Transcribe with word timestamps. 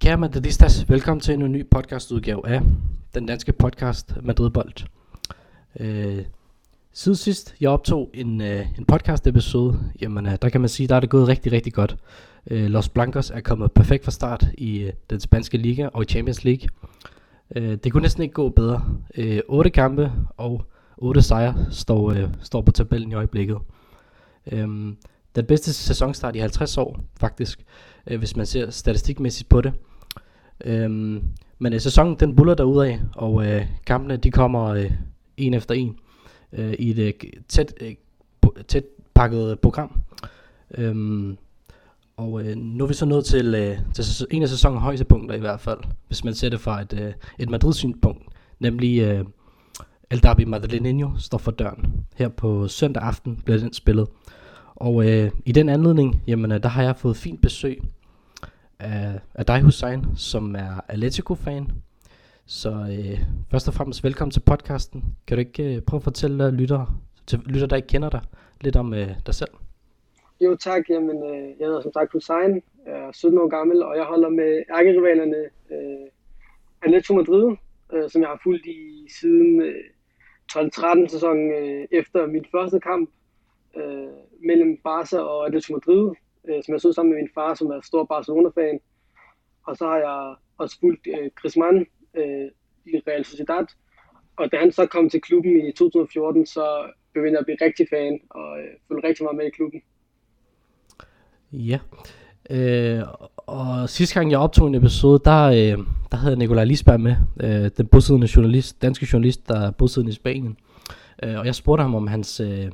Kære 0.00 0.16
Madridistas, 0.16 0.88
velkommen 0.88 1.20
til 1.20 1.34
en 1.34 1.52
ny 1.52 1.66
podcastudgave 1.70 2.48
af 2.48 2.62
den 3.14 3.26
danske 3.26 3.52
podcast 3.52 4.14
Madridbold. 4.22 4.86
Øh, 5.80 6.24
siden 6.92 7.16
sidst 7.16 7.54
jeg 7.60 7.70
optog 7.70 8.10
en, 8.14 8.40
øh, 8.40 8.66
en 8.78 8.84
podcast 8.84 9.26
episode, 9.26 9.78
jamen 10.00 10.26
øh, 10.26 10.36
der 10.42 10.48
kan 10.48 10.60
man 10.60 10.68
sige, 10.68 10.86
der 10.86 10.96
er 10.96 11.00
det 11.00 11.10
gået 11.10 11.28
rigtig, 11.28 11.52
rigtig 11.52 11.72
godt. 11.72 11.96
Øh, 12.50 12.66
Los 12.66 12.88
Blancos 12.88 13.30
er 13.30 13.40
kommet 13.40 13.72
perfekt 13.72 14.04
fra 14.04 14.10
start 14.10 14.46
i 14.58 14.78
øh, 14.78 14.92
den 15.10 15.20
spanske 15.20 15.58
liga 15.58 15.88
og 15.92 16.02
i 16.02 16.06
Champions 16.06 16.44
League. 16.44 16.68
Øh, 17.56 17.78
det 17.84 17.92
kunne 17.92 18.02
næsten 18.02 18.22
ikke 18.22 18.32
gå 18.32 18.48
bedre. 18.48 18.84
Øh, 19.16 19.40
8 19.48 19.70
kampe 19.70 20.12
og 20.36 20.64
8 20.96 21.22
sejre 21.22 21.66
står, 21.70 22.10
øh, 22.10 22.28
står 22.42 22.62
på 22.62 22.72
tabellen 22.72 23.12
i 23.12 23.14
øjeblikket. 23.14 23.58
Øh, 24.52 24.68
den 25.36 25.44
bedste 25.48 25.72
sæsonstart 25.72 26.36
i 26.36 26.38
50 26.38 26.78
år, 26.78 27.00
faktisk, 27.20 27.64
øh, 28.06 28.18
hvis 28.18 28.36
man 28.36 28.46
ser 28.46 28.70
statistikmæssigt 28.70 29.48
på 29.48 29.60
det. 29.60 29.72
Øh, 30.64 30.90
men 31.58 31.72
øh, 31.72 31.80
sæsonen 31.80 32.16
den 32.20 32.36
buller 32.36 32.82
af, 32.84 33.00
og 33.16 33.46
øh, 33.46 33.66
kampene 33.86 34.16
de 34.16 34.30
kommer 34.30 34.64
øh, 34.64 34.90
en 35.36 35.54
efter 35.54 35.74
en 35.74 35.96
øh, 36.52 36.72
i 36.72 36.90
et 36.90 36.98
øh, 36.98 37.12
tæt, 37.48 37.74
øh, 37.80 37.94
tæt 38.68 38.84
pakket 39.14 39.60
program. 39.60 40.02
Øhm, 40.74 41.38
og 42.16 42.42
øh, 42.44 42.56
nu 42.56 42.84
er 42.84 42.88
vi 42.88 42.94
så 42.94 43.06
nået 43.06 43.24
til, 43.24 43.54
øh, 43.54 43.78
til 43.94 44.26
en 44.30 44.42
af 44.42 44.48
sæsonens 44.48 44.82
højdepunkter 44.82 45.36
i 45.36 45.40
hvert 45.40 45.60
fald, 45.60 45.78
hvis 46.06 46.24
man 46.24 46.34
ser 46.34 46.48
det 46.48 46.60
fra 46.60 46.80
et, 46.80 47.00
øh, 47.00 47.12
et 47.38 47.50
Madrid-synspunkt, 47.50 48.22
nemlig 48.58 49.00
øh, 49.00 49.24
El 50.10 50.22
Derby 50.22 50.44
Madrileño 50.44 51.20
står 51.20 51.38
for 51.38 51.50
døren. 51.50 52.06
Her 52.16 52.28
på 52.28 52.68
søndag 52.68 53.02
aften 53.02 53.36
bliver 53.44 53.58
den 53.58 53.72
spillet. 53.72 54.08
Og 54.74 55.10
øh, 55.10 55.30
i 55.46 55.52
den 55.52 55.68
anledning, 55.68 56.22
jamen, 56.26 56.52
øh, 56.52 56.62
der 56.62 56.68
har 56.68 56.82
jeg 56.82 56.96
fået 56.96 57.16
fint 57.16 57.42
besøg 57.42 57.82
af, 58.78 59.20
af 59.34 59.46
dig, 59.46 59.62
Hussein, 59.62 60.06
som 60.16 60.54
er 60.54 60.80
Atletico-fan. 60.88 61.72
Så 62.52 62.70
øh, 62.70 63.18
først 63.50 63.68
og 63.68 63.74
fremmest 63.74 64.04
velkommen 64.04 64.30
til 64.30 64.40
podcasten. 64.40 65.04
Kan 65.26 65.36
du 65.36 65.40
ikke 65.40 65.76
øh, 65.76 65.82
prøve 65.82 65.98
at 65.98 66.04
fortælle 66.04 66.46
øh, 66.46 66.52
lytter, 66.52 67.00
til 67.26 67.38
lytter, 67.46 67.66
der 67.66 67.76
ikke 67.76 67.88
kender 67.88 68.10
dig, 68.10 68.20
lidt 68.60 68.76
om 68.76 68.94
øh, 68.94 69.08
dig 69.26 69.34
selv? 69.34 69.50
Jo 70.40 70.56
tak, 70.56 70.82
jamen 70.88 71.16
øh, 71.16 71.48
jeg 71.58 71.66
hedder 71.66 71.80
som 71.80 71.92
sagt 71.92 72.12
Hussein, 72.12 72.62
jeg 72.86 72.92
er 72.92 73.12
17 73.12 73.38
år 73.38 73.48
gammel, 73.48 73.82
og 73.82 73.96
jeg 73.96 74.04
holder 74.04 74.28
med 74.28 74.62
ærkerivalerne 74.78 75.36
øh, 75.70 76.06
Atletico 76.82 77.14
Madrid, 77.14 77.56
øh, 77.92 78.10
som 78.10 78.22
jeg 78.22 78.28
har 78.28 78.40
fulgt 78.42 78.66
i 78.66 79.08
siden 79.20 79.62
øh, 79.62 79.84
12-13 80.52 81.08
sæsonen 81.08 81.52
øh, 81.52 81.86
efter 81.90 82.26
min 82.26 82.44
første 82.52 82.80
kamp 82.80 83.10
øh, 83.76 84.12
mellem 84.46 84.76
Barca 84.84 85.18
og 85.18 85.46
Atletico 85.46 85.72
Madrid, 85.72 86.14
øh, 86.48 86.64
som 86.64 86.72
jeg 86.72 86.80
så 86.80 86.92
sammen 86.92 87.12
med 87.12 87.22
min 87.22 87.30
far, 87.34 87.54
som 87.54 87.70
er 87.70 87.80
stor 87.80 88.04
Barcelona-fan. 88.04 88.80
Og 89.66 89.76
så 89.76 89.86
har 89.86 89.96
jeg 89.96 90.34
også 90.58 90.76
fulgt 90.80 91.06
øh, 91.06 91.30
Griezmann 91.34 91.86
øh, 92.14 92.48
i 92.86 93.02
Real 93.06 93.24
Sociedad. 93.24 93.66
Og 94.36 94.52
da 94.52 94.56
han 94.56 94.72
så 94.72 94.86
kom 94.86 95.10
til 95.10 95.20
klubben 95.20 95.66
i 95.66 95.72
2014, 95.72 96.46
så 96.46 96.92
begyndte 97.14 97.32
jeg 97.32 97.38
at 97.38 97.44
blive 97.46 97.58
rigtig 97.66 97.86
fan 97.90 98.20
og 98.30 98.58
øh, 98.58 98.70
følge 98.88 99.08
rigtig 99.08 99.24
meget 99.24 99.36
med 99.36 99.46
i 99.46 99.50
klubben. 99.50 99.82
Ja. 101.52 101.78
Øh, 102.50 103.02
og 103.36 103.88
sidste 103.88 104.14
gang 104.14 104.30
jeg 104.30 104.38
optog 104.38 104.68
en 104.68 104.74
episode, 104.74 105.20
der, 105.24 105.44
øh, 105.44 105.84
der 106.10 106.16
havde 106.16 106.36
Nikolaj 106.36 106.64
Lisberg 106.64 107.00
med, 107.00 107.16
øh, 107.40 107.70
den 107.76 107.86
bosiddende 107.86 108.28
journalist, 108.36 108.82
danske 108.82 109.08
journalist, 109.12 109.48
der 109.48 109.60
er 109.60 109.70
bosiddende 109.70 110.10
i 110.10 110.14
Spanien. 110.14 110.56
Øh, 111.22 111.38
og 111.38 111.46
jeg 111.46 111.54
spurgte 111.54 111.82
ham 111.82 111.94
om 111.94 112.06
hans, 112.06 112.40
øh, 112.40 112.70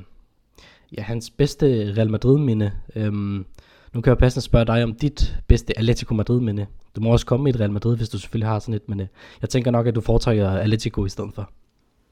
ja, 0.97 1.01
hans 1.01 1.29
bedste 1.29 1.93
Real 1.97 2.09
Madrid-minde. 2.09 2.71
Øh, 2.95 3.13
nu 3.97 4.01
kan 4.01 4.09
jeg 4.09 4.17
passende 4.17 4.45
spørge 4.45 4.65
dig 4.65 4.83
om 4.83 4.93
dit 4.95 5.19
bedste 5.47 5.79
Atletico 5.79 6.13
Madrid-minde. 6.13 6.61
Øh, 6.61 6.67
du 6.95 7.01
må 7.01 7.11
også 7.11 7.25
komme 7.25 7.49
i 7.49 7.51
et 7.53 7.59
Real 7.59 7.71
Madrid, 7.71 7.97
hvis 7.97 8.09
du 8.09 8.19
selvfølgelig 8.19 8.49
har 8.49 8.59
sådan 8.59 8.73
et, 8.73 8.89
men 8.89 8.99
øh, 8.99 9.07
jeg 9.41 9.49
tænker 9.49 9.71
nok, 9.71 9.87
at 9.87 9.95
du 9.95 10.01
foretrækker 10.01 10.49
Atletico 10.49 11.05
i 11.05 11.09
stedet 11.09 11.31
for. 11.35 11.51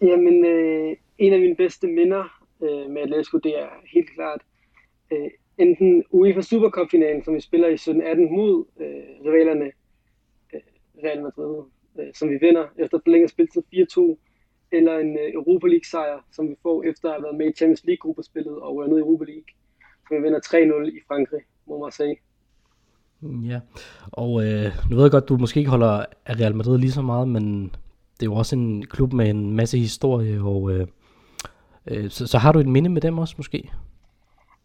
Jamen, 0.02 0.46
øh, 0.46 0.96
en 1.18 1.34
af 1.34 1.40
mine 1.40 1.56
bedste 1.56 1.88
minder 1.88 2.24
øh, 2.62 2.90
med 2.92 3.02
Atletico, 3.02 3.38
det 3.38 3.60
er 3.60 3.70
helt 3.94 4.10
klart 4.16 4.42
øh, 5.12 5.30
enten 5.58 6.04
UEFA 6.12 6.42
Supercup-finalen, 6.42 7.24
som 7.24 7.36
vi 7.36 7.40
spiller 7.40 7.68
i 7.68 7.76
17-18 7.76 8.36
mod 8.38 8.66
øh, 8.80 9.26
rivalerne 9.26 9.66
øh, 10.54 10.62
Real 11.04 11.22
Madrid, 11.24 11.64
øh, 12.00 12.14
som 12.14 12.30
vi 12.30 12.38
vinder 12.42 12.66
efter 12.78 13.00
forlænget 13.04 13.30
spilletid 13.30 13.62
4-2, 13.74 14.18
eller 14.72 14.98
en 14.98 15.18
øh, 15.18 15.34
Europa 15.34 15.68
League 15.68 15.86
sejr, 15.86 16.26
som 16.32 16.50
vi 16.50 16.56
får 16.62 16.84
efter 16.84 17.10
at 17.10 17.16
have 17.16 17.24
været 17.24 17.38
med 17.38 17.48
i 17.50 17.58
Champions 17.58 17.84
League 17.84 18.02
gruppespillet 18.06 18.56
og 18.60 18.78
været 18.78 18.90
nede 18.90 19.00
i 19.00 19.06
Europa 19.08 19.26
League. 19.26 19.50
som 20.08 20.18
vi 20.18 20.22
vinder 20.22 20.40
3-0 20.40 20.98
i 20.98 21.00
Frankrig 21.08 21.42
må 21.68 21.84
man 21.84 21.92
sige. 21.92 22.18
Ja, 23.22 23.60
og 24.12 24.46
øh, 24.46 24.72
nu 24.90 24.96
ved 24.96 25.04
jeg 25.04 25.12
godt, 25.12 25.30
du 25.30 25.38
måske 25.38 25.60
ikke 25.60 25.70
holder 25.70 26.06
af 26.26 26.40
Real 26.40 26.56
Madrid 26.56 26.78
lige 26.78 26.92
så 26.92 27.02
meget, 27.02 27.28
men 27.28 27.64
det 28.20 28.22
er 28.22 28.32
jo 28.32 28.34
også 28.34 28.56
en 28.56 28.86
klub 28.86 29.14
med 29.14 29.30
en 29.30 29.56
masse 29.56 29.78
historie, 29.78 30.42
og 30.42 30.72
øh, 30.72 30.88
øh, 31.88 32.10
så, 32.10 32.28
så 32.28 32.38
har 32.38 32.52
du 32.52 32.60
et 32.60 32.68
minde 32.68 32.90
med 32.90 33.02
dem 33.02 33.18
også 33.18 33.34
måske? 33.38 33.72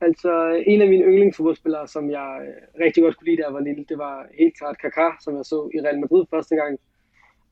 Altså, 0.01 0.63
en 0.67 0.83
af 0.83 0.89
mine 0.89 1.05
yndlingsfodboldspillere, 1.05 1.89
som 1.89 2.11
jeg 2.11 2.39
øh, 2.43 2.85
rigtig 2.85 3.03
godt 3.03 3.17
kunne 3.17 3.27
lide, 3.27 3.37
da 3.37 3.43
jeg 3.47 3.55
var 3.55 3.61
lille, 3.61 3.85
det 3.89 3.99
var 3.99 4.27
helt 4.39 4.59
klart 4.59 4.77
Kaká, 4.85 5.25
som 5.25 5.37
jeg 5.37 5.45
så 5.45 5.71
i 5.75 5.81
Real 5.81 6.01
Madrid 6.01 6.25
første 6.31 6.57
gang. 6.57 6.79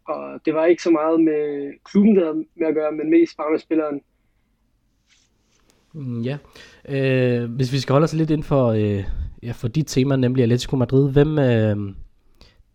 Og 0.04 0.40
det 0.44 0.54
var 0.54 0.64
ikke 0.66 0.82
så 0.82 0.90
meget 0.90 1.20
med 1.20 1.72
klubben, 1.84 2.16
der 2.16 2.24
havde 2.24 2.44
med 2.56 2.66
at 2.66 2.74
gøre, 2.74 2.92
men 2.92 3.10
mest 3.10 3.36
bare 3.36 3.50
med 3.50 3.58
spilleren. 3.58 4.00
Mm, 5.92 6.22
ja, 6.22 6.38
øh, 6.88 7.50
hvis 7.50 7.72
vi 7.72 7.78
skal 7.78 7.92
holde 7.92 8.04
os 8.04 8.14
lidt 8.14 8.30
inden 8.30 8.44
for, 8.44 8.66
øh, 8.66 9.04
ja, 9.42 9.52
for 9.52 9.68
dit 9.68 9.86
tema, 9.86 10.16
nemlig 10.16 10.42
Atletico 10.42 10.76
Madrid, 10.76 11.12
hvem, 11.12 11.38
øh, 11.38 11.94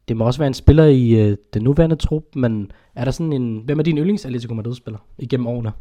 det 0.07 0.17
må 0.17 0.25
også 0.25 0.39
være 0.39 0.47
en 0.47 0.53
spiller 0.53 0.85
i 0.85 1.21
øh, 1.21 1.37
den 1.53 1.63
nuværende 1.63 1.95
trup, 1.95 2.35
men 2.35 2.71
er 2.95 3.03
der 3.03 3.11
sådan 3.11 3.33
en, 3.33 3.61
hvem 3.65 3.79
er 3.79 3.83
din 3.83 3.97
yndlings 3.97 4.25
Atletico 4.25 4.53
Madrid-spiller 4.53 4.99
igennem 5.17 5.47
årene? 5.47 5.71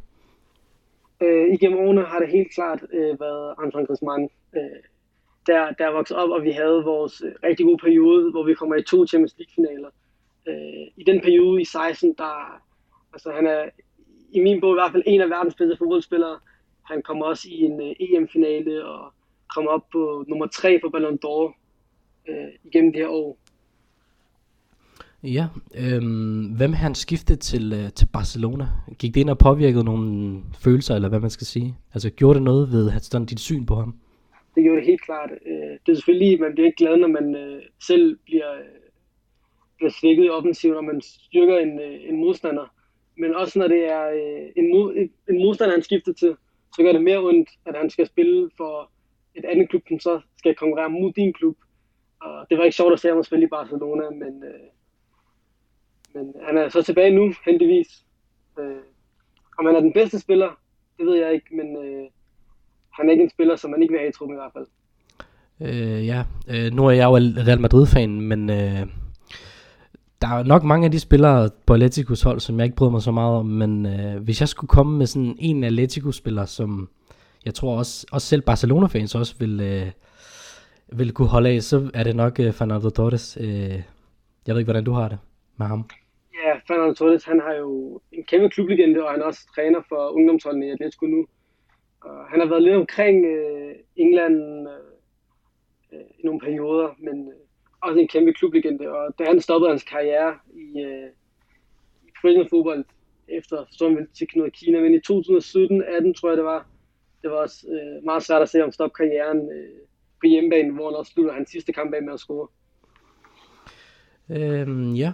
Øh, 1.23 1.55
igennem 1.55 1.79
årene 1.79 2.03
har 2.03 2.19
det 2.19 2.29
helt 2.29 2.55
klart 2.55 2.81
øh, 2.93 3.21
været 3.21 3.55
Antoine 3.63 3.87
Griezmann. 3.87 4.29
Øh, 4.57 4.83
der, 5.47 5.73
der 5.79 5.93
voksede 5.93 6.19
op, 6.19 6.31
og 6.31 6.43
vi 6.43 6.51
havde 6.51 6.85
vores 6.85 7.23
øh, 7.27 7.33
rigtig 7.45 7.67
gode 7.67 7.79
periode, 7.79 8.31
hvor 8.31 8.45
vi 8.45 8.55
kommer 8.55 8.77
i 8.77 8.83
to 8.83 9.07
Champions 9.07 9.35
League-finaler. 9.39 9.91
Øh, 10.49 10.85
I 10.97 11.05
den 11.07 11.21
periode 11.21 11.61
i 11.61 11.65
16, 11.65 12.15
der 12.19 12.63
altså 13.13 13.31
han 13.31 13.47
er 13.47 13.65
i 14.33 14.41
min 14.41 14.61
bog 14.61 14.73
i 14.73 14.79
hvert 14.81 14.93
fald 14.93 15.03
en 15.07 15.21
af 15.21 15.31
verdens 15.31 15.55
bedste 15.55 15.77
fodboldspillere. 15.77 16.39
Han 16.83 17.03
kom 17.03 17.23
også 17.23 17.49
i 17.51 17.61
en 17.61 17.81
øh, 17.81 17.93
EM-finale 18.01 18.85
og 18.85 19.13
kom 19.55 19.67
op 19.67 19.85
på 19.93 20.25
nummer 20.29 20.47
3 20.47 20.79
på 20.83 20.89
Ballon 20.91 21.19
d'Or 21.25 21.45
uh, 22.29 22.51
igennem 22.65 22.93
det 22.93 23.01
her 23.01 23.09
år. 23.09 23.39
Ja, 25.25 25.47
øhm, 25.75 26.45
hvem 26.57 26.73
han 26.73 26.95
skiftet 26.95 27.41
til, 27.41 27.73
øh, 27.73 27.93
til 27.93 28.07
Barcelona? 28.13 28.67
Gik 28.99 29.15
det 29.15 29.21
ind 29.21 29.31
og 29.31 29.39
påvirkede 29.39 29.85
nogle 29.85 30.41
følelser, 30.65 30.95
eller 30.95 31.09
hvad 31.09 31.21
man 31.21 31.31
skal 31.31 31.47
sige? 31.47 31.77
Altså 31.95 32.11
gjorde 32.11 32.35
det 32.35 32.43
noget 32.43 32.73
ved 32.73 33.01
sådan 33.01 33.27
dit 33.27 33.41
syn 33.41 33.67
på 33.67 33.75
ham? 33.75 33.95
Det 34.55 34.63
gjorde 34.63 34.79
det 34.79 34.87
helt 34.87 35.03
klart. 35.03 35.31
Øh, 35.47 35.73
det 35.87 35.93
er 35.93 35.95
selvfølgelig, 35.95 36.41
man 36.41 36.55
bliver 36.55 36.67
ikke 36.67 36.85
glad, 36.85 36.97
når 36.97 37.09
man 37.09 37.35
øh, 37.35 37.63
selv 37.81 38.19
bliver, 38.25 38.53
bliver 39.77 39.93
svækket 40.01 40.25
i 40.25 40.29
offensiven, 40.29 40.77
og 40.77 40.85
man 40.85 41.01
styrker 41.01 41.59
en, 41.59 41.81
en 42.11 42.17
modstander. 42.17 42.67
Men 43.17 43.35
også 43.35 43.59
når 43.59 43.69
det 43.69 43.85
er 43.93 44.05
en, 44.57 44.71
mod, 44.75 45.09
en 45.31 45.39
modstander, 45.43 45.75
han 45.75 45.83
skifter 45.83 46.13
til, 46.13 46.35
så 46.77 46.83
gør 46.83 46.93
det 46.93 47.03
mere 47.03 47.19
ondt, 47.19 47.49
at 47.67 47.75
han 47.77 47.91
skal 47.91 48.07
spille 48.07 48.51
for 48.57 48.91
et 49.35 49.45
andet 49.45 49.69
klub, 49.71 49.83
som 49.89 50.01
så 50.01 50.21
skal 50.39 50.55
konkurrere 50.55 50.91
mod 50.91 51.13
din 51.13 51.33
klub. 51.33 51.57
Og 52.21 52.47
det 52.51 52.59
var 52.59 52.65
ikke 52.65 52.77
sjovt 52.77 52.93
at 52.93 53.01
se 53.01 53.09
ham 53.09 53.23
spille 53.23 53.47
i 53.47 53.49
Barcelona, 53.49 54.11
men, 54.11 54.45
øh, 54.45 54.69
men 56.15 56.35
han 56.47 56.57
er 56.59 56.69
så 56.69 56.83
tilbage 56.83 57.15
nu, 57.15 57.33
heldigvis. 57.45 58.05
Øh, 58.59 58.83
om 59.59 59.67
han 59.67 59.77
er 59.77 59.81
den 59.81 59.93
bedste 59.93 60.19
spiller, 60.21 60.51
det 60.99 61.07
ved 61.07 61.17
jeg 61.17 61.33
ikke, 61.35 61.57
men 61.57 61.77
øh, 61.77 62.05
han 62.91 63.09
er 63.09 63.13
ikke 63.13 63.25
en 63.25 63.31
spiller, 63.31 63.57
som 63.57 63.71
man 63.71 63.83
ikke 63.83 63.93
vil 63.93 64.01
have 64.01 64.09
i 64.09 64.13
truppen 64.13 64.37
i 64.37 64.41
hvert 64.41 64.53
fald. 64.53 64.67
Øh, 65.61 66.07
ja, 66.07 66.25
øh, 66.49 66.73
nu 66.73 66.87
er 66.87 66.91
jeg 66.91 67.05
jo 67.05 67.17
Real 67.17 67.61
Madrid-fan, 67.61 68.21
men 68.21 68.51
øh, 68.51 68.87
der 70.23 70.29
er 70.29 70.43
nok 70.43 70.63
mange 70.63 70.85
af 70.85 70.91
de 70.91 71.01
spillere 71.01 71.51
på 71.67 71.75
Atleticos 71.75 72.23
hold, 72.23 72.41
som 72.41 72.59
jeg 72.59 72.65
ikke 72.65 72.77
bryder 72.77 72.93
mig 72.93 73.03
så 73.03 73.11
meget 73.11 73.37
om, 73.37 73.47
men 73.47 73.87
øh, 73.87 74.23
hvis 74.23 74.41
jeg 74.41 74.49
skulle 74.49 74.69
komme 74.69 74.99
med 74.99 75.07
sådan 75.07 75.37
en 75.39 75.65
Atletico-spiller, 75.65 76.45
som 76.45 76.89
jeg 77.47 77.55
tror 77.55 77.79
også, 77.79 78.07
også 78.13 78.27
selv 78.27 78.43
Barcelona-fans 78.43 79.15
også 79.15 79.35
vil, 79.39 79.61
øh, 79.61 79.87
vil 80.99 81.13
kunne 81.13 81.29
holde 81.29 81.51
af, 81.51 81.63
så 81.63 81.91
er 81.95 82.05
det 82.05 82.17
nok 82.17 82.41
øh, 82.41 82.53
Fernando 82.53 82.91
Torres. 82.91 83.39
Øh, 83.41 83.83
jeg 84.47 84.55
ved 84.55 84.59
ikke, 84.59 84.73
hvordan 84.73 84.85
du 84.85 84.93
har 84.93 85.09
det 85.09 85.19
med 85.57 85.67
ham. 85.67 85.85
Ja, 86.45 86.53
Fernando 86.67 86.95
Torres, 86.95 87.25
han 87.25 87.41
har 87.41 87.55
jo 87.55 88.01
en 88.13 88.25
kæmpe 88.25 88.49
klublegende, 88.49 89.05
og 89.05 89.11
han 89.11 89.21
er 89.21 89.25
også 89.25 89.47
træner 89.55 89.81
for 89.89 90.09
ungdomsholdene 90.09 90.67
i 90.67 90.71
Atletico 90.71 91.07
nu. 91.07 91.27
Og 92.01 92.27
han 92.31 92.41
har 92.41 92.47
været 92.47 92.63
lidt 92.63 92.77
omkring 92.77 93.27
øh, 93.27 93.75
England 93.97 94.69
øh, 95.93 96.01
i 96.19 96.23
nogle 96.25 96.41
perioder, 96.41 96.89
men 96.99 97.29
øh, 97.29 97.35
også 97.83 98.01
en 98.01 98.09
kæmpe 98.09 98.33
klublegende. 98.33 98.89
Og 98.91 99.15
da 99.19 99.25
han 99.25 99.41
stoppede 99.41 99.71
hans 99.71 99.83
karriere 99.83 100.35
i, 100.55 100.81
øh, 100.81 101.09
i 102.07 102.11
professionel 102.17 102.49
fodbold, 102.51 102.85
efter 103.29 103.65
så 103.71 103.89
han 103.89 104.09
til 104.15 104.27
noget 104.37 104.53
Kina, 104.53 104.81
men 104.81 104.95
i 104.95 104.97
2017-18 104.97 106.13
tror 106.15 106.29
jeg 106.29 106.37
det 106.37 106.45
var, 106.45 106.67
det 107.23 107.31
var 107.31 107.37
også 107.37 107.67
øh, 107.69 108.05
meget 108.05 108.23
svært 108.23 108.43
at 108.43 108.49
se 108.49 108.59
ham 108.59 108.73
stoppe 108.73 108.95
karrieren 108.95 109.39
øh, 109.39 109.79
på 110.21 110.27
hjemmebane, 110.27 110.73
hvor 110.73 110.91
han 110.91 110.99
også 110.99 111.13
slutter 111.13 111.33
hans 111.33 111.51
sidste 111.51 111.73
kamp 111.73 111.95
af 111.95 112.03
med 112.03 112.13
at 112.13 112.21
score. 112.21 112.49
Øhm, 114.31 114.93
ja, 114.93 115.13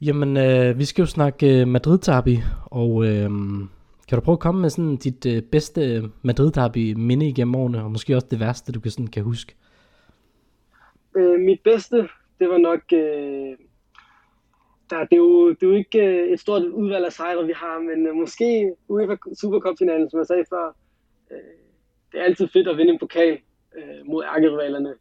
jamen 0.00 0.36
øh, 0.36 0.78
vi 0.78 0.84
skal 0.84 1.02
jo 1.02 1.06
snakke 1.06 1.60
øh, 1.60 1.68
Madrid 1.68 1.98
derby, 1.98 2.36
og 2.64 3.04
øh, 3.04 3.30
kan 4.08 4.18
du 4.18 4.20
prøve 4.20 4.36
at 4.36 4.40
komme 4.40 4.60
med 4.60 4.70
sådan 4.70 4.96
dit 4.96 5.26
øh, 5.26 5.42
bedste 5.42 6.02
Madrid 6.22 6.50
derby 6.50 6.92
minde 6.92 7.28
igennem 7.28 7.54
årene, 7.54 7.84
og 7.84 7.90
måske 7.90 8.16
også 8.16 8.28
det 8.30 8.40
værste, 8.40 8.72
du 8.72 8.80
kan, 8.80 8.90
sådan, 8.90 9.06
kan 9.06 9.22
huske? 9.22 9.54
Øh, 11.16 11.40
mit 11.40 11.60
bedste, 11.64 11.96
det 12.38 12.48
var 12.48 12.58
nok... 12.58 12.80
Øh, 12.92 13.56
der, 14.90 14.98
det, 14.98 15.12
er 15.12 15.16
jo, 15.16 15.50
det 15.50 15.62
er 15.62 15.66
jo 15.66 15.72
ikke 15.72 15.98
øh, 15.98 16.32
et 16.32 16.40
stort 16.40 16.62
udvalg 16.62 17.04
af 17.04 17.12
sejre, 17.12 17.46
vi 17.46 17.52
har, 17.56 17.78
men 17.78 18.06
øh, 18.06 18.14
måske 18.14 18.74
UEFA 18.88 19.16
Supercup-finalen, 19.40 20.10
som 20.10 20.18
jeg 20.18 20.26
sagde 20.26 20.44
før, 20.50 20.66
øh, 20.66 20.83
Øh, 21.34 21.54
det 22.12 22.20
er 22.20 22.24
altid 22.24 22.48
fedt 22.48 22.68
at 22.68 22.76
vinde 22.76 22.92
en 22.92 22.98
pokal 22.98 23.38
øh, 23.76 24.06
mod 24.06 24.24
ærkerivalerne. 24.24 24.94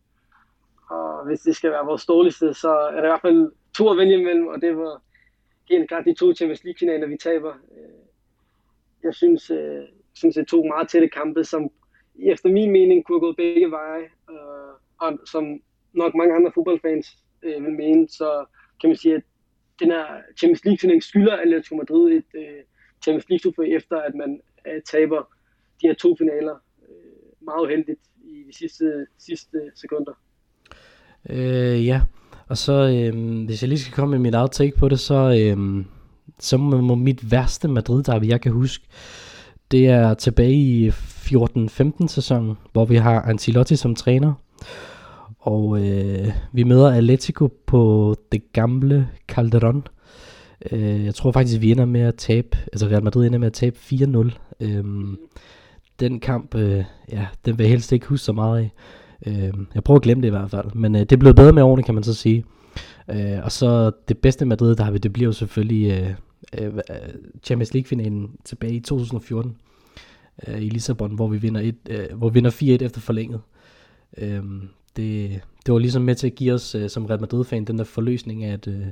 Og 0.90 1.26
hvis 1.26 1.40
det 1.40 1.56
skal 1.56 1.72
være 1.72 1.86
vores 1.86 2.06
dårligste, 2.06 2.54
så 2.54 2.70
er 2.70 2.92
der 2.96 3.04
i 3.04 3.12
hvert 3.12 3.22
fald 3.22 3.52
to 3.78 3.90
at 3.90 3.98
vælge 3.98 4.20
imellem, 4.20 4.48
og 4.48 4.62
det 4.62 4.78
var 4.78 5.02
helt 5.70 5.88
klart 5.88 6.06
de 6.06 6.14
to 6.14 6.34
Champions 6.34 6.64
League-finaler, 6.64 7.08
vi 7.08 7.18
taber. 7.18 7.54
Øh, 7.78 8.04
jeg 9.04 9.14
synes, 9.16 9.52
øh, 9.52 9.84
synes, 10.14 10.36
det 10.36 10.48
to 10.48 10.64
meget 10.64 10.90
tætte 10.90 11.10
kampe, 11.10 11.44
som 11.44 11.72
efter 12.20 12.50
min 12.50 12.72
mening 12.72 13.06
kunne 13.06 13.16
have 13.16 13.26
gået 13.26 13.36
begge 13.36 13.72
veje, 13.72 14.04
øh, 14.30 14.74
og 15.00 15.20
som 15.32 15.62
nok 15.94 16.16
mange 16.16 16.36
andre 16.36 16.52
fodboldfans 16.56 17.18
øh, 17.44 17.64
vil 17.66 17.74
mene, 17.74 18.10
så 18.10 18.46
kan 18.82 18.90
man 18.90 18.98
sige, 18.98 19.16
at 19.16 19.24
den 19.80 19.92
her 19.92 20.06
Champions 20.38 20.66
League-turnering 20.66 21.04
skylder 21.04 21.38
Atletico 21.38 21.76
Madrid 21.76 22.12
et 22.12 22.26
øh, 22.36 22.64
Champions 23.04 23.30
League-trofæ 23.30 23.64
efter 23.76 23.98
at 23.98 24.16
man 24.16 24.42
øh, 24.68 24.82
taber 24.82 25.33
de 25.84 25.88
her 25.88 25.96
to 25.96 26.16
finaler 26.20 26.56
øh, 26.82 27.46
meget 27.46 27.66
uheldigt 27.66 28.00
i 28.24 28.44
de 28.48 28.58
sidste, 28.58 29.06
sidste 29.18 29.58
sekunder. 29.76 30.14
Øh, 31.30 31.86
ja, 31.86 32.02
og 32.48 32.58
så 32.58 32.74
øh, 32.74 33.46
hvis 33.46 33.62
jeg 33.64 33.70
lige 33.70 33.80
skal 33.80 33.94
komme 33.94 34.12
med 34.12 34.20
mit 34.20 34.34
eget 34.34 34.52
take 34.52 34.78
på 34.78 34.90
det, 34.90 35.00
så, 35.00 35.38
øh, 35.40 35.86
så 36.40 36.58
må 36.58 36.96
mit 36.96 37.32
værste 37.32 37.68
Madrid 37.68 38.04
der 38.04 38.24
jeg 38.24 38.42
kan 38.42 38.52
huske, 38.52 38.88
det 39.72 39.88
er 39.88 40.14
tilbage 40.14 40.54
i 40.54 40.90
14-15 40.90 42.08
sæsonen, 42.08 42.58
hvor 42.72 42.86
vi 42.86 42.96
har 42.96 43.22
Ancelotti 43.22 43.76
som 43.76 43.96
træner. 43.96 44.34
Og 45.40 45.88
øh, 45.88 46.28
vi 46.54 46.64
møder 46.64 46.92
Atletico 46.92 47.48
på 47.66 48.16
det 48.32 48.52
gamle 48.54 49.10
Calderon. 49.28 49.88
Øh, 50.72 51.06
jeg 51.06 51.16
tror 51.16 51.32
faktisk, 51.32 51.62
vi 51.62 51.72
ender 51.72 51.86
med 51.86 52.02
at 52.02 52.16
tabe, 52.16 52.58
altså 52.74 52.88
Real 52.88 53.04
Madrid 53.04 53.28
ender 53.28 53.40
med 53.40 53.48
at 53.48 53.54
tabe 53.54 53.76
4-0. 53.78 54.32
Øh, 54.60 54.84
den 56.00 56.20
kamp, 56.20 56.56
øh, 56.56 56.84
ja, 57.12 57.28
den 57.46 57.58
vil 57.58 57.64
jeg 57.64 57.72
helst 57.72 57.92
ikke 57.92 58.06
huske 58.06 58.26
så 58.26 58.34
meget 58.34 58.60
af. 58.60 58.72
Øh, 59.26 59.54
jeg 59.76 59.84
prøver 59.84 59.98
at 59.98 60.04
glemme 60.04 60.22
det 60.22 60.28
i 60.28 60.32
hvert 60.32 60.52
fald, 60.52 60.74
men 60.74 60.96
øh, 60.96 61.04
det 61.04 61.20
blev 61.20 61.36
bedre 61.36 61.54
med 61.54 61.64
årene, 61.64 61.84
kan 61.84 61.96
man 61.96 62.04
så 62.04 62.14
sige. 62.14 62.46
Øh, 63.10 63.40
og 63.44 63.52
så 63.52 63.92
det 64.08 64.18
bedste 64.18 64.46
Madrid, 64.46 64.76
der 64.76 64.84
har 64.84 64.92
vi, 64.92 64.98
det 64.98 65.14
bliver 65.14 65.28
jo 65.28 65.34
selvfølgelig 65.34 65.92
øh, 65.92 66.16
øh, 66.62 66.74
Champions 67.44 67.74
League-finalen 67.74 68.32
tilbage 68.46 68.74
i 68.74 68.80
2014 68.80 69.56
øh, 70.48 70.62
i 70.62 70.70
Lissabon, 70.70 71.16
hvor 71.16 71.28
vi 71.28 71.38
vinder, 71.38 71.62
et, 71.62 71.76
øh, 71.90 72.18
hvor 72.18 72.30
vi 72.30 72.34
vinder 72.34 72.52
4-1 72.52 72.86
efter 72.86 73.02
forlænget. 73.02 73.42
Øh, 74.18 74.44
det, 74.96 75.42
det 75.66 75.74
var 75.74 75.80
ligesom 75.80 76.02
med 76.02 76.16
til 76.16 76.28
at 76.28 76.36
give 76.36 76.54
os 76.54 76.76
øh, 76.76 76.90
som 76.90 77.06
Real 77.06 77.20
Madrid-fan 77.20 77.66
den 77.66 77.78
der 77.78 77.84
forløsning 77.84 78.44
af, 78.44 78.54
at, 78.54 78.68
øh, 78.68 78.86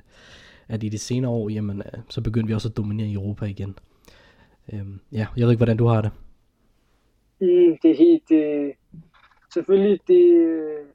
at 0.68 0.84
i 0.84 0.90
de 0.90 0.98
senere 0.98 1.32
år, 1.32 1.50
jamen, 1.50 1.78
øh, 1.78 2.00
så 2.10 2.22
begyndte 2.22 2.48
vi 2.48 2.54
også 2.54 2.68
at 2.68 2.78
dominere 2.78 3.08
i 3.08 3.14
Europa 3.14 3.46
igen. 3.46 3.76
Øh, 4.74 4.86
ja, 5.12 5.26
jeg 5.38 5.46
ved 5.46 5.52
ikke, 5.52 5.60
hvordan 5.60 5.78
du 5.78 5.88
har 5.88 6.02
det. 6.02 6.12
Mm, 7.42 7.78
det 7.82 7.92
er 7.92 7.96
helt... 7.96 8.32
Øh, 8.32 8.74
selvfølgelig, 9.54 10.00
det, 10.08 10.24
øh, 10.34 10.86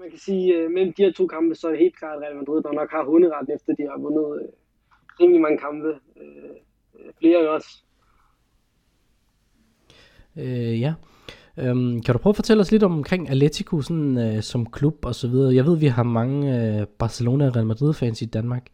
man 0.00 0.10
kan 0.10 0.18
sige, 0.18 0.54
øh, 0.56 0.70
mellem 0.70 0.92
de 0.92 1.02
her 1.02 1.12
to 1.12 1.26
kampe, 1.26 1.54
så 1.54 1.66
er 1.66 1.70
det 1.70 1.80
helt 1.80 1.98
klart 1.98 2.22
Real 2.22 2.36
Madrid, 2.36 2.62
der 2.62 2.72
nok 2.72 2.90
har 2.90 3.04
hunderetten, 3.04 3.54
efter 3.54 3.74
de 3.74 3.82
har 3.82 3.98
vundet 3.98 4.42
øh, 4.42 4.48
rimelig 5.20 5.40
mange 5.40 5.58
kampe. 5.58 5.88
Øh, 5.88 6.50
øh 6.98 7.12
flere 7.18 7.50
også. 7.50 7.82
Øh, 10.36 10.80
ja. 10.80 10.94
Øhm, 11.58 12.02
kan 12.02 12.12
du 12.12 12.18
prøve 12.18 12.32
at 12.32 12.36
fortælle 12.36 12.60
os 12.60 12.72
lidt 12.72 12.82
om, 12.82 12.92
omkring 12.92 13.30
Atletico 13.30 13.80
sådan, 13.80 14.18
øh, 14.18 14.42
som 14.42 14.66
klub 14.66 15.04
og 15.04 15.14
så 15.14 15.28
videre? 15.28 15.54
Jeg 15.54 15.66
ved, 15.66 15.76
vi 15.76 15.86
har 15.86 16.02
mange 16.02 16.38
øh, 16.80 16.86
Barcelona 16.86 17.46
og 17.46 17.56
Real 17.56 17.66
Madrid 17.66 17.94
fans 17.94 18.22
i 18.22 18.24
Danmark. 18.24 18.66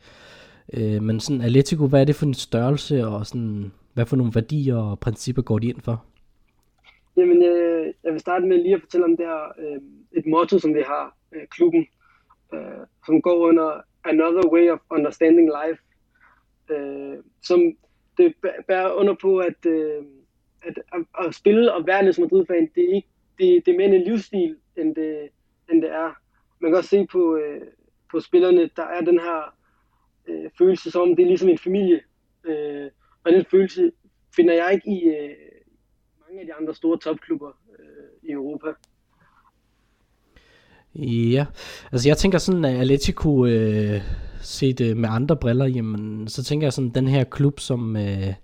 Øh, 0.72 1.02
men 1.02 1.20
sådan 1.20 1.40
Atletico, 1.40 1.86
hvad 1.86 2.00
er 2.00 2.04
det 2.04 2.14
for 2.14 2.26
en 2.26 2.34
størrelse, 2.34 3.06
og 3.06 3.26
sådan, 3.26 3.72
hvad 3.94 4.06
for 4.06 4.16
nogle 4.16 4.34
værdier 4.34 4.76
og 4.76 4.98
principper 4.98 5.42
går 5.42 5.58
de 5.58 5.68
ind 5.68 5.80
for? 5.80 6.04
Jamen, 7.18 7.42
øh, 7.42 7.94
jeg 8.04 8.12
vil 8.12 8.20
starte 8.20 8.46
med 8.46 8.58
lige 8.58 8.74
at 8.74 8.80
fortælle 8.80 9.04
om 9.04 9.16
det 9.16 9.26
her, 9.26 9.52
øh, 9.58 9.80
et 10.12 10.26
motto, 10.26 10.58
som 10.58 10.74
vi 10.74 10.80
har, 10.80 11.16
øh, 11.32 11.46
klubben, 11.46 11.86
øh, 12.54 12.86
som 13.06 13.22
går 13.22 13.36
under 13.36 13.80
Another 14.04 14.52
Way 14.52 14.70
of 14.70 14.78
Understanding 14.90 15.50
Life, 15.62 15.82
øh, 16.70 17.18
som 17.42 17.60
det 18.18 18.34
bærer 18.68 18.92
under 18.92 19.14
på, 19.22 19.38
at, 19.38 19.66
øh, 19.66 20.02
at, 20.62 20.78
at, 20.92 21.26
at 21.26 21.34
spille 21.34 21.74
og 21.74 21.86
være 21.86 22.00
en 22.00 22.14
Madrid-fan, 22.18 22.70
det 22.74 22.90
er, 22.90 22.94
ikke, 22.94 23.08
det, 23.38 23.66
det 23.66 23.72
er 23.72 23.76
mere 23.76 23.96
en 23.96 24.02
livsstil, 24.02 24.56
end 24.76 24.94
det, 24.94 25.28
end 25.70 25.82
det 25.82 25.90
er. 25.90 26.12
Man 26.60 26.70
kan 26.70 26.78
også 26.78 26.90
se 26.90 27.06
på, 27.06 27.36
øh, 27.36 27.60
på 28.10 28.20
spillerne, 28.20 28.70
der 28.76 28.84
er 28.84 29.00
den 29.00 29.20
her 29.20 29.54
øh, 30.28 30.50
følelse, 30.58 30.90
som 30.90 31.16
det 31.16 31.22
er 31.22 31.26
ligesom 31.26 31.48
en 31.48 31.58
familie. 31.58 32.00
Øh, 32.44 32.90
og 33.24 33.32
den 33.32 33.44
følelse 33.44 33.92
finder 34.36 34.54
jeg 34.54 34.72
ikke 34.74 34.90
i 34.90 35.08
øh, 35.08 35.47
mange 36.28 36.40
af 36.40 36.46
de 36.46 36.54
andre 36.54 36.74
store 36.74 36.98
topklubber 36.98 37.48
øh, 37.78 38.28
i 38.30 38.32
Europa. 38.32 38.66
Ja, 40.94 41.46
altså 41.92 42.08
jeg 42.08 42.16
tænker 42.16 42.38
sådan, 42.38 42.64
at 42.64 42.80
Atletico 42.80 43.46
øh, 43.46 44.00
set 44.40 44.80
øh, 44.80 44.96
med 44.96 45.08
andre 45.12 45.36
briller, 45.36 45.66
jamen 45.66 46.28
så 46.28 46.44
tænker 46.44 46.66
jeg 46.66 46.72
sådan, 46.72 46.90
den 46.90 47.08
her 47.08 47.24
klub, 47.24 47.60
som... 47.60 47.96
Øh, 47.96 48.34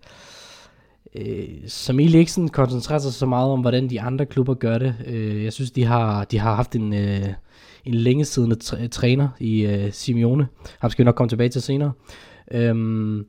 øh, 1.14 1.48
som 1.66 2.00
egentlig 2.00 2.18
ikke 2.18 2.32
sådan 2.32 2.48
koncentrerer 2.48 2.98
sig 2.98 3.12
så 3.12 3.26
meget 3.26 3.50
om, 3.50 3.60
hvordan 3.60 3.90
de 3.90 4.00
andre 4.00 4.26
klubber 4.26 4.54
gør 4.54 4.78
det. 4.78 4.94
Øh, 5.06 5.44
jeg 5.44 5.52
synes, 5.52 5.70
de 5.70 5.84
har, 5.84 6.24
de 6.24 6.38
har 6.38 6.54
haft 6.54 6.76
en, 6.76 6.94
øh, 6.94 7.28
en 7.84 7.94
længesidende 7.94 8.88
træner 8.88 9.28
i 9.40 9.66
øh, 9.66 9.92
Simeone. 9.92 10.48
Ham 10.78 10.90
skal 10.90 11.02
vi 11.02 11.06
nok 11.06 11.14
komme 11.14 11.28
tilbage 11.28 11.48
til 11.48 11.62
senere. 11.62 11.92
Øh, 12.50 13.24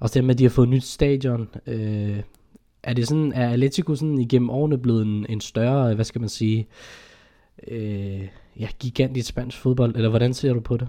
og 0.00 0.14
det 0.14 0.24
med, 0.24 0.34
at 0.34 0.38
de 0.38 0.44
har 0.44 0.50
fået 0.50 0.68
nyt 0.68 0.84
stadion. 0.84 1.48
Øh, 1.66 2.20
er 2.88 2.94
det 2.94 3.08
sådan, 3.08 3.32
er 3.32 3.52
Atletico 3.52 3.94
sådan 3.94 4.18
igennem 4.18 4.50
årene 4.50 4.78
blevet 4.78 5.02
en, 5.02 5.26
en 5.28 5.40
større, 5.40 5.94
hvad 5.94 6.04
skal 6.04 6.20
man 6.20 6.28
sige, 6.28 6.68
øh, 7.68 8.28
ja, 8.60 8.68
gigant 8.78 9.16
i 9.16 9.22
spansk 9.22 9.58
fodbold, 9.58 9.96
eller 9.96 10.08
hvordan 10.08 10.34
ser 10.34 10.52
du 10.52 10.60
på 10.60 10.76
det? 10.76 10.88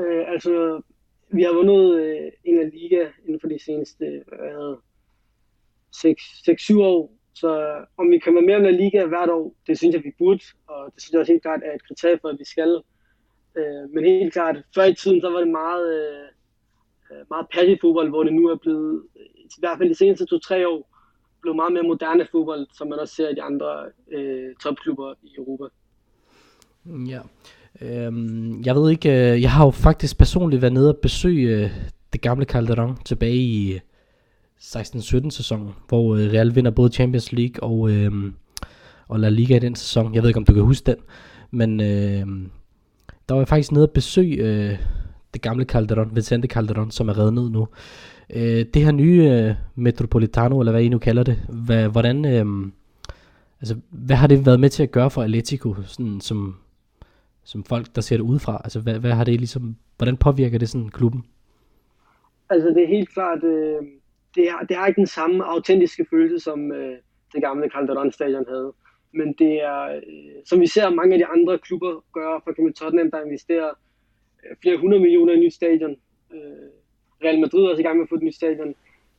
Øh, 0.00 0.24
altså, 0.28 0.80
vi 1.28 1.42
har 1.42 1.54
vundet 1.54 2.00
øh, 2.00 2.32
en 2.44 2.58
af 2.58 2.70
liga 2.70 3.06
inden 3.24 3.40
for 3.40 3.48
de 3.48 3.58
seneste 3.64 4.04
øh, 4.04 4.76
6-7 5.94 6.80
år. 6.80 7.12
Så 7.34 7.50
om 7.96 8.10
vi 8.10 8.18
kommer 8.18 8.40
mere 8.40 8.60
med 8.60 8.72
liga 8.72 9.06
hvert 9.06 9.30
år, 9.30 9.54
det 9.66 9.78
synes 9.78 9.94
jeg, 9.94 10.04
vi 10.04 10.12
burde. 10.18 10.44
Og 10.66 10.92
det 10.94 11.02
synes 11.02 11.12
jeg 11.12 11.20
også 11.20 11.32
helt 11.32 11.42
klart 11.42 11.60
er 11.64 11.74
et 11.74 11.86
kriterie 11.86 12.18
for, 12.20 12.28
at 12.28 12.38
vi 12.38 12.44
skal. 12.44 12.82
Øh, 13.56 13.90
men 13.94 14.04
helt 14.04 14.32
klart, 14.32 14.56
før 14.74 14.84
i 14.84 14.94
tiden, 14.94 15.20
så 15.20 15.30
var 15.30 15.38
det 15.38 15.48
meget, 15.48 15.86
øh, 16.00 16.26
øh 17.10 17.24
meget 17.30 17.46
passiv 17.52 17.76
fodbold, 17.80 18.08
hvor 18.08 18.22
det 18.22 18.34
nu 18.34 18.48
er 18.48 18.56
blevet, 18.56 19.02
i 19.56 19.60
hvert 19.60 19.78
fald 19.78 19.88
de 19.88 19.94
seneste 19.94 20.24
2-3 20.34 20.66
år, 20.66 20.90
blevet 21.42 21.56
meget 21.56 21.72
mere 21.72 21.82
moderne 21.82 22.26
fodbold, 22.30 22.66
som 22.72 22.88
man 22.88 22.98
også 22.98 23.14
ser 23.14 23.28
i 23.28 23.34
de 23.34 23.42
andre 23.42 23.84
øh, 24.12 24.54
topklubber 24.62 25.14
i 25.22 25.30
Europa. 25.38 25.64
Mm, 26.84 27.04
ja. 27.04 27.20
Øhm, 27.80 28.62
jeg 28.62 28.76
ved 28.76 28.90
ikke, 28.90 29.10
øh, 29.10 29.42
jeg 29.42 29.50
har 29.52 29.64
jo 29.64 29.70
faktisk 29.70 30.18
personligt 30.18 30.62
været 30.62 30.74
nede 30.74 30.88
og 30.88 30.96
besøge 30.96 31.64
øh, 31.64 31.70
det 32.12 32.20
gamle 32.20 32.44
Calderon 32.44 32.98
tilbage 33.04 33.36
i 33.36 33.72
øh, 33.72 33.80
16-17 34.60 35.30
sæsonen, 35.30 35.74
hvor 35.88 36.16
øh, 36.16 36.32
Real 36.32 36.54
vinder 36.54 36.70
både 36.70 36.92
Champions 36.92 37.32
League 37.32 37.62
og, 37.62 37.90
øh, 37.90 38.12
og 39.08 39.20
La 39.20 39.28
Liga 39.28 39.56
i 39.56 39.58
den 39.58 39.74
sæson. 39.74 40.14
Jeg 40.14 40.22
ved 40.22 40.30
ikke, 40.30 40.38
om 40.38 40.44
du 40.44 40.54
kan 40.54 40.62
huske 40.62 40.86
den, 40.86 40.96
men 41.50 41.80
øh, 41.80 42.26
der 43.28 43.34
var 43.34 43.40
jeg 43.40 43.48
faktisk 43.48 43.72
nede 43.72 43.84
og 43.84 43.90
besøge 43.90 44.36
øh, 44.36 44.78
det 45.34 45.42
gamle 45.42 45.64
Calderon, 45.64 46.16
Vicente 46.16 46.48
Calderon, 46.48 46.90
som 46.90 47.08
er 47.08 47.18
reddet 47.18 47.34
ned 47.34 47.50
nu. 47.50 47.68
Øh, 48.30 48.64
det 48.74 48.84
her 48.84 48.92
nye 48.92 49.22
øh, 49.22 49.54
Metropolitano, 49.74 50.60
eller 50.60 50.72
hvad 50.72 50.82
I 50.82 50.88
nu 50.88 50.98
kalder 50.98 51.22
det, 51.22 51.36
hvad, 51.66 51.88
hvordan, 51.88 52.24
øh, 52.24 52.72
altså, 53.60 53.76
hvad 53.90 54.16
har 54.16 54.26
det 54.26 54.46
været 54.46 54.60
med 54.60 54.70
til 54.70 54.82
at 54.82 54.90
gøre 54.90 55.10
for 55.10 55.22
Atletico, 55.22 55.74
sådan, 55.82 56.20
som, 56.20 56.56
som 57.44 57.64
folk, 57.64 57.86
der 57.94 58.00
ser 58.00 58.16
det 58.16 58.24
udefra? 58.24 58.60
Altså, 58.64 58.80
hvad, 58.80 58.98
hvad 58.98 59.12
har 59.12 59.24
det 59.24 59.40
ligesom, 59.40 59.76
hvordan 59.96 60.16
påvirker 60.16 60.58
det 60.58 60.68
sådan 60.68 60.88
klubben? 60.88 61.24
Altså, 62.50 62.68
det 62.68 62.82
er 62.82 62.88
helt 62.88 63.12
klart, 63.12 63.44
øh, 63.44 63.82
det, 64.34 64.48
er, 64.48 64.58
det 64.68 64.76
har 64.76 64.86
ikke 64.86 64.98
den 64.98 65.06
samme 65.06 65.44
autentiske 65.44 66.06
følelse, 66.10 66.44
som 66.44 66.72
øh, 66.72 66.96
det 67.32 67.42
gamle 67.42 67.68
Calderon 67.68 68.12
Stadion 68.12 68.44
havde. 68.48 68.72
Men 69.12 69.34
det 69.38 69.62
er, 69.62 69.82
øh, 69.82 70.42
som 70.44 70.60
vi 70.60 70.66
ser 70.66 70.90
mange 70.90 71.12
af 71.14 71.18
de 71.18 71.26
andre 71.26 71.58
klubber 71.58 72.04
gøre, 72.12 72.40
for 72.44 72.50
eksempel 72.50 72.74
Tottenham, 72.74 73.10
der 73.10 73.24
investerer 73.24 73.70
øh, 74.44 74.56
flere 74.62 74.78
hundrede 74.78 75.02
millioner 75.02 75.32
i 75.32 75.36
et 75.36 75.42
nyt 75.42 75.54
stadion. 75.54 75.96
Øh, 76.34 76.70
Real 77.24 77.40
Madrid 77.40 77.64
er 77.64 77.70
også 77.70 77.80
i 77.82 77.86
gang 77.86 77.96
med 77.96 78.04
at 78.04 78.08
få 78.08 78.14
et 78.14 78.22
nyt 78.22 78.34
stadion. 78.34 78.74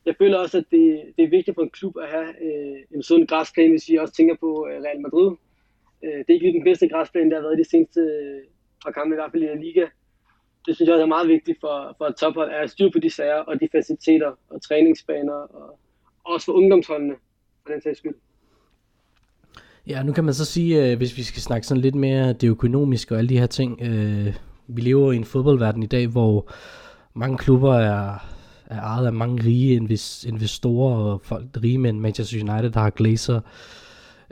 Jeg 0.06 0.14
føler 0.18 0.38
også, 0.38 0.58
at 0.58 0.64
det, 0.70 1.02
det 1.16 1.24
er 1.24 1.28
vigtigt 1.28 1.54
for 1.54 1.62
en 1.62 1.70
klub 1.70 1.94
at 2.02 2.08
have 2.08 2.28
øh, 2.46 2.78
en 2.94 3.02
sund 3.02 3.26
græsplæne, 3.26 3.70
hvis 3.72 3.88
I 3.88 3.96
også 3.96 4.14
tænker 4.14 4.36
på 4.40 4.68
øh, 4.70 4.82
Real 4.82 5.00
Madrid. 5.00 5.36
Øh, 6.04 6.18
det 6.18 6.28
er 6.28 6.34
ikke 6.34 6.46
lige 6.46 6.58
den 6.58 6.64
bedste 6.64 6.88
græsplæne, 6.88 7.30
der 7.30 7.36
har 7.36 7.42
været 7.42 7.58
i 7.58 7.62
de 7.62 7.70
seneste 7.70 8.00
øh, 8.00 8.40
par 8.84 8.90
kampe, 8.90 9.14
i 9.14 9.18
hvert 9.18 9.30
fald 9.32 9.42
i 9.42 9.46
La 9.46 9.54
Liga. 9.54 9.86
Det 10.66 10.74
synes 10.74 10.86
jeg 10.86 10.94
også 10.94 11.02
er 11.02 11.16
meget 11.16 11.28
vigtigt 11.28 11.58
for, 11.60 11.94
for 11.98 12.04
et 12.04 12.16
tophold, 12.16 12.50
at 12.50 12.70
styr 12.70 12.90
på 12.92 12.98
de 12.98 13.10
sager 13.10 13.40
og 13.48 13.60
de 13.60 13.68
faciliteter 13.72 14.32
og 14.50 14.62
træningsbaner, 14.62 15.32
og 15.32 15.78
også 16.24 16.44
for 16.44 16.52
ungdomsholdene, 16.52 17.14
for 17.62 17.72
den 17.72 17.82
sags 17.82 17.98
skyld. 17.98 18.14
Ja, 19.86 20.02
nu 20.02 20.12
kan 20.12 20.24
man 20.24 20.34
så 20.34 20.44
sige, 20.44 20.90
øh, 20.90 20.96
hvis 20.96 21.16
vi 21.16 21.22
skal 21.22 21.42
snakke 21.42 21.66
sådan 21.66 21.80
lidt 21.80 21.94
mere 21.94 22.32
det 22.32 22.48
økonomiske 22.48 23.14
og 23.14 23.18
alle 23.18 23.28
de 23.28 23.38
her 23.38 23.46
ting. 23.46 23.80
Øh, 23.82 24.34
vi 24.66 24.80
lever 24.80 25.12
i 25.12 25.16
en 25.16 25.24
fodboldverden 25.24 25.82
i 25.82 25.86
dag, 25.86 26.06
hvor 26.06 26.50
mange 27.18 27.38
klubber 27.38 27.74
er, 27.74 28.14
er 28.66 28.80
ejet 28.80 29.06
af 29.06 29.12
mange 29.12 29.44
rige 29.44 29.74
investorer 30.26 30.96
og 30.96 31.20
folk, 31.22 31.44
rige 31.62 31.78
mænd. 31.78 32.00
Manchester 32.00 32.52
United, 32.52 32.70
der 32.70 32.80
har 32.80 32.90
Glazer. 32.90 33.40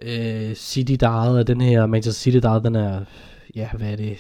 Øh, 0.03 0.55
City, 0.55 0.93
der 1.01 1.09
er 1.09 1.13
ejet 1.13 1.39
af 1.39 1.47
den 1.47 1.61
her, 1.61 1.87
Manchester 1.87 2.21
City, 2.21 2.39
der 2.43 2.51
er 2.51 2.59
den 2.59 2.75
her, 2.75 3.01
ja, 3.55 3.69
hvad 3.77 3.93
er 3.93 3.97
det, 3.97 4.13
et 4.13 4.19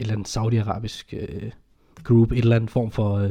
eller 0.00 0.12
andet 0.12 0.28
saudiarabisk 0.28 1.14
øh, 1.18 1.50
group, 2.04 2.32
et 2.32 2.38
eller 2.38 2.56
andet 2.56 2.70
form 2.70 2.90
for, 2.90 3.14
øh, 3.14 3.30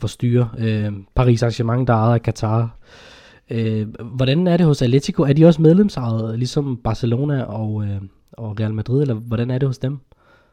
for 0.00 0.08
styre. 0.08 0.50
Øh, 0.58 0.92
Paris 1.14 1.42
Saint-Germain, 1.42 1.84
der 1.86 1.92
er 1.92 1.98
ejet 1.98 2.14
af 2.14 2.22
Qatar. 2.22 2.78
Øh, 3.50 3.88
hvordan 4.16 4.46
er 4.46 4.56
det 4.56 4.66
hos 4.66 4.82
Atletico? 4.82 5.22
Er 5.22 5.32
de 5.32 5.46
også 5.46 5.62
medlemsejet, 5.62 6.38
ligesom 6.38 6.76
Barcelona 6.76 7.42
og, 7.42 7.84
øh, 7.84 8.00
og 8.32 8.60
Real 8.60 8.74
Madrid, 8.74 9.02
eller 9.02 9.14
hvordan 9.14 9.50
er 9.50 9.58
det 9.58 9.68
hos 9.68 9.78
dem? 9.78 9.98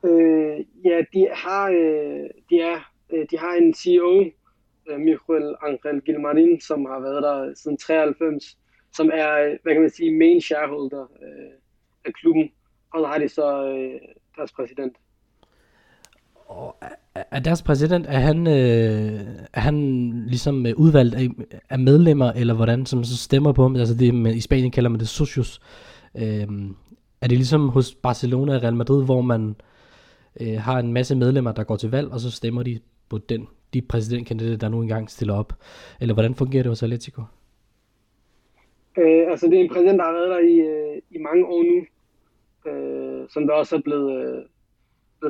Øh, 0.04 0.58
ja, 0.86 0.98
de 1.14 1.28
har, 1.34 1.68
øh, 1.68 2.30
de, 2.50 2.62
er, 2.62 2.95
Øh, 3.14 3.26
de 3.32 3.38
har 3.38 3.54
en 3.54 3.74
CEO, 3.74 4.24
øh, 4.90 5.00
Miguel 5.00 5.56
Angel 5.62 6.02
Gilmarin, 6.02 6.62
som 6.62 6.86
har 6.86 7.00
været 7.00 7.24
der 7.24 7.54
siden 7.56 7.78
93, 7.78 8.58
som 8.94 9.12
er, 9.14 9.32
øh, 9.44 9.58
hvad 9.64 9.74
kan 9.74 9.82
man 9.82 9.90
sige, 9.90 10.18
main 10.18 10.42
shareholder 10.42 11.02
øh, 11.02 11.54
af 12.06 12.14
klubben. 12.14 12.52
Og 12.94 13.00
så 13.02 13.08
har 13.08 13.18
de 13.18 13.30
så 13.30 13.68
øh, 13.68 14.02
deres 14.38 14.52
præsident. 14.52 14.96
Og 16.48 16.76
er 17.16 17.40
deres 17.40 17.62
præsident, 17.64 18.06
er 18.10 18.20
han, 18.20 18.48
øh, 18.48 19.22
er 19.54 19.60
han 19.60 19.76
ligesom 20.28 20.66
udvalgt 20.78 21.16
af, 21.16 21.28
af 21.70 21.80
medlemmer, 21.80 22.32
eller 22.32 22.54
hvordan, 22.54 22.86
som 22.86 23.04
så 23.04 23.18
stemmer 23.18 23.52
på 23.54 23.62
ham? 23.62 23.76
Altså 23.76 23.96
det, 23.96 24.36
i 24.36 24.42
Spanien 24.42 24.72
kalder 24.72 24.90
man 24.90 25.00
det 25.00 25.08
socios. 25.08 25.62
Øh, 26.18 26.48
er 27.22 27.28
det 27.28 27.38
ligesom 27.38 27.70
hos 27.70 27.96
Barcelona 27.96 28.56
og 28.56 28.64
Real 28.64 28.76
Madrid, 28.76 29.06
hvor 29.06 29.22
man 29.22 29.56
øh, 30.40 30.62
har 30.62 30.80
en 30.80 30.94
masse 30.94 31.16
medlemmer, 31.16 31.52
der 31.52 31.64
går 31.64 31.76
til 31.76 31.92
valg, 31.92 32.12
og 32.12 32.20
så 32.20 32.32
stemmer 32.32 32.64
de 32.64 32.80
på 33.10 33.18
den, 33.18 33.48
de 33.74 33.82
præsidentkandidater, 33.82 34.58
der 34.58 34.70
nu 34.70 34.82
engang 34.82 35.10
stiller 35.10 35.34
op? 35.34 35.54
Eller 36.02 36.14
hvordan 36.14 36.36
fungerer 36.36 36.64
det 36.64 36.70
hos 36.70 36.84
Atletico? 36.84 37.22
Øh, 38.98 39.32
altså 39.32 39.48
det 39.48 39.60
er 39.60 39.64
en 39.64 39.70
præsident, 39.70 40.00
der 40.00 40.06
har 40.06 40.14
været 40.14 40.30
der 40.30 40.40
i, 40.40 40.56
øh, 40.56 41.02
i 41.12 41.18
mange 41.18 41.46
år 41.46 41.64
nu, 41.64 41.86
øh, 42.72 43.30
som 43.30 43.48
der 43.48 43.54
også 43.54 43.76
er 43.76 43.82
blevet... 43.82 44.38
Øh, 44.38 44.44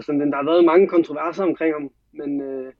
sådan, 0.01 0.31
der 0.31 0.35
har 0.35 0.43
været 0.43 0.65
mange 0.65 0.87
kontroverser 0.87 1.43
omkring 1.43 1.73
ham, 1.73 1.91
men 2.11 2.41
øh, 2.41 2.73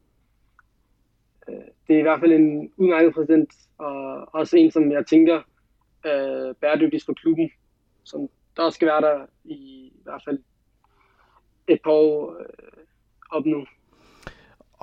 øh, 1.50 1.56
det 1.88 1.96
er 1.96 2.00
i 2.00 2.02
hvert 2.02 2.20
fald 2.20 2.32
en 2.32 2.72
udmærket 2.78 3.14
præsident, 3.14 3.50
og 3.78 4.28
også 4.34 4.58
en, 4.58 4.72
som 4.72 4.92
jeg 4.92 5.06
tænker 5.06 5.42
øh, 6.06 6.56
bæredygtigst 6.56 7.06
for 7.06 7.14
klubben, 7.14 7.50
som 8.04 8.30
der 8.58 8.70
skal 8.70 8.88
være 8.88 9.02
der 9.02 9.26
i, 9.44 9.56
i 9.96 10.02
hvert 10.04 10.22
fald 10.26 10.40
et 11.68 11.80
par 11.84 11.92
år 11.92 12.38
øh, 12.40 12.84
op 13.30 13.46
nu. 13.46 13.66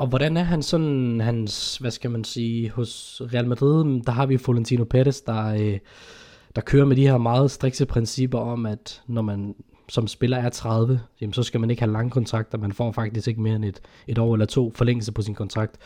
Og 0.02 0.09
hvordan 0.09 0.37
er 0.37 0.42
han 0.42 0.62
sådan, 0.62 1.21
hans, 1.21 1.76
hvad 1.76 1.90
skal 1.90 2.11
man 2.11 2.25
sige, 2.25 2.71
hos 2.71 3.23
Real 3.35 3.49
Madrid, 3.49 4.02
der 4.02 4.12
har 4.12 4.26
vi 4.26 4.38
Florentino 4.38 4.85
Perez, 4.85 5.21
der, 5.21 5.47
øh, 5.47 5.78
der 6.56 6.61
kører 6.61 6.85
med 6.85 6.97
de 6.97 7.06
her 7.06 7.18
meget 7.18 7.50
strikse 7.50 7.87
principper 7.87 8.38
om, 8.38 8.66
at 8.66 9.02
når 9.06 9.23
man 9.23 9.54
som 9.88 10.06
spiller 10.06 10.37
er 10.37 10.49
30, 10.49 11.00
jamen 11.21 11.32
så 11.32 11.42
skal 11.42 11.61
man 11.61 11.71
ikke 11.71 11.82
have 11.82 11.92
lange 11.92 12.11
kontrakter. 12.11 12.59
Man 12.59 12.73
får 12.73 12.92
faktisk 12.92 13.28
ikke 13.28 13.40
mere 13.40 13.56
end 13.56 13.64
et, 13.64 13.80
et 14.06 14.18
år 14.18 14.35
eller 14.35 14.47
to 14.47 14.73
forlængelse 14.75 15.12
på 15.12 15.23
sin 15.23 15.35
kontrakt. 15.35 15.78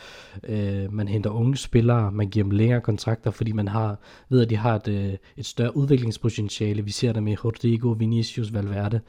Øh, 0.43 0.93
man 0.93 1.07
henter 1.07 1.29
unge 1.29 1.57
spillere, 1.57 2.11
man 2.11 2.29
giver 2.29 2.43
dem 2.43 2.51
længere 2.51 2.81
kontrakter, 2.81 3.31
fordi 3.31 3.51
man 3.51 3.67
har, 3.67 3.99
ved 4.29 4.41
at 4.41 4.49
de 4.49 4.55
har 4.55 4.75
et, 4.75 4.87
øh, 4.87 5.13
et 5.37 5.45
større 5.45 5.77
udviklingspotentiale. 5.77 6.81
Vi 6.81 6.91
ser 6.91 7.13
det 7.13 7.23
med 7.23 7.45
Rodrigo, 7.45 7.89
Vinicius, 7.89 8.53
Valverde. 8.53 8.99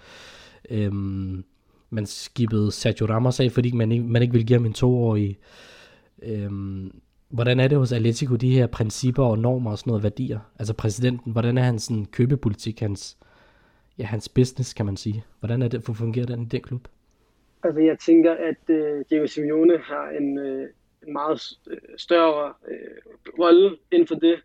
Øh, 0.70 0.92
man 1.90 2.06
skibede 2.06 2.72
Sergio 2.72 3.06
Ramos 3.06 3.40
af, 3.40 3.52
fordi 3.52 3.72
man 3.72 3.92
ikke, 3.92 4.04
man 4.04 4.22
ikke 4.22 4.34
vil 4.34 4.46
give 4.46 4.58
ham 4.58 4.66
en 4.66 4.72
toårig. 4.72 5.38
Øhm, 6.22 7.00
hvordan 7.28 7.60
er 7.60 7.68
det 7.68 7.78
hos 7.78 7.92
Atletico, 7.92 8.36
de 8.36 8.50
her 8.50 8.66
principper 8.66 9.24
og 9.24 9.38
normer 9.38 9.70
og 9.70 9.78
sådan 9.78 9.90
noget 9.90 10.02
værdier? 10.02 10.40
Altså 10.58 10.74
præsidenten, 10.74 11.32
hvordan 11.32 11.58
er 11.58 11.62
hans 11.62 11.82
sådan, 11.82 12.06
købepolitik, 12.06 12.80
hans, 12.80 13.18
ja, 13.98 14.04
hans 14.04 14.28
business, 14.28 14.74
kan 14.74 14.86
man 14.86 14.96
sige. 14.96 15.24
Hvordan 15.38 15.62
er 15.62 15.68
det, 15.68 15.84
for 15.84 15.92
fungerer 15.92 16.26
den 16.26 16.42
i 16.42 16.44
den 16.44 16.62
klub? 16.62 16.88
Altså, 17.62 17.80
jeg 17.80 17.98
tænker, 17.98 18.32
at 18.32 18.70
øh, 18.74 19.04
Diego 19.10 19.26
Simeone 19.26 19.78
har 19.78 20.10
en, 20.10 20.38
øh, 20.38 20.68
en 21.06 21.12
meget 21.12 21.40
øh, 21.70 21.78
større 21.96 22.52
øh, 22.68 23.12
rolle 23.38 23.76
inden 23.92 24.08
for 24.08 24.14
det. 24.14 24.36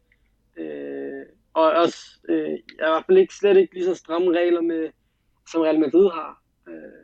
Øh, 0.58 1.26
og 1.54 1.72
også, 1.72 1.98
øh, 2.30 2.50
jeg 2.50 2.80
er 2.80 2.88
i 2.88 2.94
hvert 2.94 3.06
fald 3.06 3.18
ikke, 3.18 3.36
slet 3.36 3.58
ikke 3.58 3.74
lige 3.74 3.86
så 3.86 3.96
stramme 3.96 4.32
regler, 4.32 4.62
med, 4.62 4.90
som 5.52 5.62
Real 5.62 5.80
Madrid 5.80 6.10
har, 6.10 6.44
Øh, 6.68 7.03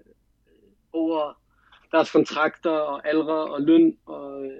over 0.93 1.41
deres 1.91 2.11
kontrakter 2.11 2.69
og 2.69 3.07
aldre 3.07 3.33
og 3.33 3.61
løn, 3.61 3.97
og, 4.05 4.45
øh, 4.45 4.51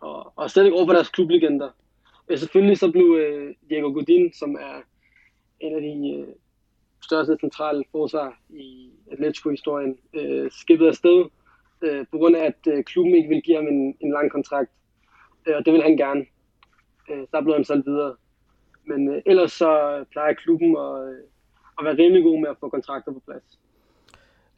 og, 0.00 0.32
og 0.36 0.50
slet 0.50 0.64
ikke 0.64 0.76
over 0.76 0.86
på 0.86 0.92
deres 0.92 1.08
klublegender. 1.08 1.70
Uh, 2.30 2.38
selvfølgelig 2.38 2.78
så 2.78 2.92
blev 2.92 3.16
øh, 3.20 3.54
Diego 3.70 3.88
Godin, 3.88 4.32
som 4.32 4.54
er 4.54 4.82
en 5.60 5.74
af 5.74 5.82
de 5.82 6.18
øh, 6.18 6.34
største 7.04 7.36
centrale 7.40 7.84
forsvar 7.90 8.38
i 8.50 8.90
Atletico-historien, 9.12 9.98
øh, 10.14 10.50
skibet 10.50 10.86
afsted, 10.86 11.24
øh, 11.82 12.06
på 12.10 12.18
grund 12.18 12.36
af, 12.36 12.44
at 12.44 12.66
øh, 12.66 12.84
klubben 12.84 13.14
ikke 13.14 13.28
vil 13.28 13.42
give 13.42 13.56
ham 13.56 13.66
en, 13.66 13.96
en 14.00 14.12
lang 14.12 14.30
kontrakt. 14.30 14.70
Øh, 15.46 15.56
og 15.56 15.64
det 15.64 15.72
vil 15.72 15.82
han 15.82 15.96
gerne. 15.96 16.26
Øh, 17.10 17.26
så 17.30 17.40
blev 17.42 17.54
han 17.54 17.64
solgt 17.64 17.86
videre. 17.86 18.16
Men 18.84 19.08
øh, 19.08 19.22
ellers 19.26 19.52
så 19.52 20.04
plejer 20.10 20.34
klubben 20.34 20.76
at, 20.76 21.08
øh, 21.08 21.18
at 21.78 21.84
være 21.84 21.98
rimelig 21.98 22.22
god 22.22 22.40
med 22.40 22.48
at 22.48 22.56
få 22.60 22.68
kontrakter 22.68 23.12
på 23.12 23.22
plads. 23.26 23.58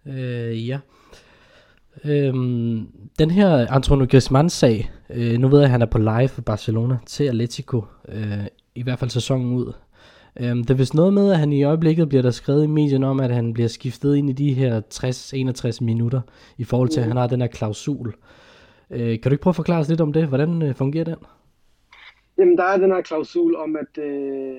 Øh, 0.07 0.69
ja. 0.69 0.79
Øhm, 2.05 2.87
den 3.19 3.31
her 3.31 3.67
Antonio 3.71 4.07
Griezmann-sag, 4.11 4.91
øh, 5.11 5.39
nu 5.39 5.49
ved 5.49 5.59
jeg, 5.59 5.65
at 5.65 5.71
han 5.71 5.83
er 5.83 5.87
på 5.87 5.99
live 5.99 6.29
for 6.29 6.43
Barcelona 6.43 6.99
til 7.07 7.25
Atletico, 7.25 7.85
øh, 8.09 8.47
i 8.75 8.83
hvert 8.83 8.99
fald 8.99 9.11
sæsonen 9.11 9.53
ud. 9.53 9.73
Øhm, 10.41 10.65
det 10.65 10.71
er 10.71 10.75
vist 10.75 10.95
noget 10.95 11.15
med, 11.15 11.33
at 11.33 11.39
han 11.39 11.53
i 11.53 11.65
øjeblikket 11.65 12.09
bliver 12.09 12.23
der 12.23 12.31
skrevet 12.31 12.65
i 12.65 12.67
medierne 12.67 13.07
om, 13.07 13.21
at 13.21 13.31
han 13.31 13.55
bliver 13.55 13.69
skiftet 13.69 14.17
ind 14.17 14.31
i 14.31 14.33
de 14.33 14.53
her 14.53 14.81
60-61 15.81 15.85
minutter, 15.85 16.21
i 16.59 16.65
forhold 16.65 16.89
til, 16.89 17.01
at 17.01 17.07
han 17.07 17.17
har 17.17 17.27
den 17.27 17.41
her 17.41 17.49
klausul. 17.49 18.15
Øh, 18.91 19.21
kan 19.21 19.23
du 19.23 19.31
ikke 19.31 19.43
prøve 19.43 19.53
at 19.53 19.57
forklare 19.57 19.81
os 19.81 19.89
lidt 19.89 20.01
om 20.01 20.13
det? 20.13 20.27
Hvordan 20.29 20.63
øh, 20.63 20.75
fungerer 20.75 21.05
den? 21.05 21.17
Jamen, 22.39 22.59
der 22.59 22.65
er 22.65 22.77
den 22.77 22.91
her 22.91 23.03
klausul 23.03 23.57
om, 23.57 23.77
at 23.77 24.03
øh, 24.05 24.57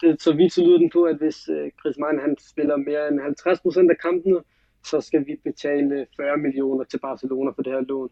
det, 0.00 0.22
så 0.22 0.32
vidt 0.32 0.52
så 0.52 0.60
lyder 0.64 0.78
den 0.78 0.90
på, 0.90 1.02
at 1.02 1.16
hvis 1.16 1.48
øh, 1.48 1.70
Chris 1.80 1.96
Mann 1.98 2.18
han 2.18 2.36
spiller 2.50 2.76
mere 2.76 3.08
end 3.08 3.20
50% 3.20 3.90
af 3.90 3.98
kampene, 4.02 4.38
så 4.86 5.00
skal 5.00 5.26
vi 5.26 5.40
betale 5.44 6.06
40 6.16 6.36
millioner 6.36 6.84
til 6.84 6.98
Barcelona 6.98 7.50
for 7.50 7.62
det 7.62 7.72
her 7.72 7.80
lån. 7.80 8.10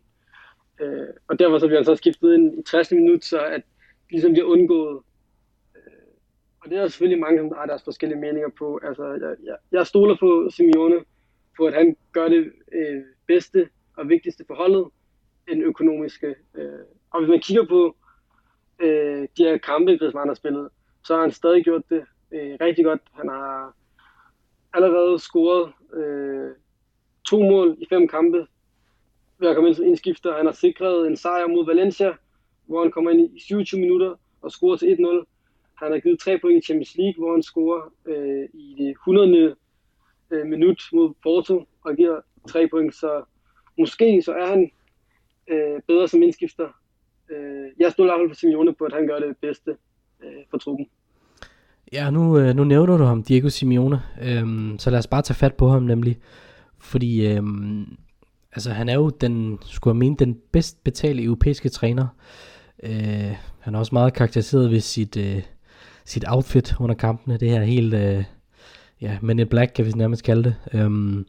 Øh, 0.80 1.08
og 1.28 1.38
derfor 1.38 1.58
så 1.58 1.66
bliver 1.66 1.78
han 1.78 1.84
så 1.84 1.96
skiftet 1.96 2.34
ind 2.34 2.58
i 2.58 2.62
60 2.62 2.92
minutter, 2.92 3.26
så 3.26 3.40
at 3.44 3.62
ligesom 4.10 4.32
bliver 4.32 4.46
undgået 4.46 5.00
øh, 5.76 5.82
og 6.60 6.70
det 6.70 6.78
er 6.78 6.88
selvfølgelig 6.88 7.20
mange, 7.20 7.38
som 7.38 7.52
har 7.56 7.66
deres 7.66 7.84
forskellige 7.84 8.20
meninger 8.20 8.48
på. 8.58 8.80
Altså, 8.82 9.04
jeg, 9.06 9.36
jeg, 9.44 9.56
jeg 9.72 9.86
stoler 9.86 10.16
på 10.20 10.50
Simeone, 10.50 11.04
på 11.56 11.66
at 11.66 11.74
han 11.74 11.96
gør 12.12 12.28
det 12.28 12.52
øh, 12.72 13.02
bedste 13.26 13.68
og 13.96 14.08
vigtigste 14.08 14.44
for 14.46 14.54
holdet, 14.54 14.86
end 15.48 15.62
økonomiske. 15.62 16.34
Øh. 16.54 16.78
Og 17.10 17.20
hvis 17.20 17.30
man 17.30 17.40
kigger 17.40 17.66
på 17.66 17.96
øh, 18.78 19.28
de 19.36 19.44
her 19.44 19.58
kampe, 19.58 19.98
Griezmann 19.98 20.28
har 20.28 20.34
spillet, 20.34 20.68
så 21.04 21.14
har 21.14 21.20
han 21.20 21.32
stadig 21.32 21.64
gjort 21.64 21.82
det 21.90 22.04
øh, 22.32 22.56
rigtig 22.60 22.84
godt. 22.84 23.00
Han 23.12 23.28
har 23.28 23.76
allerede 24.72 25.18
scoret 25.18 25.72
øh, 25.94 26.50
to 27.24 27.42
mål 27.42 27.76
i 27.80 27.86
fem 27.88 28.08
kampe 28.08 28.46
ved 29.38 29.48
at 29.48 29.54
komme 29.54 29.68
ind 29.68 29.76
som 29.76 29.86
indskifter. 29.86 30.36
Han 30.36 30.46
har 30.46 30.52
sikret 30.52 31.06
en 31.06 31.16
sejr 31.16 31.46
mod 31.46 31.66
Valencia, 31.66 32.12
hvor 32.66 32.82
han 32.82 32.90
kommer 32.90 33.10
ind 33.10 33.36
i 33.36 33.40
27 33.40 33.80
minutter 33.80 34.14
og 34.42 34.50
scorer 34.50 34.76
til 34.76 34.86
1-0. 34.86 35.24
Han 35.74 35.92
har 35.92 35.98
givet 35.98 36.18
tre 36.18 36.38
point 36.38 36.64
i 36.64 36.66
Champions 36.66 36.96
League, 36.96 37.18
hvor 37.18 37.32
han 37.32 37.42
scorer 37.42 37.92
øh, 38.06 38.48
i 38.54 38.74
det 38.78 38.90
100. 38.90 39.54
Øh, 40.30 40.46
minut 40.46 40.82
mod 40.92 41.14
Porto 41.22 41.64
og 41.84 41.96
giver 41.96 42.20
tre 42.48 42.68
point. 42.68 42.94
Så 42.94 43.22
måske 43.78 44.22
så 44.22 44.32
er 44.32 44.46
han 44.46 44.70
øh, 45.48 45.80
bedre 45.88 46.08
som 46.08 46.22
indskifter. 46.22 46.68
Øh, 47.30 47.66
jeg 47.78 47.92
stod 47.92 48.04
i 48.04 48.08
hvert 48.08 48.18
fald 48.20 48.30
for 48.30 48.36
Simeone 48.36 48.74
på, 48.74 48.84
at 48.84 48.92
han 48.92 49.06
gør 49.06 49.18
det 49.18 49.36
bedste 49.40 49.70
øh, 50.24 50.42
for 50.50 50.58
truppen. 50.58 50.86
Ja, 51.92 52.10
nu, 52.10 52.38
øh, 52.38 52.54
nu 52.56 52.64
nævner 52.64 52.96
du 52.96 53.04
ham, 53.04 53.22
Diego 53.22 53.48
Simeone, 53.48 54.02
øhm, 54.22 54.78
så 54.78 54.90
lad 54.90 54.98
os 54.98 55.06
bare 55.06 55.22
tage 55.22 55.36
fat 55.36 55.54
på 55.54 55.68
ham 55.68 55.82
nemlig, 55.82 56.18
fordi 56.84 57.26
øhm, 57.26 57.96
altså, 58.52 58.70
han 58.70 58.88
er 58.88 58.94
jo 58.94 59.08
den, 59.08 59.58
skulle 59.62 59.92
jeg 59.92 59.98
mene, 59.98 60.16
den 60.16 60.38
bedst 60.52 60.84
betalte 60.84 61.24
europæiske 61.24 61.68
træner. 61.68 62.06
Øh, 62.82 63.36
han 63.60 63.74
er 63.74 63.78
også 63.78 63.94
meget 63.94 64.14
karakteriseret 64.14 64.70
ved 64.70 64.80
sit, 64.80 65.16
øh, 65.16 65.42
sit 66.04 66.24
outfit 66.28 66.74
under 66.80 66.94
kampene, 66.94 67.36
det 67.36 67.50
her 67.50 67.62
helt, 67.62 67.94
øh, 67.94 68.24
ja, 69.00 69.18
men 69.22 69.38
in 69.38 69.48
black 69.48 69.72
kan 69.74 69.86
vi 69.86 69.90
nærmest 69.90 70.24
kalde 70.24 70.44
det. 70.44 70.56
Øhm, 70.74 71.26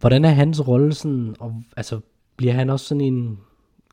hvordan 0.00 0.24
er 0.24 0.28
hans 0.28 0.68
rolle 0.68 0.92
sådan, 0.92 1.34
og 1.40 1.62
altså, 1.76 2.00
bliver 2.36 2.52
han 2.52 2.70
også 2.70 2.86
sådan 2.86 3.00
en, 3.00 3.38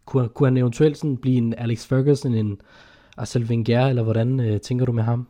kunne, 0.06 0.30
kunne 0.30 0.48
han 0.48 0.58
eventuelt 0.58 0.98
sådan 0.98 1.18
blive 1.18 1.38
en 1.38 1.54
Alex 1.58 1.88
Ferguson, 1.88 2.34
en 2.34 2.62
Arsene 3.18 3.46
Wenger, 3.46 3.88
eller 3.88 4.04
hvordan 4.04 4.40
øh, 4.40 4.62
tænker 4.62 4.86
du 4.86 4.92
med 4.92 5.04
ham? 5.04 5.28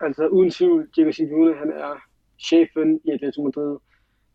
Altså 0.00 0.26
uden 0.26 0.50
tvivl, 0.50 0.88
Diego 0.96 1.12
Simeone, 1.12 1.54
han 1.54 1.72
er 1.72 1.94
chefen 2.38 3.00
i 3.04 3.10
Atletico 3.10 3.42
Madrid. 3.42 3.76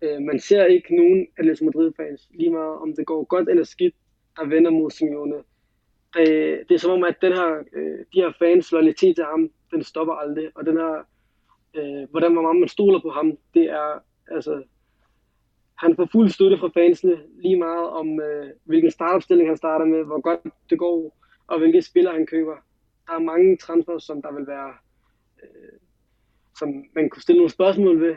Øh, 0.03 0.21
man 0.21 0.39
ser 0.39 0.65
ikke 0.65 0.95
nogen 0.95 1.27
Atletico 1.37 1.65
Madrid-fans, 1.65 2.29
lige 2.33 2.51
meget 2.51 2.77
om 2.77 2.95
det 2.95 3.05
går 3.05 3.23
godt 3.23 3.49
eller 3.49 3.63
skidt, 3.63 3.95
der 4.37 4.45
vender 4.45 4.71
mod 4.71 4.91
Simeone. 4.91 5.35
Det, 6.13 6.27
det 6.69 6.75
er 6.75 6.79
som 6.79 6.91
om, 6.91 7.03
at 7.03 7.15
den 7.21 7.33
her, 7.33 7.63
øh, 7.73 7.99
de 8.13 8.21
her 8.21 8.31
fans 8.39 8.71
loyalitet 8.71 9.15
til 9.15 9.25
ham, 9.25 9.49
den 9.71 9.83
stopper 9.83 10.13
aldrig. 10.13 10.49
Og 10.55 10.65
den 10.65 10.77
her, 10.77 11.03
øh, 11.73 12.09
hvordan 12.09 12.33
meget 12.33 12.59
man 12.59 12.69
stoler 12.69 12.99
på 12.99 13.09
ham, 13.09 13.37
det 13.53 13.63
er, 13.63 13.99
altså, 14.27 14.63
han 15.77 15.95
får 15.95 16.09
fuld 16.11 16.29
støtte 16.29 16.57
fra 16.57 16.69
fansene, 16.73 17.17
lige 17.41 17.57
meget 17.57 17.89
om, 17.89 18.21
øh, 18.21 18.49
hvilken 18.63 18.91
startopstilling 18.91 19.49
han 19.49 19.57
starter 19.57 19.85
med, 19.85 20.03
hvor 20.03 20.21
godt 20.21 20.39
det 20.69 20.79
går, 20.79 21.17
og 21.47 21.59
hvilke 21.59 21.81
spillere 21.81 22.13
han 22.13 22.25
køber. 22.25 22.55
Der 23.07 23.13
er 23.13 23.19
mange 23.19 23.57
transfers, 23.57 24.03
som 24.03 24.21
der 24.21 24.33
vil 24.33 24.47
være 24.47 24.73
øh, 25.43 25.79
som 26.59 26.83
man 26.95 27.09
kunne 27.09 27.21
stille 27.21 27.39
nogle 27.39 27.51
spørgsmål 27.51 28.01
ved, 28.01 28.15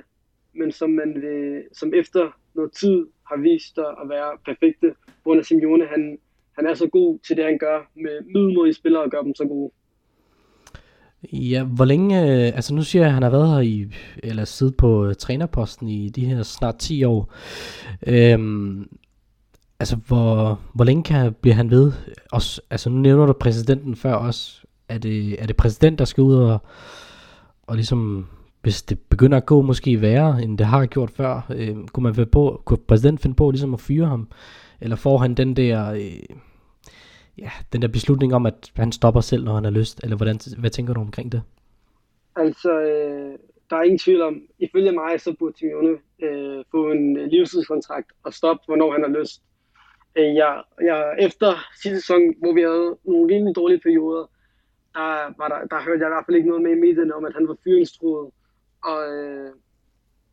men 0.59 0.73
som 0.73 0.91
man 0.91 1.17
øh, 1.17 1.63
som 1.73 1.93
efter 1.95 2.37
noget 2.55 2.73
tid 2.73 3.07
har 3.29 3.37
vist 3.37 3.75
sig 3.75 3.89
at 4.03 4.09
være 4.09 4.31
perfekte. 4.45 4.95
Bruno 5.25 5.43
Simeone, 5.43 5.87
han, 5.87 6.19
han 6.53 6.67
er 6.67 6.75
så 6.75 6.89
god 6.89 7.19
til 7.27 7.37
det, 7.37 7.45
han 7.45 7.59
gør 7.59 7.91
med 7.95 8.21
middelmodige 8.35 8.75
spillere 8.75 9.03
og 9.03 9.11
gør 9.11 9.23
dem 9.23 9.35
så 9.35 9.45
gode. 9.45 9.71
Ja, 11.33 11.65
hvor 11.65 11.85
længe, 11.85 12.23
øh, 12.23 12.47
altså 12.47 12.75
nu 12.75 12.83
siger 12.83 13.03
jeg, 13.03 13.09
at 13.09 13.15
han 13.15 13.23
har 13.23 13.31
været 13.31 13.55
her 13.55 13.61
i, 13.61 13.87
eller 14.23 14.45
siddet 14.45 14.77
på 14.77 15.07
øh, 15.07 15.15
trænerposten 15.15 15.89
i 15.89 16.09
de 16.09 16.27
her 16.27 16.43
snart 16.43 16.79
10 16.79 17.05
år. 17.05 17.33
Øhm, 18.07 18.89
altså, 19.81 19.97
hvor, 19.97 20.61
hvor 20.75 20.85
længe 20.85 21.03
kan, 21.03 21.35
bliver 21.41 21.55
han 21.55 21.71
ved? 21.71 21.93
Også, 22.33 22.61
altså, 22.71 22.91
nu 22.91 22.97
nævner 22.97 23.27
du 23.27 23.33
præsidenten 23.33 23.97
før 23.97 24.15
også. 24.15 24.67
Er 24.89 24.99
det, 24.99 25.43
er 25.43 25.47
det 25.47 25.57
præsident, 25.57 25.99
der 25.99 26.05
skal 26.05 26.23
ud 26.23 26.35
og, 26.35 26.59
og 27.63 27.75
ligesom, 27.75 28.27
hvis 28.67 28.83
det 28.83 28.99
begynder 29.11 29.37
at 29.37 29.47
gå 29.47 29.61
måske 29.63 30.01
værre, 30.01 30.43
end 30.43 30.59
det 30.59 30.67
har 30.67 30.87
gjort 30.87 31.11
før, 31.11 31.35
øh, 31.57 31.77
kunne 31.93 32.03
man 32.03 32.15
finde 32.15 32.31
på, 32.31 32.63
kunne 32.65 32.79
præsidenten 32.89 33.23
finde 33.23 33.37
på 33.37 33.51
ligesom 33.51 33.75
at 33.75 33.81
fyre 33.81 34.07
ham? 34.07 34.29
Eller 34.81 34.97
får 34.97 35.19
han 35.19 35.35
den 35.35 35.57
der, 35.57 35.93
øh, 35.93 36.37
ja, 37.39 37.51
den 37.73 37.83
der 37.83 37.89
beslutning 37.89 38.35
om, 38.35 38.47
at 38.47 38.73
han 38.77 38.93
stopper 38.93 39.21
selv, 39.21 39.45
når 39.45 39.55
han 39.55 39.65
har 39.65 39.71
lyst? 39.71 40.01
Eller 40.05 40.17
hvordan, 40.17 40.39
hvad 40.59 40.71
tænker 40.71 40.95
du 40.95 41.01
omkring 41.01 41.33
det? 41.33 41.43
Altså, 42.37 42.81
øh, 42.81 43.39
der 43.71 43.77
er 43.77 43.83
ingen 43.83 43.99
tvivl 43.99 44.23
om, 44.23 44.43
ifølge 44.59 44.93
mig, 44.93 45.21
så 45.21 45.35
burde 45.39 45.59
Simeone 45.59 45.99
øh, 46.23 46.65
få 46.71 46.91
en 46.91 47.17
øh, 47.17 47.27
livstidskontrakt 47.27 48.11
og 48.25 48.33
stoppe, 48.35 48.63
hvornår 48.67 48.93
han 48.93 49.03
har 49.03 49.21
lyst. 49.21 49.43
Øh, 50.19 50.35
jeg, 50.35 50.63
jeg, 50.83 51.17
efter 51.19 51.51
sidste 51.83 52.01
sæson, 52.01 52.23
hvor 52.39 52.53
vi 52.53 52.61
havde 52.61 52.97
nogle 53.05 53.35
rimelig 53.35 53.57
dårlige 53.57 53.81
perioder, 53.81 54.25
der, 54.95 55.09
var 55.41 55.49
der, 55.49 55.59
der 55.71 55.85
hørte 55.87 56.01
jeg 56.03 56.09
i 56.09 56.15
hvert 56.15 56.27
fald 56.27 56.37
ikke 56.37 56.49
noget 56.49 56.63
med 56.63 56.73
i 56.77 56.85
medierne 56.87 57.15
om, 57.15 57.25
at 57.25 57.35
han 57.35 57.49
var 57.49 57.57
fyringstruet. 57.65 58.31
Og 58.85 59.13
øh, 59.13 59.53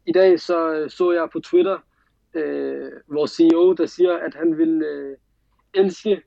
i 0.08 0.12
dag 0.12 0.40
så 0.40 0.74
øh, 0.74 0.90
så 0.90 1.12
jeg 1.12 1.30
på 1.34 1.40
Twitter 1.40 1.78
øh, 2.34 2.92
vores 3.08 3.32
CEO, 3.32 3.74
der 3.74 3.86
siger, 3.86 4.18
at 4.18 4.36
han 4.36 4.58
vil 4.58 4.82
øh, 4.82 5.18
elske 5.74 6.22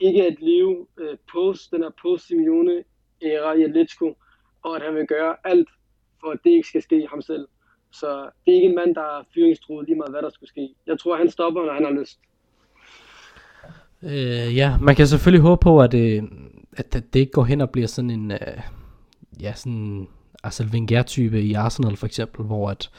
ikke 0.00 0.26
at 0.26 0.36
leve 0.40 0.86
øh, 0.98 1.16
post, 1.32 1.70
den 1.70 1.82
her 1.82 1.90
post 2.02 2.26
Simeone 2.26 2.84
æra 3.22 3.52
i 3.54 3.62
Atletico, 3.62 4.16
og 4.62 4.76
at 4.76 4.82
han 4.82 4.94
vil 4.94 5.06
gøre 5.06 5.36
alt 5.44 5.68
for, 6.20 6.30
at 6.30 6.38
det 6.44 6.50
ikke 6.50 6.68
skal 6.68 6.82
ske 6.82 7.06
ham 7.10 7.22
selv. 7.22 7.48
Så 7.92 8.22
det 8.22 8.52
er 8.52 8.54
ikke 8.54 8.68
en 8.68 8.74
mand, 8.74 8.94
der 8.94 9.18
er 9.18 9.22
fyringstruet 9.34 9.86
lige 9.86 9.96
meget, 9.96 10.12
hvad 10.12 10.22
der 10.22 10.30
skulle 10.30 10.48
ske. 10.48 10.74
Jeg 10.86 10.98
tror, 10.98 11.16
han 11.16 11.30
stopper, 11.30 11.64
når 11.64 11.72
han 11.72 11.84
har 11.84 11.90
lyst. 12.00 12.18
Øh, 14.02 14.56
ja, 14.56 14.78
man 14.80 14.94
kan 14.94 15.06
selvfølgelig 15.06 15.42
håbe 15.42 15.60
på, 15.62 15.80
at, 15.80 15.94
øh, 15.94 16.22
at, 16.72 16.96
at 16.96 17.14
det 17.14 17.20
ikke 17.20 17.32
går 17.32 17.44
hen 17.44 17.60
og 17.60 17.70
bliver 17.70 17.88
sådan 17.88 18.10
en, 18.10 18.30
øh, 18.30 18.60
ja, 19.40 19.52
sådan 19.54 20.08
Altså, 20.46 20.62
Arsene 20.62 20.72
Wenger-type 20.72 21.42
i 21.42 21.52
Arsenal 21.52 21.96
for 21.96 22.06
eksempel, 22.06 22.44
hvor 22.44 22.70
at, 22.70 22.90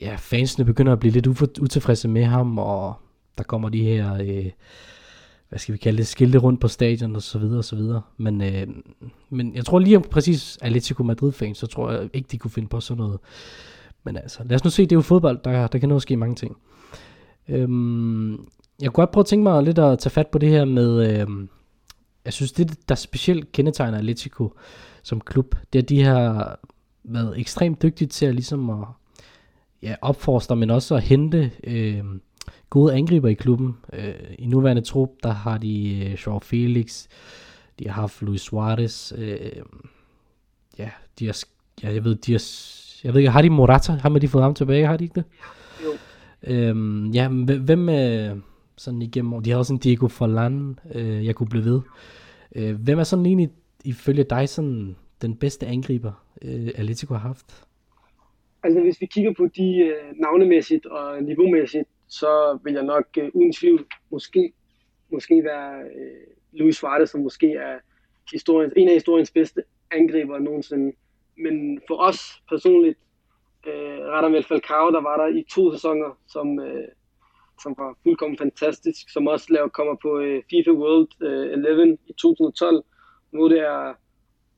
ja, 0.00 0.16
fansene 0.18 0.64
begynder 0.64 0.92
at 0.92 1.00
blive 1.00 1.12
lidt 1.12 1.26
utilfredse 1.60 2.08
med 2.08 2.24
ham, 2.24 2.58
og 2.58 2.94
der 3.38 3.44
kommer 3.44 3.68
de 3.68 3.82
her, 3.82 4.14
øh, 4.14 4.50
hvad 5.48 5.58
skal 5.58 5.72
vi 5.72 5.78
kalde 5.78 5.98
det, 5.98 6.06
skilte 6.06 6.38
rundt 6.38 6.60
på 6.60 6.68
stadion 6.68 7.16
og 7.16 7.22
så 7.22 7.38
videre 7.38 7.58
og 7.58 7.64
så 7.64 7.76
videre. 7.76 8.02
Men, 8.16 8.40
øh, 8.40 8.66
men 9.30 9.54
jeg 9.54 9.64
tror 9.64 9.78
lige 9.78 9.96
om 9.96 10.04
præcis 10.10 10.58
Atletico 10.62 11.02
Madrid-fans, 11.02 11.58
så 11.58 11.66
tror 11.66 11.90
jeg 11.90 12.10
ikke, 12.12 12.28
de 12.32 12.38
kunne 12.38 12.50
finde 12.50 12.68
på 12.68 12.80
sådan 12.80 12.98
noget. 12.98 13.18
Men 14.04 14.16
altså, 14.16 14.38
lad 14.44 14.54
os 14.54 14.64
nu 14.64 14.70
se, 14.70 14.82
det 14.82 14.92
er 14.92 14.96
jo 14.96 15.02
fodbold, 15.02 15.38
der, 15.44 15.66
der 15.66 15.78
kan 15.78 15.88
nå 15.88 15.96
at 15.96 16.02
ske 16.02 16.16
mange 16.16 16.34
ting. 16.34 16.56
Øhm, 17.48 18.32
jeg 18.32 18.38
kunne 18.92 18.92
godt 18.92 19.10
prøve 19.10 19.22
at 19.22 19.26
tænke 19.26 19.42
mig 19.42 19.62
lidt 19.62 19.78
at 19.78 19.98
tage 19.98 20.10
fat 20.10 20.26
på 20.26 20.38
det 20.38 20.48
her 20.48 20.64
med, 20.64 21.20
øh, 21.20 21.26
jeg 22.28 22.32
synes 22.32 22.52
det, 22.52 22.88
der 22.88 22.94
specielt 22.94 23.52
kendetegner 23.52 23.98
Atletico 23.98 24.52
som 25.02 25.20
klub, 25.20 25.54
det 25.72 25.78
er, 25.78 25.82
at 25.82 25.88
de 25.88 26.02
har 26.02 26.60
været 27.04 27.40
ekstremt 27.40 27.82
dygtige 27.82 28.08
til 28.08 28.26
at 28.26 28.34
ligesom 28.34 28.70
at 28.70 28.86
ja, 29.82 29.94
opfostre, 30.00 30.56
men 30.56 30.70
også 30.70 30.94
at 30.94 31.02
hente 31.02 31.50
øh, 31.64 32.04
gode 32.70 32.94
angriber 32.94 33.28
i 33.28 33.34
klubben. 33.34 33.76
Øh, 33.92 34.14
I 34.38 34.46
nuværende 34.46 34.82
trup, 34.82 35.08
der 35.22 35.32
har 35.32 35.58
de 35.58 36.04
øh, 36.06 36.12
Joao 36.26 36.38
Felix, 36.38 37.06
de 37.78 37.88
har 37.88 38.00
haft 38.00 38.22
Luis 38.22 38.40
Suarez, 38.40 39.12
øh, 39.16 39.38
ja, 40.78 40.90
de 41.18 41.26
har, 41.26 41.38
ja, 41.82 41.92
jeg 41.92 42.04
ved, 42.04 42.16
de 42.16 42.32
har, 42.32 42.42
jeg 43.04 43.14
ved 43.14 43.20
ikke, 43.20 43.30
har 43.30 43.42
de 43.42 43.50
Morata? 43.50 43.92
Har 43.92 44.08
de 44.08 44.28
fået 44.28 44.44
ham 44.44 44.54
tilbage? 44.54 44.86
Har 44.86 44.96
de 44.96 45.04
ikke 45.04 45.14
det? 45.14 45.24
Jo. 45.84 45.90
Øhm, 46.42 47.10
ja, 47.10 47.28
hvem, 47.28 47.88
øh, 47.88 48.36
sådan 48.78 49.02
igennem 49.02 49.42
De 49.42 49.50
havde 49.50 49.60
også 49.60 49.72
en 49.72 49.78
Diego 49.78 50.08
Forlan, 50.08 50.78
øh, 50.94 51.26
jeg 51.26 51.34
kunne 51.34 51.48
blive 51.48 51.64
ved. 51.64 51.80
Øh, 52.56 52.74
hvem 52.84 52.98
er 52.98 53.04
sådan 53.04 53.26
egentlig, 53.26 53.50
ifølge 53.84 54.24
dig, 54.24 54.48
sådan 54.48 54.96
den 55.22 55.36
bedste 55.36 55.66
angriber, 55.66 56.12
øh, 56.42 56.68
Atletico 56.74 57.14
har 57.14 57.20
haft? 57.20 57.64
Altså 58.62 58.80
hvis 58.80 59.00
vi 59.00 59.06
kigger 59.06 59.32
på 59.36 59.46
de 59.56 59.76
øh, 59.76 60.16
navnemæssigt 60.16 60.86
og 60.86 61.22
niveaumæssigt, 61.22 61.88
så 62.08 62.58
vil 62.64 62.74
jeg 62.74 62.82
nok 62.82 63.04
øh, 63.18 63.30
uden 63.34 63.52
tvivl 63.52 63.86
måske, 64.10 64.52
måske 65.12 65.44
være 65.44 65.80
øh, 65.80 66.26
Luis 66.52 66.76
Suarez, 66.76 67.10
som 67.10 67.20
måske 67.20 67.52
er 67.52 67.78
historiens, 68.32 68.72
en 68.76 68.88
af 68.88 68.94
historiens 68.94 69.30
bedste 69.30 69.62
angriber 69.90 70.38
nogensinde. 70.38 70.92
Men 71.36 71.80
for 71.88 72.02
os 72.02 72.42
personligt, 72.48 72.98
øh, 73.66 73.98
Radamel 74.12 74.44
Falcao, 74.44 74.90
der 74.90 75.00
var 75.00 75.16
der 75.16 75.38
i 75.38 75.44
to 75.50 75.72
sæsoner 75.72 76.18
som, 76.28 76.60
øh, 76.60 76.88
som 77.62 77.74
var 77.78 77.98
fuldkommen 78.02 78.38
fantastisk, 78.38 79.10
som 79.12 79.26
også 79.26 79.46
laver, 79.50 79.68
kommer 79.68 79.96
på 80.02 80.18
øh, 80.18 80.42
FIFA 80.50 80.70
World 80.70 81.08
øh, 81.22 81.52
11 81.52 81.98
i 82.06 82.12
2012, 82.12 82.84
hvor 83.30 83.48
det 83.48 83.60
er 83.60 83.94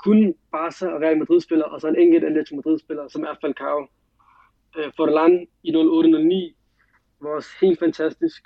kun 0.04 0.34
Barca 0.52 0.86
og 0.86 1.00
Real 1.00 1.18
Madrid-spiller, 1.18 1.64
og 1.64 1.80
så 1.80 1.88
en 1.88 1.98
enkelt 1.98 2.24
Atletico 2.24 2.56
Madrid-spiller, 2.56 3.08
som 3.08 3.22
er 3.22 3.34
Falcao. 3.40 3.86
Øh, 4.78 4.92
Forlan 4.96 5.46
i 5.62 5.70
0809 5.76 6.56
var 7.20 7.30
også 7.30 7.50
helt 7.60 7.78
fantastisk. 7.78 8.42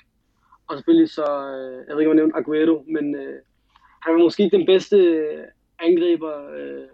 Og 0.69 0.77
selvfølgelig 0.77 1.11
så, 1.11 1.27
øh, 1.57 1.85
jeg 1.87 1.95
ved 1.95 2.01
ikke, 2.01 2.11
om 2.11 2.17
jeg 2.17 2.23
nævnte 2.23 2.37
Aguero, 2.37 2.85
men 2.89 3.15
øh, 3.15 3.39
han 4.03 4.15
var 4.15 4.21
måske 4.21 4.43
ikke 4.43 4.57
den 4.57 4.67
bedste 4.67 4.97
øh, 4.97 5.45
angriber 5.79 6.35
øh, 6.57 6.87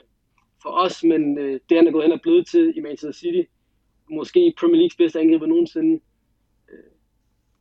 for 0.62 0.70
os, 0.70 1.04
men 1.04 1.38
øh, 1.38 1.60
det 1.68 1.76
han 1.76 1.86
er 1.86 1.92
gået 1.92 2.04
hen 2.04 2.12
og 2.12 2.20
blevet 2.20 2.46
til 2.46 2.72
i 2.76 2.80
Manchester 2.80 3.12
City, 3.12 3.42
måske 4.10 4.54
Premier 4.60 4.76
Leagues 4.76 4.96
bedste 4.96 5.20
angriber 5.20 5.46
nogensinde, 5.46 6.00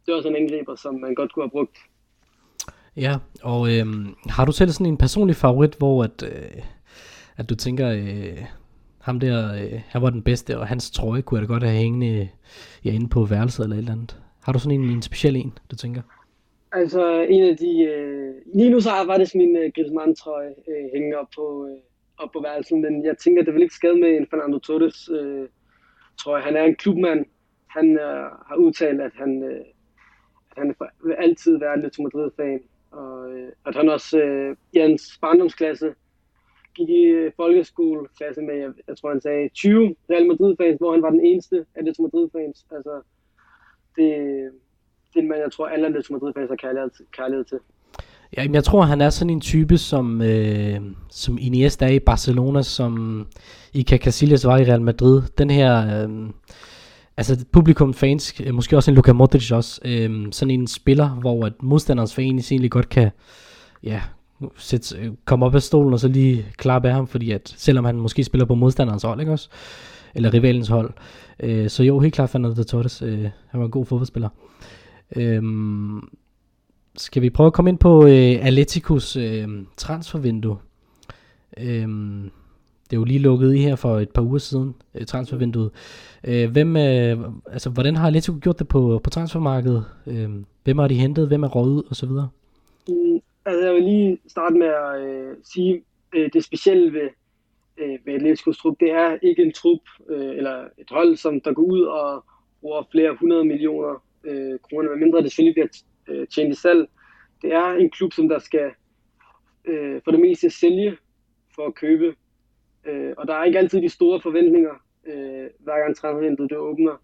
det 0.09 0.13
er 0.13 0.17
også 0.17 0.29
en 0.29 0.35
angriber, 0.35 0.75
som 0.75 0.95
man 0.95 1.15
godt 1.15 1.33
kunne 1.33 1.43
have 1.43 1.49
brugt. 1.49 1.77
Ja, 2.97 3.15
og 3.43 3.67
øh, 3.73 3.85
har 4.29 4.45
du 4.45 4.51
selv 4.51 4.69
sådan 4.69 4.85
en 4.85 4.97
personlig 4.97 5.35
favorit, 5.35 5.75
hvor 5.75 6.03
at, 6.03 6.23
øh, 6.23 6.61
at 7.37 7.49
du 7.49 7.55
tænker, 7.55 7.89
øh, 7.89 8.43
ham 9.01 9.19
der, 9.19 9.53
øh, 9.53 9.81
han 9.87 10.01
var 10.01 10.09
den 10.09 10.23
bedste, 10.23 10.59
og 10.59 10.67
hans 10.67 10.91
trøje 10.91 11.21
kunne 11.21 11.39
jeg 11.39 11.47
da 11.47 11.53
godt 11.53 11.63
have 11.63 11.77
hængende 11.77 12.29
ja, 12.85 12.91
inde 12.91 13.09
på 13.09 13.25
værelset 13.25 13.63
eller 13.63 13.75
et 13.75 13.79
eller 13.79 13.91
andet. 13.91 14.19
Har 14.43 14.51
du 14.53 14.59
sådan 14.59 14.79
en, 14.79 14.89
en 14.89 15.01
speciel 15.01 15.35
en, 15.35 15.53
du 15.71 15.75
tænker? 15.75 16.01
Altså 16.71 17.25
en 17.29 17.43
af 17.43 17.57
de, 17.57 17.83
øh, 17.83 18.33
lige 18.55 18.69
nu 18.69 18.79
så 18.79 18.89
var 18.89 19.17
det 19.17 19.31
min 19.35 19.57
øh, 19.57 19.71
Griezmann 19.75 20.15
trøje 20.15 20.53
øh, 20.69 20.85
hænger 20.93 21.17
op 21.17 21.27
på, 21.35 21.67
øh, 21.69 21.77
op 22.17 22.31
på 22.33 22.39
værelset, 22.41 22.77
men 22.77 23.05
jeg 23.05 23.17
tænker, 23.17 23.43
det 23.43 23.53
vil 23.53 23.61
ikke 23.61 23.75
skade 23.75 23.99
med 23.99 24.09
en 24.09 24.27
Fernando 24.29 24.59
Torres 24.59 25.09
øh, 25.09 25.47
trøje. 26.21 26.41
Han 26.41 26.55
er 26.55 26.63
en 26.63 26.75
klubmand. 26.75 27.25
Han 27.67 27.87
øh, 27.91 28.25
har 28.47 28.55
udtalt, 28.55 29.01
at 29.01 29.11
han, 29.15 29.43
øh, 29.43 29.65
han 30.59 30.75
vil 31.03 31.15
altid 31.25 31.57
være 31.59 31.81
lidt 31.81 31.99
Madrid-fan, 31.99 32.61
og 32.91 33.31
øh, 33.31 33.51
at 33.67 33.75
han 33.75 33.89
også 33.89 34.17
øh, 34.19 34.55
i 34.73 34.79
hans 34.79 35.17
barndomsklasse 35.21 35.93
gik 36.75 36.89
i 36.89 37.03
øh, 37.03 37.31
folkeskoleklasse 37.35 38.41
med, 38.41 38.55
jeg, 38.55 38.71
jeg 38.87 38.97
tror 38.97 39.09
han 39.09 39.21
sagde 39.21 39.49
20 39.49 39.95
Real 40.09 40.27
Madrid-fans, 40.27 40.77
hvor 40.77 40.91
han 40.91 41.01
var 41.01 41.09
den 41.09 41.25
eneste 41.25 41.55
af 41.75 41.79
Atletico 41.79 42.03
Madrid-fans. 42.03 42.65
Altså, 42.71 43.01
det, 43.95 44.07
det 45.09 45.15
er 45.15 45.19
en 45.19 45.27
mand, 45.27 45.41
jeg 45.41 45.51
tror, 45.51 45.67
alle 45.67 45.87
Atletico 45.87 46.13
Madrid-fans 46.13 46.49
har 46.49 46.55
kærlighed, 46.55 46.89
kærlighed 47.11 47.45
til. 47.45 47.59
Ja, 48.37 48.47
jeg 48.53 48.63
tror, 48.63 48.81
han 48.81 49.01
er 49.01 49.09
sådan 49.09 49.29
en 49.29 49.41
type, 49.41 49.77
som, 49.77 50.21
øh, 50.21 50.81
som 51.09 51.37
Iniesta 51.41 51.85
er 51.85 51.89
i 51.89 51.99
Barcelona, 51.99 52.61
som 52.61 53.25
Iker 53.73 53.97
Casillas 53.97 54.45
var 54.45 54.57
i 54.57 54.63
Real 54.63 54.81
Madrid. 54.81 55.21
Den 55.37 55.49
her, 55.49 56.03
øh, 56.03 56.09
altså 57.19 57.45
publikum 57.51 57.93
fans, 57.93 58.41
øh, 58.45 58.53
måske 58.53 58.77
også 58.77 58.91
en 58.91 58.95
Luka 58.95 59.13
Modric 59.13 59.51
også, 59.51 59.81
øhm, 59.85 60.31
sådan 60.31 60.51
en 60.51 60.67
spiller, 60.67 61.09
hvor 61.09 61.45
at 61.45 61.53
modstanderens 61.61 62.15
fans 62.15 62.51
egentlig 62.51 62.71
godt 62.71 62.89
kan, 62.89 63.09
ja, 63.83 64.01
sætte, 64.57 64.97
øh, 64.97 65.11
komme 65.25 65.45
op 65.45 65.55
af 65.55 65.61
stolen 65.61 65.93
og 65.93 65.99
så 65.99 66.07
lige 66.07 66.45
klappe 66.57 66.87
af 66.87 66.93
ham, 66.93 67.07
fordi 67.07 67.31
at 67.31 67.53
selvom 67.57 67.85
han 67.85 67.95
måske 67.95 68.23
spiller 68.23 68.45
på 68.45 68.55
modstanderens 68.55 69.03
hold, 69.03 69.19
ikke 69.19 69.31
også? 69.31 69.49
Eller 70.15 70.33
rivalens 70.33 70.67
hold. 70.67 70.93
Øh, 71.39 71.69
så 71.69 71.83
jo, 71.83 71.99
helt 71.99 72.13
klart 72.13 72.29
Fernando 72.29 72.63
Torres, 72.63 73.01
øh, 73.01 73.29
han 73.47 73.59
var 73.59 73.65
en 73.65 73.71
god 73.71 73.85
fodboldspiller. 73.85 74.29
Øh, 75.15 75.43
skal 76.97 77.21
vi 77.21 77.29
prøve 77.29 77.47
at 77.47 77.53
komme 77.53 77.69
ind 77.69 77.77
på 77.77 78.05
øh, 78.05 78.45
Atleticos 78.45 79.15
øh, 79.15 79.47
transfervindue? 79.77 80.57
Øh, 81.57 81.87
det 82.89 82.95
er 82.95 82.99
jo 82.99 83.03
lige 83.03 83.19
lukket 83.19 83.55
i 83.55 83.57
her 83.57 83.75
for 83.75 83.99
et 83.99 84.09
par 84.09 84.21
uger 84.21 84.37
siden, 84.37 84.75
øh, 84.95 85.05
transfervinduet. 85.05 85.71
Øh, 86.27 86.51
hvem, 86.51 86.77
øh, 86.77 87.17
altså, 87.51 87.69
hvordan 87.69 87.95
har 87.95 88.07
Atletico 88.07 88.37
gjort 88.41 88.59
det 88.59 88.67
på, 88.67 89.01
på 89.03 89.09
transfermarkedet? 89.09 89.85
Øh, 90.07 90.29
hvem 90.63 90.77
har 90.77 90.87
de 90.87 90.95
hentet? 90.95 91.27
Hvem 91.27 91.43
er 91.43 91.47
råd 91.47 91.69
ud? 91.69 91.83
Og 91.89 91.95
så 91.95 92.05
videre? 92.05 92.29
Mm, 92.87 93.19
altså, 93.45 93.65
jeg 93.65 93.73
vil 93.73 93.83
lige 93.83 94.19
starte 94.27 94.55
med 94.55 94.67
at 94.67 95.01
øh, 95.01 95.35
sige, 95.43 95.83
øh, 96.15 96.29
det 96.33 96.43
specielle 96.43 96.93
ved, 96.93 97.09
øh, 97.77 97.97
ved 98.05 98.13
Atleticos 98.13 98.57
trup, 98.57 98.75
det 98.79 98.91
er 98.91 99.17
ikke 99.21 99.43
en 99.43 99.53
trup 99.53 99.81
øh, 100.09 100.37
eller 100.37 100.55
et 100.77 100.87
hold, 100.91 101.15
som 101.15 101.41
der 101.41 101.53
går 101.53 101.63
ud 101.63 101.81
og 101.81 102.25
bruger 102.61 102.83
flere 102.91 103.17
hundrede 103.19 103.45
millioner 103.45 104.03
øh, 104.23 104.59
kroner, 104.69 104.89
medmindre 104.89 105.21
det 105.21 105.31
selvfølgelig 105.31 105.55
bliver 105.55 105.67
øh, 106.07 106.27
tjent 106.27 106.53
i 106.53 106.61
salg. 106.61 106.89
Det 107.41 107.53
er 107.53 107.73
en 107.73 107.89
klub, 107.89 108.13
som 108.13 108.29
der 108.29 108.39
skal 108.39 108.71
øh, 109.65 110.01
for 110.03 110.11
det 110.11 110.19
meste 110.19 110.49
sælge 110.49 110.97
for 111.55 111.65
at 111.67 111.75
købe. 111.75 112.15
Øh, 112.85 113.13
og 113.17 113.27
der 113.27 113.33
er 113.33 113.43
ikke 113.43 113.59
altid 113.59 113.81
de 113.81 113.89
store 113.89 114.21
forventninger, 114.21 114.73
øh, 115.05 115.47
hver 115.59 115.79
gang 115.79 115.95
transfervinduet 115.95 116.49
det 116.49 116.57
åbner. 116.57 117.03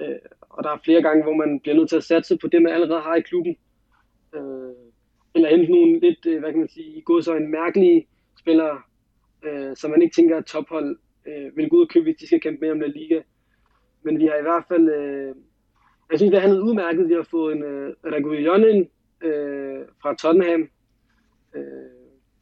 Øh, 0.00 0.18
og 0.40 0.64
der 0.64 0.70
er 0.70 0.80
flere 0.84 1.02
gange, 1.02 1.22
hvor 1.22 1.34
man 1.34 1.60
bliver 1.60 1.76
nødt 1.76 1.88
til 1.88 1.96
at 1.96 2.04
satse 2.04 2.38
på 2.38 2.48
det, 2.48 2.62
man 2.62 2.72
allerede 2.72 3.00
har 3.00 3.14
i 3.14 3.20
klubben. 3.20 3.56
Øh, 4.34 4.74
eller 5.34 5.50
hente 5.50 5.72
nogle 5.72 6.00
lidt, 6.00 6.26
øh, 6.26 6.40
hvad 6.40 6.50
kan 6.50 6.58
man 6.58 6.68
sige, 6.68 6.86
i 6.86 7.02
god 7.04 7.22
så 7.22 7.36
en 7.36 7.50
mærkelig 7.50 8.06
spillere, 8.40 8.80
øh, 9.44 9.76
som 9.76 9.90
man 9.90 10.02
ikke 10.02 10.14
tænker, 10.14 10.36
at 10.36 10.44
tophold 10.44 10.98
øh, 11.26 11.56
vil 11.56 11.68
gå 11.68 11.76
ud 11.76 11.82
og 11.82 11.88
købe, 11.88 12.04
hvis 12.04 12.16
de 12.16 12.26
skal 12.26 12.40
kæmpe 12.40 12.60
med 12.60 12.70
om 12.70 12.80
La 12.80 12.86
Liga. 12.86 13.20
Men 14.02 14.18
vi 14.18 14.26
har 14.26 14.36
i 14.36 14.42
hvert 14.42 14.64
fald 14.68 14.88
øh, 14.88 15.34
jeg 16.10 16.18
synes, 16.18 16.30
det 16.30 16.44
er 16.44 16.60
udmærket. 16.60 17.08
Vi 17.08 17.14
har 17.14 17.28
fået 17.30 17.56
en 17.56 17.62
øh, 17.62 17.88
uh, 17.88 18.12
Reguillonen 18.12 18.88
øh, 19.20 19.80
fra 20.02 20.14
Tottenham. 20.14 20.68
Øh, 21.54 21.62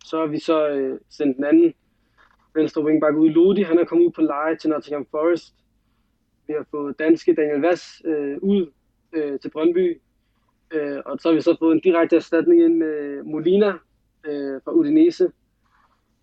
så 0.04 0.18
har 0.18 0.26
vi 0.26 0.38
så 0.38 0.68
øh, 0.68 1.00
sendt 1.10 1.36
den 1.36 1.44
anden 1.44 1.74
venstre 2.54 2.84
wingback 2.84 3.16
ud. 3.16 3.28
Lodi, 3.28 3.62
han 3.62 3.78
er 3.78 3.84
kommet 3.84 4.06
ud 4.06 4.10
på 4.10 4.20
leje 4.20 4.56
til 4.56 4.70
Nottingham 4.70 5.06
Forest. 5.10 5.54
Vi 6.46 6.52
har 6.52 6.66
fået 6.70 6.98
danske 6.98 7.34
Daniel 7.34 7.60
Vass 7.60 8.02
øh, 8.04 8.36
ud 8.42 8.72
øh, 9.12 9.40
til 9.40 9.50
Brøndby. 9.50 10.00
Øh, 10.72 10.98
og 11.06 11.18
så 11.20 11.28
har 11.28 11.34
vi 11.34 11.40
så 11.40 11.56
fået 11.58 11.74
en 11.74 11.80
direkte 11.80 12.16
erstatning 12.16 12.62
ind 12.62 12.76
med 12.76 13.22
Molina 13.22 13.72
øh, 14.26 14.60
fra 14.64 14.72
Udinese. 14.72 15.32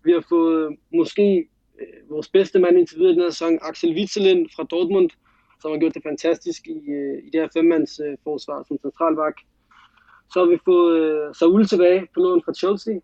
Vi 0.04 0.12
har 0.12 0.24
fået 0.28 0.76
måske 0.94 1.48
øh, 1.80 2.10
vores 2.10 2.28
bedste 2.28 2.58
mand 2.58 2.78
indtil 2.78 2.98
videre 2.98 3.12
i 3.12 3.14
den 3.14 3.22
her 3.22 3.30
sæson, 3.30 3.58
Axel 3.62 3.94
Witzelin 3.94 4.48
fra 4.56 4.64
Dortmund, 4.64 5.10
som 5.60 5.70
har 5.70 5.78
gjort 5.78 5.94
det 5.94 6.02
fantastisk 6.02 6.66
i, 6.66 6.90
øh, 6.90 7.18
i 7.24 7.30
det 7.32 7.40
her 7.40 7.48
femmands 7.56 8.00
øh, 8.00 8.16
forsvar 8.24 8.64
som 8.68 8.78
centralbak. 8.78 9.34
Så 10.32 10.38
har 10.38 10.46
vi 10.46 10.58
fået 10.64 11.00
øh, 11.00 11.34
Saul 11.34 11.66
tilbage 11.66 12.06
på 12.14 12.20
lån 12.20 12.42
fra 12.44 12.54
Chelsea, 12.54 12.94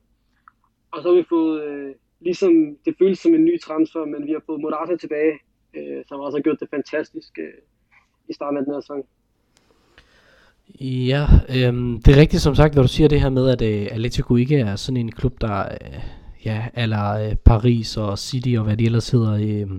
og 0.92 1.02
så 1.02 1.08
har 1.08 1.16
vi 1.16 1.24
fået, 1.28 1.64
øh, 1.64 1.94
ligesom 2.28 2.52
det 2.84 2.94
føles 3.00 3.18
som 3.18 3.34
en 3.34 3.44
ny 3.44 3.60
transfer, 3.66 4.04
men 4.12 4.20
vi 4.26 4.32
har 4.36 4.42
fået 4.46 4.60
Morata 4.60 4.96
tilbage, 4.96 5.34
øh, 5.76 6.00
som 6.08 6.20
også 6.20 6.36
har 6.38 6.42
gjort 6.42 6.60
det 6.60 6.68
fantastisk 6.76 7.32
øh, 7.38 7.58
i 8.30 8.32
starten 8.32 8.58
af 8.58 8.64
den 8.64 8.74
her 8.74 8.80
sæson. 8.80 9.02
Ja, 11.10 11.22
øhm, 11.56 12.02
det 12.02 12.10
er 12.16 12.20
rigtigt 12.20 12.42
som 12.42 12.54
sagt, 12.54 12.74
når 12.74 12.82
du 12.82 12.88
siger 12.88 13.08
det 13.08 13.20
her 13.20 13.30
med, 13.30 13.48
at 13.54 13.62
øh, 13.62 13.86
Atletico 13.90 14.36
ikke 14.36 14.58
er 14.58 14.76
sådan 14.76 14.96
en 14.96 15.12
klub, 15.12 15.40
der 15.40 15.60
øh, 15.62 16.00
ja, 16.44 16.66
eller 16.74 17.04
øh, 17.12 17.34
Paris 17.44 17.96
og 17.96 18.18
City 18.18 18.54
og 18.58 18.64
hvad 18.64 18.76
de 18.76 18.84
ellers 18.84 19.10
hedder, 19.10 19.34
øh, 19.34 19.70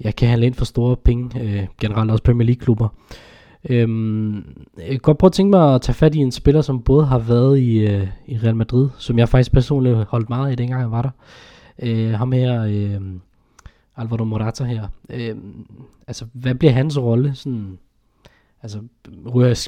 jeg 0.00 0.16
kan 0.16 0.28
handle 0.28 0.46
ind 0.46 0.54
for 0.54 0.64
store 0.64 0.96
penge, 0.96 1.42
øh, 1.42 1.66
generelt 1.80 2.10
også 2.10 2.24
Premier 2.24 2.46
League-klubber. 2.46 2.88
Øhm, 3.70 4.36
jeg 4.78 4.88
kan 4.90 4.98
godt 4.98 5.18
prøve 5.18 5.28
at 5.28 5.32
tænke 5.32 5.50
mig 5.50 5.74
at 5.74 5.82
tage 5.82 5.94
fat 5.94 6.14
i 6.14 6.18
en 6.18 6.32
spiller, 6.32 6.60
som 6.60 6.82
både 6.82 7.06
har 7.06 7.18
været 7.18 7.58
i, 7.58 7.78
øh, 7.78 8.08
i 8.26 8.38
Real 8.38 8.56
Madrid, 8.56 8.88
som 8.98 9.18
jeg 9.18 9.28
faktisk 9.28 9.52
personligt 9.52 9.96
holdt 9.96 10.28
meget 10.28 10.50
af, 10.50 10.56
dengang 10.56 10.80
jeg 10.80 10.90
var 10.90 11.02
der. 11.02 11.10
Øh, 11.82 12.10
ham 12.10 12.32
her, 12.32 12.62
øh, 12.62 13.00
Alvaro 13.96 14.24
Morata 14.24 14.64
her. 14.64 14.88
Øh, 15.10 15.36
altså, 16.06 16.26
hvad 16.34 16.54
bliver 16.54 16.72
hans 16.72 16.98
rolle? 16.98 17.34
Sådan, 17.34 17.78
altså, 18.62 18.78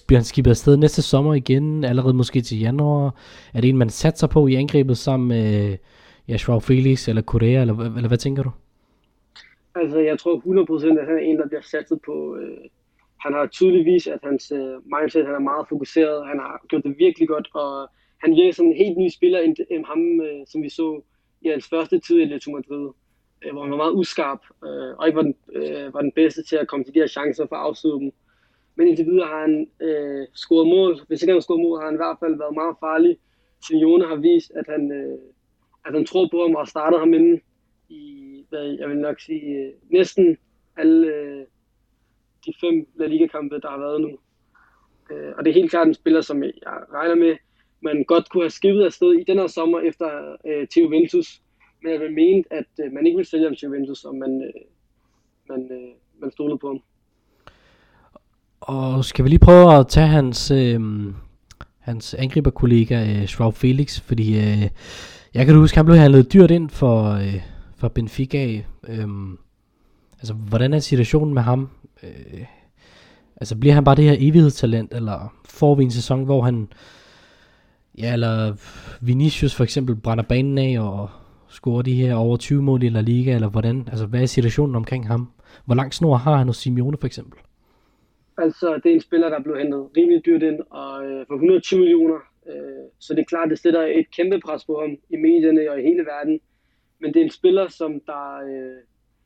bliver 0.06 0.16
han 0.16 0.24
skibet 0.24 0.50
afsted 0.50 0.76
næste 0.76 1.02
sommer 1.02 1.34
igen, 1.34 1.84
allerede 1.84 2.14
måske 2.14 2.40
til 2.40 2.60
januar? 2.60 3.14
Er 3.54 3.60
det 3.60 3.68
en, 3.68 3.76
man 3.76 3.90
satser 3.90 4.26
på 4.26 4.46
i 4.46 4.54
angrebet 4.54 4.98
sammen 4.98 5.28
med 5.28 5.70
øh, 5.70 5.76
ja, 6.28 6.36
Joao 6.48 6.60
Felix 6.60 7.08
eller 7.08 7.22
Correa, 7.22 7.60
eller, 7.60 7.96
eller 7.96 8.08
hvad 8.08 8.18
tænker 8.18 8.42
du? 8.42 8.50
Altså, 9.74 9.98
jeg 9.98 10.18
tror 10.18 10.36
100% 10.94 11.00
at 11.00 11.06
han 11.06 11.16
er 11.16 11.20
en, 11.20 11.38
der 11.38 11.48
bliver 11.48 11.62
satset 11.62 11.98
på. 12.06 12.36
Øh, 12.36 12.58
han 13.20 13.32
har 13.32 13.46
tydeligvis, 13.46 14.06
at 14.06 14.18
hans 14.22 14.52
øh, 14.52 14.74
mindset 14.94 15.26
han 15.26 15.34
er 15.34 15.48
meget 15.50 15.66
fokuseret. 15.68 16.26
Han 16.26 16.38
har 16.38 16.60
gjort 16.68 16.84
det 16.84 16.94
virkelig 16.98 17.28
godt, 17.28 17.48
og 17.54 17.88
han 18.22 18.30
virker 18.36 18.52
som 18.52 18.66
en 18.66 18.76
helt 18.76 18.98
ny 18.98 19.08
spiller 19.08 19.40
end, 19.40 19.56
end 19.70 19.84
ham, 19.84 20.20
øh, 20.20 20.40
som 20.46 20.62
vi 20.62 20.68
så 20.68 21.02
i 21.44 21.48
hans 21.48 21.68
første 21.68 21.98
tid 21.98 22.18
i 22.18 22.22
Atletico 22.22 22.50
Madrid, 22.50 22.90
øh, 23.42 23.52
hvor 23.52 23.62
han 23.62 23.70
var 23.70 23.76
meget 23.76 23.92
uskarp, 23.92 24.40
øh, 24.64 24.96
og 24.98 25.06
ikke 25.06 25.16
var 25.16 25.22
den, 25.22 25.36
øh, 25.52 25.94
var 25.94 26.00
den 26.00 26.12
bedste 26.12 26.42
til 26.42 26.56
at 26.56 26.68
komme 26.68 26.84
til 26.84 26.94
de 26.94 26.98
her 26.98 27.06
chancer 27.06 27.46
for 27.46 27.56
at 27.56 27.62
afslutte 27.62 28.04
dem. 28.04 28.12
Men 28.74 28.88
indtil 28.88 29.06
videre 29.06 29.28
har 29.28 29.40
han 29.40 29.70
øh, 29.80 30.26
scoret 30.34 30.68
mål. 30.68 31.00
Hvis 31.06 31.22
ikke 31.22 31.30
han 31.30 31.36
har 31.36 31.40
scoret 31.40 31.60
mål, 31.60 31.78
har 31.78 31.84
han 31.84 31.94
i 31.94 32.04
hvert 32.04 32.16
fald 32.20 32.38
været 32.38 32.54
meget 32.54 32.76
farlig. 32.80 33.18
Simeone 33.66 34.06
har 34.06 34.16
vist, 34.16 34.50
at 34.50 34.66
han, 34.68 34.92
øh, 34.92 35.18
at 35.86 35.92
han 35.94 36.06
tror 36.06 36.28
på 36.30 36.42
ham 36.42 36.54
og 36.54 36.68
startet 36.68 36.98
ham 37.00 37.14
inden 37.14 37.40
i 37.88 38.22
hvad 38.52 38.76
jeg 38.78 38.88
vil 38.88 38.96
nok 38.98 39.20
sige, 39.20 39.56
øh, 39.58 39.72
næsten 39.90 40.36
alle 40.76 41.06
øh, 41.06 41.44
de 42.46 42.52
fem 42.60 42.86
La 42.94 43.06
Liga-kampe, 43.06 43.60
der 43.60 43.70
har 43.70 43.78
været 43.78 44.00
nu. 44.00 44.18
Øh, 45.10 45.32
og 45.36 45.44
det 45.44 45.50
er 45.50 45.54
helt 45.54 45.70
klart 45.70 45.88
en 45.88 45.94
spiller, 45.94 46.20
som 46.20 46.42
jeg 46.42 46.52
regner 46.92 47.14
med, 47.14 47.36
man 47.82 48.04
godt 48.08 48.30
kunne 48.30 48.42
have 48.42 48.50
skibet 48.50 48.84
afsted 48.84 49.12
i 49.12 49.24
den 49.24 49.38
her 49.38 49.46
sommer 49.46 49.80
efter 49.80 50.36
øh, 50.46 50.68
til 50.68 50.82
Juventus. 50.82 51.40
Men 51.82 51.92
jeg 51.92 52.00
vil 52.00 52.12
mene, 52.12 52.44
at 52.50 52.84
øh, 52.84 52.92
man 52.92 53.06
ikke 53.06 53.16
vil 53.16 53.26
sælge 53.26 53.44
ham 53.44 53.56
til 53.56 53.66
Juventus, 53.66 54.04
om 54.04 54.14
man, 54.14 54.42
øh, 54.42 54.60
man, 55.48 55.68
øh, 55.72 55.92
man 56.20 56.30
stolede 56.30 56.58
på 56.58 56.66
ham. 56.66 56.80
Og 58.60 59.04
skal 59.04 59.24
vi 59.24 59.28
lige 59.28 59.38
prøve 59.38 59.78
at 59.78 59.88
tage 59.88 60.06
hans, 60.06 60.50
øh, 60.50 60.80
hans 61.78 62.14
angriberkollega 62.14 63.20
øh, 63.20 63.26
Schwab 63.26 63.54
Felix, 63.54 64.00
fordi 64.00 64.36
øh, 64.38 64.68
jeg 65.34 65.46
kan 65.46 65.54
huske, 65.54 65.74
at 65.74 65.76
han 65.76 65.86
blev 65.86 65.96
handlet 65.96 66.32
dyrt 66.32 66.50
ind 66.50 66.70
for, 66.70 67.12
øh, 67.12 67.40
for 67.76 67.88
Benfica. 67.88 68.62
Øh, 68.88 69.08
altså, 70.18 70.34
hvordan 70.34 70.72
er 70.72 70.78
situationen 70.78 71.34
med 71.34 71.42
ham? 71.42 71.68
Øh, 72.02 72.44
altså, 73.36 73.56
bliver 73.56 73.74
han 73.74 73.84
bare 73.84 73.96
det 73.96 74.04
her 74.04 74.16
evighedstalent, 74.18 74.94
eller 74.94 75.34
får 75.44 75.74
vi 75.74 75.84
en 75.84 75.90
sæson, 75.90 76.24
hvor 76.24 76.42
han, 76.42 76.68
ja, 77.98 78.12
eller 78.12 78.52
Vinicius 79.00 79.54
for 79.54 79.64
eksempel 79.64 79.96
brænder 79.96 80.24
banen 80.24 80.58
af 80.58 80.80
og 80.80 81.10
scorer 81.48 81.82
de 81.82 81.94
her 81.94 82.14
over 82.14 82.36
20 82.36 82.62
mål 82.62 82.82
i 82.82 82.88
La 82.88 83.00
Liga, 83.00 83.34
eller 83.34 83.48
hvordan? 83.48 83.88
Altså, 83.90 84.06
hvad 84.06 84.22
er 84.22 84.26
situationen 84.26 84.76
omkring 84.76 85.06
ham? 85.08 85.32
Hvor 85.66 85.74
lang 85.74 85.94
snor 85.94 86.16
har 86.16 86.36
han 86.36 86.46
hos 86.46 86.56
Simeone 86.56 86.96
for 87.00 87.06
eksempel? 87.06 87.38
Altså, 88.38 88.80
det 88.82 88.90
er 88.90 88.94
en 88.94 89.00
spiller, 89.00 89.28
der 89.28 89.38
er 89.38 89.42
blevet 89.42 89.60
hentet 89.60 89.88
rimelig 89.96 90.22
dyrt 90.26 90.42
ind, 90.42 90.60
og 90.70 91.04
øh, 91.04 91.26
for 91.26 91.34
120 91.34 91.80
millioner. 91.80 92.18
Øh, 92.48 92.84
så 93.00 93.14
det 93.14 93.20
er 93.20 93.24
klart, 93.24 93.50
det 93.50 93.58
sætter 93.58 93.82
et 93.82 94.06
kæmpe 94.16 94.40
pres 94.44 94.64
på 94.64 94.80
ham 94.80 94.90
i 95.10 95.16
medierne 95.16 95.70
og 95.70 95.80
i 95.80 95.82
hele 95.82 96.04
verden 96.04 96.40
men 97.02 97.14
det 97.14 97.20
er 97.20 97.24
en 97.24 97.38
spiller, 97.40 97.68
som 97.68 98.00
der, 98.06 98.24
øh, 98.50 98.78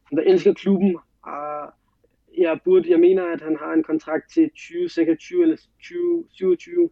som 0.09 0.17
der 0.17 0.23
elsker 0.23 0.55
klubben. 0.55 0.99
Og 1.23 1.73
jeg, 2.39 2.61
burde, 2.65 2.91
jeg 2.91 3.01
mener, 3.01 3.25
at 3.35 3.41
han 3.41 3.57
har 3.63 3.73
en 3.73 3.83
kontrakt 3.83 4.33
til 4.35 4.51
20, 4.57 4.89
cirka 4.89 5.15
20 5.15 5.43
eller 5.43 5.57
27. 5.81 6.91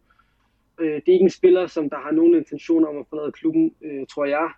Øh, 0.79 0.95
det 0.95 1.07
er 1.07 1.13
ikke 1.13 1.23
en 1.23 1.29
spiller, 1.29 1.67
som 1.67 1.89
der 1.89 1.97
har 1.97 2.11
nogen 2.11 2.35
intention 2.35 2.85
om 2.85 2.97
at 2.97 3.05
forlade 3.09 3.31
klubben, 3.31 3.75
øh, 3.81 4.05
tror 4.11 4.25
jeg. 4.25 4.49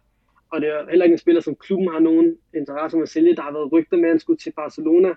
Og 0.52 0.62
det 0.62 0.70
er 0.70 0.90
heller 0.90 1.06
ikke 1.06 1.14
en 1.14 1.26
spiller, 1.26 1.42
som 1.42 1.56
klubben 1.56 1.88
har 1.88 2.00
nogen 2.00 2.38
interesse 2.56 2.98
om 2.98 3.04
at 3.04 3.10
sælge. 3.10 3.36
Der 3.36 3.42
har 3.42 3.52
været 3.52 3.72
rygter 3.72 3.98
med, 3.98 4.06
at 4.06 4.10
han 4.10 4.20
skulle 4.20 4.38
til 4.38 4.54
Barcelona, 4.56 5.14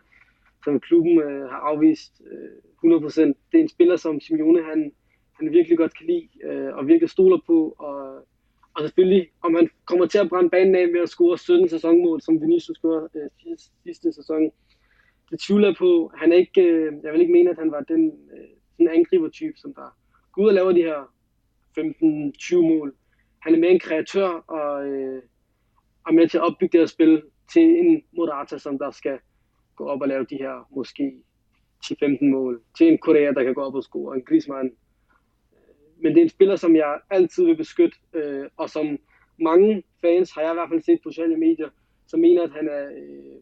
som 0.65 0.81
klubben 0.81 1.19
øh, 1.19 1.49
har 1.51 1.59
afvist 1.59 2.23
øh, 2.31 2.93
100%. 2.93 3.21
Det 3.21 3.59
er 3.59 3.59
en 3.59 3.69
spiller, 3.69 3.97
som 3.97 4.21
Simeone 4.21 4.63
han, 4.63 4.93
han 5.33 5.53
virkelig 5.53 5.79
godt 5.79 5.99
kan 5.99 6.07
lide, 6.07 6.29
øh, 6.45 6.77
og 6.77 6.87
virkelig 6.87 7.11
stoler 7.11 7.39
på, 7.47 7.75
og 7.79 8.27
Og 8.75 8.83
selvfølgelig, 8.83 9.29
om 9.43 9.55
han 9.55 9.69
kommer 9.85 10.07
til 10.07 10.19
at 10.19 10.29
brænde 10.29 10.51
banen 10.51 10.75
af 10.75 10.89
med 10.89 11.01
at 11.01 11.09
score 11.09 11.39
17 11.39 11.69
sæsonmål, 11.69 12.21
som 12.21 12.41
Vinicius 12.43 12.79
scorede 12.79 13.09
øh, 13.15 13.57
sidste 13.85 14.13
sæson, 14.13 14.51
det 15.31 15.41
tvivler 15.41 15.69
jeg 15.69 15.77
på. 15.77 16.13
Han 16.17 16.33
er 16.33 16.37
ikke, 16.37 16.63
øh, 16.63 16.93
jeg 17.05 17.13
vil 17.13 17.21
ikke 17.21 17.33
mene, 17.33 17.51
at 17.51 17.59
han 17.59 17.71
var 17.71 17.81
den, 17.81 18.07
øh, 18.07 18.49
den 18.79 18.89
angribertype, 18.89 19.59
som 19.59 19.75
der 19.75 19.97
går 20.33 20.43
ud 20.43 20.49
og 20.49 20.55
laver 20.55 20.73
de 20.73 20.83
her 20.83 21.13
15-20 21.79 22.57
mål. 22.57 22.95
Han 23.39 23.55
er 23.55 23.59
mere 23.59 23.71
en 23.71 23.81
kreatør 23.81 24.29
og, 24.29 24.89
øh, 24.89 25.23
og 26.07 26.15
med 26.15 26.29
til 26.29 26.39
at 26.39 26.45
opbygge 26.45 26.73
det 26.73 26.81
her 26.81 26.87
spil 26.87 27.23
til 27.53 27.63
en 27.63 28.03
Morata, 28.13 28.59
som 28.59 28.79
der 28.79 28.91
skal 28.91 29.19
gå 29.77 29.87
op 29.87 30.01
og 30.01 30.09
lave 30.09 30.25
de 30.25 30.37
her 30.37 30.69
måske 30.77 31.13
10-15 31.85 32.25
mål. 32.31 32.63
Til 32.79 32.89
en 32.89 32.99
Korea, 32.99 33.33
der 33.33 33.45
kan 33.45 33.55
gå 33.55 33.61
op 33.61 33.75
og 33.75 33.83
score. 33.83 34.17
En 34.17 34.25
Griezmann. 34.25 34.71
Men 36.03 36.13
det 36.13 36.19
er 36.19 36.23
en 36.23 36.29
spiller, 36.29 36.57
som 36.57 36.77
jeg 36.77 37.01
altid 37.11 37.45
vil 37.45 37.57
beskytte, 37.57 37.99
øh, 38.15 38.49
og 38.57 38.71
som 38.71 38.99
mange 39.41 39.83
fans 40.01 40.33
har 40.33 40.43
jeg 40.43 40.51
i 40.51 40.55
hvert 40.55 40.69
fald 40.69 40.83
set 40.83 41.01
på 41.03 41.11
sociale 41.11 41.37
medier, 41.37 41.69
som 42.07 42.21
mener, 42.21 42.43
at 42.43 42.51
han 42.51 42.69
er, 42.69 42.85
øh, 42.85 43.41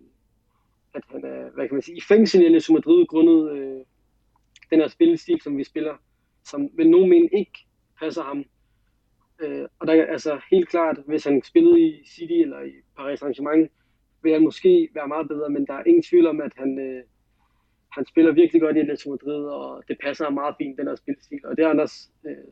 at 0.94 1.02
han 1.08 1.24
er 1.24 1.50
hvad 1.54 1.68
kan 1.68 1.74
man 1.74 1.82
sige, 1.82 1.96
i 1.96 2.00
fængsel 2.08 2.40
i 2.42 2.72
Madrid 2.72 3.06
grundet 3.06 3.56
øh, 3.56 3.80
den 4.70 4.80
her 4.80 4.88
spillestil, 4.88 5.40
som 5.40 5.58
vi 5.58 5.64
spiller, 5.64 5.94
som 6.50 6.70
vil 6.76 6.90
nogen 6.90 7.10
mene 7.10 7.28
ikke 7.32 7.58
passer 8.00 8.22
ham. 8.22 8.44
Øh, 9.42 9.66
og 9.78 9.86
der 9.86 9.92
er 9.92 10.06
altså 10.06 10.40
helt 10.50 10.68
klart, 10.68 10.98
hvis 11.06 11.24
han 11.24 11.42
spillede 11.42 11.80
i 11.80 12.04
City 12.06 12.32
eller 12.32 12.60
i 12.60 12.72
Paris 12.96 13.22
Saint-Germain, 13.22 13.68
vil 14.22 14.32
han 14.32 14.44
måske 14.44 14.88
være 14.94 15.08
meget 15.08 15.28
bedre, 15.28 15.50
men 15.50 15.66
der 15.66 15.74
er 15.74 15.84
ingen 15.86 16.02
tvivl 16.02 16.26
om, 16.26 16.40
at 16.40 16.52
han, 16.56 16.78
øh, 16.78 17.02
han 17.92 18.06
spiller 18.06 18.32
virkelig 18.32 18.60
godt 18.62 18.76
i 18.76 18.80
Atletico 18.80 19.10
Madrid, 19.10 19.44
og 19.44 19.82
det 19.88 19.96
passer 20.04 20.24
ham 20.24 20.32
meget 20.32 20.54
fint, 20.58 20.78
den 20.78 20.86
her 20.86 20.96
spilstil. 20.96 21.40
Og 21.44 21.56
det 21.56 21.64
er 21.64 21.70
Anders, 21.70 22.10
øh, 22.26 22.48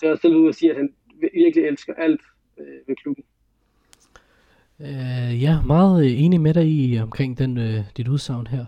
det 0.00 0.08
er 0.08 0.16
selv 0.16 0.36
ud 0.36 0.48
at 0.48 0.54
sige, 0.54 0.70
at 0.70 0.76
han 0.76 0.94
virkelig 1.20 1.64
elsker 1.64 1.94
alt 1.94 2.20
øh, 2.58 2.88
ved 2.88 2.96
klubben. 2.96 3.24
Øh, 4.80 5.42
ja, 5.42 5.62
meget 5.62 6.24
enig 6.24 6.40
med 6.40 6.54
dig 6.54 6.66
i 6.66 6.98
omkring 6.98 7.38
den, 7.38 7.58
øh, 7.58 7.80
dit 7.96 8.08
udsagn 8.08 8.46
her. 8.46 8.64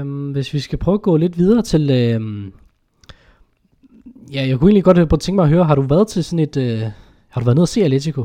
Um, 0.00 0.32
hvis 0.32 0.54
vi 0.54 0.58
skal 0.58 0.78
prøve 0.78 0.94
at 0.94 1.02
gå 1.02 1.16
lidt 1.16 1.38
videre 1.38 1.62
til, 1.62 1.90
øh, 1.90 2.52
ja, 4.34 4.46
jeg 4.48 4.58
kunne 4.58 4.70
egentlig 4.70 4.84
godt 4.84 5.20
tænke 5.20 5.36
mig 5.36 5.44
at 5.44 5.50
høre, 5.50 5.64
har 5.64 5.74
du 5.74 5.82
været 5.82 6.08
til 6.08 6.24
sådan 6.24 6.38
et, 6.38 6.56
uh, 6.56 6.90
har 7.28 7.40
du 7.40 7.44
været 7.44 7.56
nede 7.56 7.64
og 7.64 7.68
se 7.68 7.84
Atletico? 7.84 8.24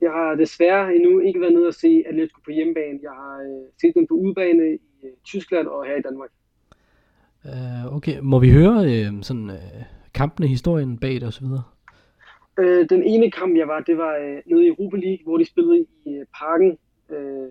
Jeg 0.00 0.10
har 0.10 0.34
desværre 0.34 0.94
endnu 0.94 1.20
ikke 1.20 1.40
været 1.40 1.52
nede 1.52 1.66
og 1.66 1.74
se 1.74 2.04
Atletico 2.08 2.40
på 2.44 2.50
hjemmebane. 2.50 2.98
Jeg 3.02 3.10
har 3.10 3.36
uh, 3.50 3.66
set 3.80 3.92
dem 3.94 4.06
på 4.06 4.14
udebane 4.14 4.62
i 4.74 4.78
uh, 5.02 5.10
Tyskland 5.24 5.66
og 5.66 5.86
her 5.86 5.96
i 5.96 6.02
Danmark. 6.02 6.30
Uh, 7.44 7.96
okay, 7.96 8.18
må 8.22 8.38
vi 8.38 8.50
høre 8.50 8.76
uh, 8.76 9.22
sådan 9.22 9.50
uh, 9.50 9.82
kampene, 10.14 10.46
historien 10.46 10.98
bag 10.98 11.14
det 11.14 11.22
osv.? 11.22 11.46
Øh, 12.58 12.88
den 12.88 13.02
ene 13.02 13.30
kamp, 13.30 13.56
jeg 13.56 13.68
var, 13.68 13.80
det 13.80 13.98
var 13.98 14.16
øh, 14.16 14.42
nede 14.46 14.64
i 14.64 14.68
Europa 14.68 14.96
League, 14.96 15.24
hvor 15.24 15.36
de 15.38 15.44
spillede 15.44 15.78
i 15.78 16.10
øh, 16.10 16.26
parken 16.38 16.78
øh, 17.10 17.50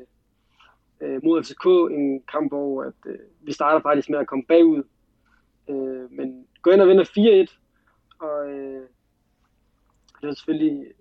øh, 1.01 1.23
mod 1.23 1.43
FCK. 1.43 1.65
En 1.97 2.21
kamp, 2.31 2.51
hvor 2.51 2.83
at, 2.83 2.93
øh, 3.05 3.19
vi 3.41 3.51
starter 3.51 3.81
faktisk 3.81 4.09
med 4.09 4.19
at 4.19 4.27
komme 4.27 4.45
bagud. 4.47 4.83
Øh, 5.69 6.11
men 6.11 6.47
gå 6.61 6.71
ind 6.71 6.81
og 6.81 6.87
vinder 6.87 7.47
4-1. 7.49 7.59
Og 8.19 8.49
øh, 8.49 8.87
det 10.21 10.27
var 10.27 10.33
selvfølgelig 10.33 10.93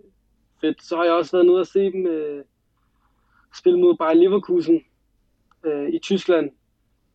fedt. 0.61 0.83
Så 0.83 0.96
har 0.96 1.05
jeg 1.05 1.12
også 1.12 1.37
været 1.37 1.46
nede 1.46 1.61
og 1.61 1.66
se 1.66 1.92
dem 1.92 2.07
øh, 2.07 2.44
spille 3.59 3.81
mod 3.81 3.96
Bayer 3.96 4.14
Leverkusen 4.14 4.85
øh, 5.64 5.88
i 5.88 5.98
Tyskland. 5.98 6.50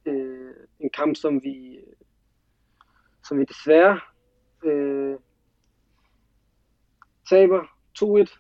Øh, 0.05 0.53
en 0.79 0.89
kamp, 0.89 1.15
som 1.15 1.43
vi, 1.43 1.79
som 3.27 3.39
vi 3.39 3.43
desværre 3.43 3.99
øh, 4.63 5.17
taber 7.29 7.63
2-1 7.99 8.39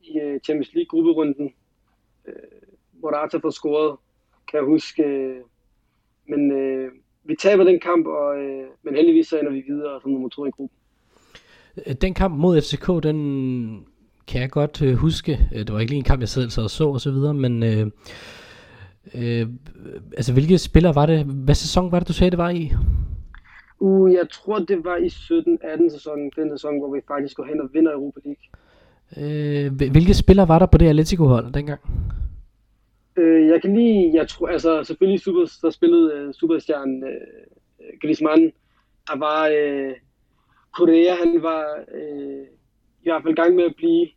i 0.00 0.18
øh, 0.20 0.40
Champions 0.40 0.74
League 0.74 0.88
grupperunden. 0.88 1.54
Uh, 2.24 2.32
Morata 2.92 3.38
får 3.38 3.50
scoret, 3.50 3.98
kan 4.48 4.58
jeg 4.58 4.66
huske. 4.66 5.02
Øh, 5.02 5.44
men 6.24 6.50
øh, 6.50 6.92
vi 7.28 7.36
taber 7.38 7.64
den 7.64 7.80
kamp, 7.80 8.06
og, 8.06 8.36
uh, 8.36 8.66
men 8.82 8.94
heldigvis 8.94 9.26
så 9.26 9.38
ender 9.38 9.52
vi 9.52 9.64
videre 9.68 10.00
som 10.02 10.10
nummer 10.10 10.28
to 10.28 10.46
i 10.46 10.50
gruppen. 10.50 10.78
Den 12.00 12.14
kamp 12.14 12.34
mod 12.34 12.60
FCK, 12.60 13.02
den 13.02 13.86
kan 14.26 14.40
jeg 14.40 14.50
godt 14.50 14.82
uh, 14.82 14.92
huske. 14.92 15.48
Det 15.52 15.72
var 15.72 15.80
ikke 15.80 15.90
lige 15.90 15.98
en 15.98 16.04
kamp, 16.04 16.20
jeg 16.20 16.28
selv 16.28 16.50
sad 16.50 16.62
og 16.62 16.70
så 16.70 16.88
og 16.88 17.00
så 17.00 17.10
videre, 17.10 17.34
men 17.34 17.62
uh, 17.62 17.86
uh, 19.14 19.48
altså 20.16 20.32
hvilke 20.32 20.58
spillere 20.58 20.94
var 20.94 21.06
det? 21.06 21.24
Hvad 21.24 21.54
sæson 21.54 21.92
var 21.92 21.98
det, 21.98 22.08
du 22.08 22.12
sagde, 22.12 22.30
det 22.30 22.38
var 22.38 22.50
i? 22.50 22.72
Uh, 23.78 24.12
jeg 24.12 24.26
tror, 24.32 24.58
det 24.58 24.84
var 24.84 24.96
i 24.96 25.06
17-18 25.06 25.90
sæsonen, 25.90 26.30
den 26.36 26.50
sæson, 26.50 26.78
hvor 26.78 26.94
vi 26.94 27.00
faktisk 27.08 27.36
går 27.36 27.44
hen 27.44 27.60
og 27.60 27.68
vinder 27.72 27.92
Europa 27.92 28.20
League. 28.24 28.46
Øh, 29.16 29.90
hvilke 29.90 30.14
spillere 30.14 30.48
var 30.48 30.58
der 30.58 30.66
på 30.66 30.78
det 30.78 30.88
Atletico-hold 30.88 31.52
dengang? 31.52 31.80
Øh, 33.16 33.46
jeg 33.46 33.62
kan 33.62 33.74
lige, 33.74 34.14
jeg 34.14 34.28
tror, 34.28 34.48
altså 34.48 34.84
selvfølgelig 34.84 35.20
super, 35.20 35.58
der 35.62 35.70
spillede 35.70 36.12
øh, 36.14 36.34
superstjernen 36.34 37.04
øh, 37.04 37.10
øh, 37.80 37.98
Griezmann. 38.00 38.52
Der 39.08 39.18
var 39.18 39.48
øh, 39.48 39.94
Korea, 40.72 41.14
han 41.14 41.42
var 41.42 41.84
øh, 41.94 42.46
i 43.02 43.08
hvert 43.08 43.22
fald 43.22 43.38
i 43.38 43.40
gang 43.40 43.54
med 43.54 43.64
at 43.64 43.76
blive 43.76 44.08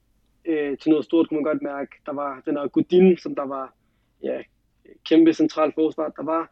øh, 0.46 0.78
til 0.78 0.90
noget 0.90 1.06
stort, 1.06 1.28
kunne 1.28 1.38
man 1.38 1.52
godt 1.52 1.62
mærke. 1.62 1.92
Der 2.06 2.14
var 2.14 2.42
den 2.46 2.58
her 2.58 2.68
Godin, 2.68 3.18
som 3.18 3.36
der 3.36 3.46
var 3.46 3.74
ja, 4.24 4.42
kæmpe 5.10 5.34
central 5.34 5.72
forsvar. 5.76 6.10
Der 6.10 6.24
var 6.24 6.52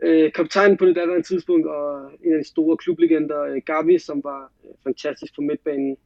øh, 0.00 0.32
kaptajn 0.32 0.76
på 0.76 0.86
det 0.86 0.96
daværende 0.96 1.26
tidspunkt, 1.26 1.66
og 1.66 2.10
en 2.24 2.32
af 2.32 2.38
de 2.38 2.48
store 2.48 2.76
klublegender, 2.76 3.40
øh, 3.42 3.62
Gavi, 3.66 3.98
som 3.98 4.24
var 4.24 4.52
øh, 4.64 4.70
fantastisk 4.82 5.34
på 5.34 5.40
midtbanen. 5.40 5.96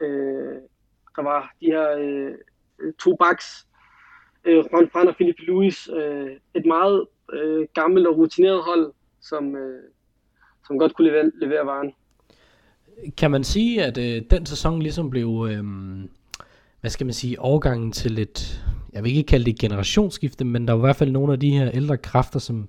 Øh, 0.00 0.56
der 1.16 1.22
var 1.22 1.54
de 1.60 1.66
her 1.66 1.90
øh, 1.98 2.34
øh 2.78 2.92
to 2.92 3.16
backs, 3.16 3.67
øh, 4.48 4.64
Juan 4.72 4.88
Fran 4.92 5.08
og 5.08 5.14
Philip 5.14 5.36
Lewis, 5.38 5.88
øh, 5.96 6.30
et 6.54 6.66
meget 6.66 7.06
øh, 7.32 7.66
gammelt 7.74 8.06
og 8.06 8.18
rutineret 8.18 8.62
hold, 8.62 8.92
som, 9.20 9.56
øh, 9.56 9.82
som 10.66 10.78
godt 10.78 10.94
kunne 10.94 11.08
levere, 11.08 11.30
levere 11.40 11.66
varen. 11.66 11.92
Kan 13.16 13.30
man 13.30 13.44
sige, 13.44 13.84
at 13.84 13.98
øh, 13.98 14.22
den 14.30 14.46
sæson 14.46 14.82
ligesom 14.82 15.10
blev, 15.10 15.48
øh, 15.50 15.64
hvad 16.80 16.90
skal 16.90 17.06
man 17.06 17.14
sige, 17.14 17.40
overgangen 17.40 17.92
til 17.92 18.18
et, 18.18 18.64
jeg 18.92 19.04
vil 19.04 19.16
ikke 19.16 19.26
kalde 19.26 19.44
det 19.44 19.58
generationsskifte, 19.58 20.44
men 20.44 20.68
der 20.68 20.74
var 20.74 20.80
i 20.80 20.86
hvert 20.86 20.96
fald 20.96 21.10
nogle 21.10 21.32
af 21.32 21.40
de 21.40 21.50
her 21.50 21.70
ældre 21.70 21.96
kræfter, 21.96 22.38
som 22.38 22.68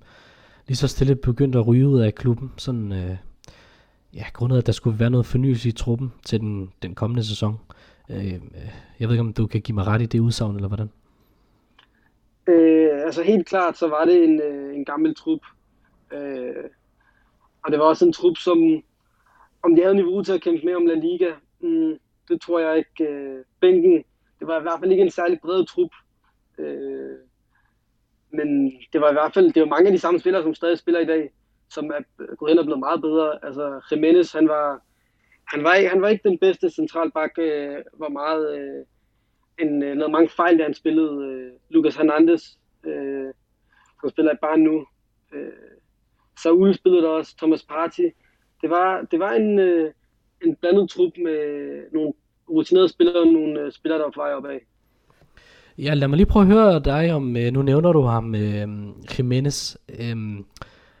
lige 0.68 0.76
så 0.76 0.88
stille 0.88 1.16
begyndte 1.16 1.58
at 1.58 1.66
ryge 1.66 1.88
ud 1.88 2.00
af 2.00 2.14
klubben. 2.14 2.52
Sådan, 2.56 2.92
øh, 2.92 3.16
ja, 4.14 4.24
grundet 4.32 4.58
at 4.58 4.66
der 4.66 4.72
skulle 4.72 4.98
være 4.98 5.10
noget 5.10 5.26
fornyelse 5.26 5.68
i 5.68 5.72
truppen 5.72 6.12
til 6.24 6.40
den, 6.40 6.70
den 6.82 6.94
kommende 6.94 7.24
sæson. 7.24 7.56
Øh, 8.10 8.26
øh 8.34 8.40
jeg 9.00 9.08
ved 9.08 9.14
ikke, 9.14 9.20
om 9.20 9.32
du 9.32 9.46
kan 9.46 9.60
give 9.60 9.74
mig 9.74 9.86
ret 9.86 10.02
i 10.02 10.06
det 10.06 10.20
udsagn, 10.20 10.54
eller 10.56 10.68
hvordan? 10.68 10.90
Øh, 12.50 13.04
altså 13.04 13.22
helt 13.22 13.46
klart, 13.46 13.78
så 13.78 13.88
var 13.88 14.04
det 14.04 14.24
en, 14.24 14.40
øh, 14.40 14.74
en 14.74 14.84
gammel 14.84 15.14
trup. 15.14 15.40
Øh, 16.12 16.64
og 17.64 17.70
det 17.70 17.78
var 17.78 17.84
også 17.84 18.06
en 18.06 18.12
trup, 18.12 18.36
som 18.36 18.82
om 19.62 19.74
de 19.76 19.82
havde 19.82 19.94
niveau 19.94 20.22
til 20.22 20.32
at 20.32 20.42
kæmpe 20.42 20.66
med 20.66 20.74
om 20.74 20.86
La 20.86 20.94
Liga, 20.94 21.32
mm, 21.60 21.98
det 22.28 22.40
tror 22.40 22.58
jeg 22.58 22.78
ikke. 22.78 23.12
Øh, 23.12 23.44
bænken, 23.60 24.04
det 24.38 24.46
var 24.46 24.58
i 24.58 24.62
hvert 24.62 24.80
fald 24.80 24.90
ikke 24.90 25.02
en 25.02 25.10
særlig 25.10 25.40
bred 25.40 25.66
trup. 25.66 25.90
Øh, 26.58 27.18
men 28.30 28.72
det 28.92 29.00
var 29.00 29.10
i 29.10 29.12
hvert 29.12 29.34
fald, 29.34 29.52
det 29.52 29.62
var 29.62 29.68
mange 29.68 29.86
af 29.86 29.92
de 29.92 29.98
samme 29.98 30.20
spillere, 30.20 30.42
som 30.42 30.54
stadig 30.54 30.78
spiller 30.78 31.00
i 31.00 31.06
dag, 31.06 31.30
som 31.68 31.90
er 31.90 32.00
øh, 32.20 32.36
gået 32.36 32.50
hen 32.50 32.58
og 32.58 32.64
blevet 32.64 32.78
meget 32.80 33.00
bedre. 33.00 33.44
Altså 33.44 33.80
Jimenez, 33.90 34.32
han 34.32 34.48
var, 34.48 34.82
han 35.44 35.64
var, 35.64 35.88
han 35.88 36.02
var 36.02 36.08
ikke 36.08 36.28
den 36.28 36.38
bedste 36.38 36.70
centralbak, 36.70 37.30
øh, 37.38 37.76
var 37.98 38.08
meget, 38.08 38.58
øh, 38.58 38.84
en, 39.62 39.82
øh, 39.82 39.96
noget 39.96 40.10
mange 40.10 40.28
fejl, 40.28 40.58
da 40.58 40.62
han 40.62 40.74
spillede. 40.74 41.26
Øh, 41.26 41.52
Lucas 41.70 41.96
Hernandez, 41.96 42.42
øh, 42.86 43.32
som 44.00 44.10
spiller 44.10 44.32
i 44.32 44.36
barn 44.42 44.60
nu. 44.60 44.86
Øh, 45.34 45.52
Saul 46.42 46.74
spillede 46.74 47.02
der 47.02 47.08
også, 47.08 47.36
Thomas 47.36 47.62
Partey. 47.62 48.10
Det 48.62 48.70
var, 48.70 49.06
det 49.10 49.18
var 49.18 49.32
en, 49.32 49.58
øh, 49.58 49.92
en 50.46 50.56
blandet 50.56 50.90
trup 50.90 51.12
med 51.24 51.38
nogle 51.92 52.12
rutinerede 52.50 52.88
spillere 52.88 53.20
og 53.20 53.26
nogle 53.26 53.60
øh, 53.60 53.72
spillere, 53.72 53.98
der 53.98 54.04
var 54.04 54.10
på 54.10 54.20
vej 54.20 54.32
opad. 54.32 54.58
Ja, 55.78 55.94
lad 55.94 56.08
mig 56.08 56.16
lige 56.16 56.26
prøve 56.26 56.42
at 56.42 56.52
høre 56.52 56.80
dig 56.80 57.14
om, 57.14 57.36
øh, 57.36 57.52
nu 57.52 57.62
nævner 57.62 57.92
du 57.92 58.02
ham, 58.02 58.34
øh, 58.34 58.68
Jimenez. 59.18 59.76
Øh, 59.88 60.16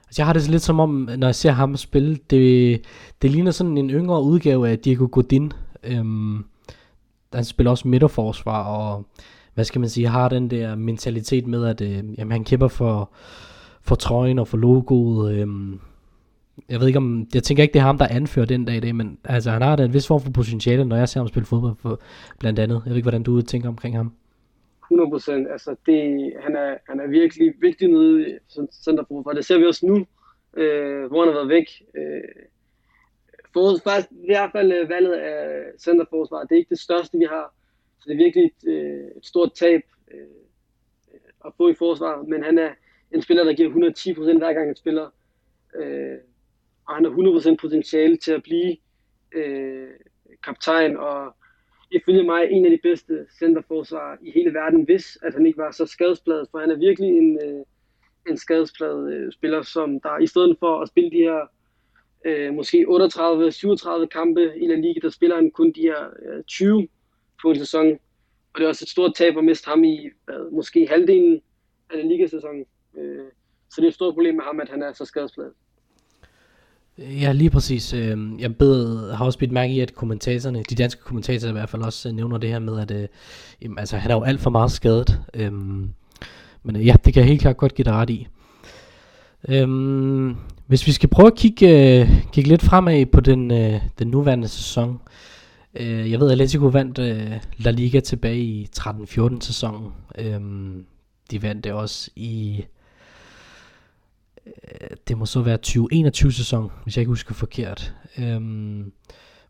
altså 0.06 0.22
jeg 0.22 0.26
har 0.26 0.32
det 0.32 0.48
lidt 0.48 0.62
som 0.62 0.80
om, 0.80 1.08
når 1.18 1.26
jeg 1.26 1.34
ser 1.34 1.50
ham 1.50 1.76
spille, 1.76 2.16
det, 2.30 2.80
det 3.22 3.30
ligner 3.30 3.50
sådan 3.50 3.78
en 3.78 3.90
yngre 3.90 4.22
udgave 4.22 4.68
af 4.68 4.78
Diego 4.78 5.08
Godin. 5.12 5.52
Øhm, 5.84 6.44
han 7.34 7.44
spiller 7.44 7.70
også 7.70 7.88
midterforsvar, 7.88 8.64
og 8.64 9.06
hvad 9.54 9.64
skal 9.64 9.80
man 9.80 9.88
sige, 9.88 10.06
har 10.06 10.28
den 10.28 10.50
der 10.50 10.74
mentalitet 10.74 11.46
med, 11.46 11.66
at 11.66 11.80
øh, 11.80 12.18
jamen, 12.18 12.32
han 12.32 12.44
kæmper 12.44 12.68
for, 12.68 13.12
for 13.82 13.94
trøjen 13.94 14.38
og 14.38 14.48
for 14.48 14.56
logoet. 14.56 15.34
Øh, 15.34 15.48
jeg 16.68 16.80
ved 16.80 16.86
ikke 16.86 16.96
om, 16.96 17.26
jeg 17.34 17.42
tænker 17.42 17.62
ikke, 17.62 17.72
det 17.72 17.78
er 17.78 17.84
ham, 17.84 17.98
der 17.98 18.06
anfører 18.10 18.46
den 18.46 18.64
dag 18.64 18.76
i 18.76 18.80
dag, 18.80 18.94
men 18.94 19.18
altså, 19.24 19.50
han 19.50 19.62
har 19.62 19.76
da 19.76 19.84
en 19.84 19.94
vis 19.94 20.06
form 20.06 20.20
for 20.20 20.30
potentiale, 20.30 20.84
når 20.84 20.96
jeg 20.96 21.08
ser 21.08 21.20
ham 21.20 21.28
spille 21.28 21.46
fodbold, 21.46 21.76
for, 21.82 22.00
blandt 22.38 22.58
andet. 22.58 22.82
Jeg 22.84 22.90
ved 22.90 22.96
ikke, 22.96 23.04
hvordan 23.04 23.22
du 23.22 23.42
tænker 23.42 23.68
omkring 23.68 23.96
ham. 23.96 24.12
100 24.84 25.10
procent. 25.10 25.48
Altså, 25.50 25.76
det, 25.86 26.32
han, 26.44 26.56
er, 26.56 26.74
han 26.88 27.00
er 27.00 27.08
virkelig 27.08 27.54
vigtig 27.60 27.88
nede 27.88 28.28
i 28.28 28.32
centerforsvar. 28.84 29.32
Det 29.32 29.44
ser 29.44 29.58
vi 29.58 29.64
også 29.64 29.86
nu, 29.86 30.06
øh, 30.62 31.06
hvor 31.06 31.20
han 31.24 31.28
har 31.28 31.34
været 31.34 31.48
væk. 31.48 31.66
Øh, 31.96 32.44
for, 33.52 33.78
faktisk, 33.84 34.10
i 34.10 34.26
hvert 34.26 34.52
fald 34.52 34.72
øh, 34.72 34.88
valget 34.88 35.12
af 35.12 35.64
centerforsvar, 35.78 36.44
det 36.44 36.52
er 36.52 36.58
ikke 36.58 36.70
det 36.70 36.80
største, 36.80 37.18
vi 37.18 37.24
har. 37.24 37.54
Så 37.98 38.04
det 38.08 38.12
er 38.12 38.24
virkelig 38.24 38.44
et, 38.44 38.68
øh, 38.68 39.04
et 39.16 39.26
stort 39.26 39.52
tab 39.54 39.82
øh, 40.10 40.26
at 41.46 41.52
få 41.56 41.68
i 41.68 41.74
forsvar, 41.74 42.22
men 42.22 42.42
han 42.42 42.58
er 42.58 42.70
en 43.14 43.22
spiller, 43.22 43.44
der 43.44 43.52
giver 43.52 43.70
110% 43.70 44.38
hver 44.38 44.52
gang 44.52 44.68
han 44.68 44.76
spiller. 44.76 45.10
Øh, 45.74 46.18
og 46.86 46.94
han 46.94 47.04
har 47.04 47.52
100% 47.52 47.56
potentiale 47.60 48.16
til 48.16 48.32
at 48.32 48.42
blive 48.42 48.76
øh, 49.32 49.88
kaptajn, 50.44 50.96
og 50.96 51.36
ifølge 51.90 52.22
mig 52.22 52.50
en 52.50 52.64
af 52.64 52.70
de 52.70 52.78
bedste 52.82 53.26
centerforsvar 53.38 54.18
i 54.22 54.30
hele 54.30 54.54
verden, 54.54 54.82
hvis 54.84 55.18
at 55.22 55.34
han 55.34 55.46
ikke 55.46 55.58
var 55.58 55.70
så 55.70 55.86
skadespladet, 55.86 56.48
for 56.50 56.58
han 56.58 56.70
er 56.70 56.76
virkelig 56.76 57.08
en, 57.08 57.38
øh, 57.44 57.64
en 58.28 58.36
skadespladet 58.36 59.12
øh, 59.12 59.32
spiller, 59.32 59.62
som 59.62 60.00
der 60.00 60.18
i 60.18 60.26
stedet 60.26 60.56
for 60.58 60.80
at 60.80 60.88
spille 60.88 61.10
de 61.10 61.16
her 61.16 61.46
øh, 62.24 62.54
måske 62.54 62.86
38-37 62.88 64.06
kampe 64.06 64.52
i 64.62 64.66
La 64.66 64.74
Liga, 64.74 65.00
der 65.02 65.10
spiller 65.10 65.36
han 65.36 65.50
kun 65.50 65.72
de 65.72 65.80
her 65.80 66.00
øh, 66.26 66.44
20 66.44 66.88
på 67.42 67.50
en 67.50 67.58
sæson. 67.58 67.92
Og 68.54 68.58
det 68.58 68.64
er 68.64 68.68
også 68.68 68.84
et 68.84 68.88
stort 68.88 69.14
tab 69.14 69.38
at 69.38 69.44
miste 69.44 69.68
ham 69.68 69.84
i 69.84 70.08
hvad, 70.28 70.52
måske 70.52 70.86
halvdelen 70.90 71.40
af 71.90 71.96
La 71.96 72.02
Liga-sæsonen. 72.02 72.64
Øh, 72.98 73.24
så 73.70 73.76
det 73.76 73.84
er 73.84 73.88
et 73.88 73.94
stort 73.94 74.14
problem 74.14 74.34
med 74.34 74.44
ham, 74.44 74.60
at 74.60 74.68
han 74.68 74.82
er 74.82 74.92
så 74.92 75.04
skadespladet. 75.04 75.52
Ja, 76.98 77.32
lige 77.32 77.50
præcis. 77.50 77.92
Øh, 77.92 78.18
jeg 78.38 78.56
bed, 78.56 79.10
har 79.12 79.24
også 79.24 79.38
bidt 79.38 79.52
mærke 79.52 79.72
i, 79.72 79.80
at 79.80 79.94
kommentatorerne, 79.94 80.62
de 80.62 80.74
danske 80.74 81.02
kommentatorer 81.02 81.50
i 81.50 81.52
hvert 81.52 81.68
fald 81.68 81.82
også 81.82 82.08
øh, 82.08 82.14
nævner 82.14 82.38
det 82.38 82.50
her 82.50 82.58
med, 82.58 82.80
at 82.80 82.90
øh, 82.90 83.08
jamen, 83.62 83.78
altså, 83.78 83.96
han 83.96 84.10
er 84.10 84.14
jo 84.14 84.22
alt 84.22 84.40
for 84.40 84.50
meget 84.50 84.72
skadet. 84.72 85.20
Øhm, 85.34 85.90
men 86.62 86.76
ja, 86.76 86.94
det 87.04 87.14
kan 87.14 87.20
jeg 87.20 87.28
helt 87.28 87.40
klart 87.40 87.56
godt 87.56 87.74
give 87.74 87.84
dig 87.84 87.92
ret 87.92 88.10
i. 88.10 88.26
Øhm, 89.48 90.36
hvis 90.66 90.86
vi 90.86 90.92
skal 90.92 91.08
prøve 91.08 91.26
at 91.26 91.34
kigge, 91.36 92.00
øh, 92.00 92.08
kigge 92.32 92.50
lidt 92.50 92.62
fremad 92.62 93.06
på 93.06 93.20
den, 93.20 93.50
øh, 93.50 93.80
den 93.98 94.08
nuværende 94.08 94.48
sæson. 94.48 95.00
Øh, 95.74 96.10
jeg 96.10 96.20
ved, 96.20 96.26
at 96.26 96.32
Atletico 96.32 96.66
vandt 96.66 96.98
øh, 96.98 97.32
La 97.58 97.70
Liga 97.70 98.00
tilbage 98.00 98.40
i 98.40 98.68
13-14 98.78 99.40
sæsonen. 99.40 99.92
Øhm, 100.18 100.84
de 101.30 101.42
vandt 101.42 101.64
det 101.64 101.72
også 101.72 102.10
i 102.16 102.64
Øh, 104.46 104.96
det 105.08 105.18
må 105.18 105.26
så 105.26 105.40
være 105.40 105.56
2021 105.56 106.32
sæson, 106.32 106.70
hvis 106.82 106.96
jeg 106.96 107.02
ikke 107.02 107.08
husker 107.08 107.34
forkert. 107.34 107.94
Øhm, 108.18 108.92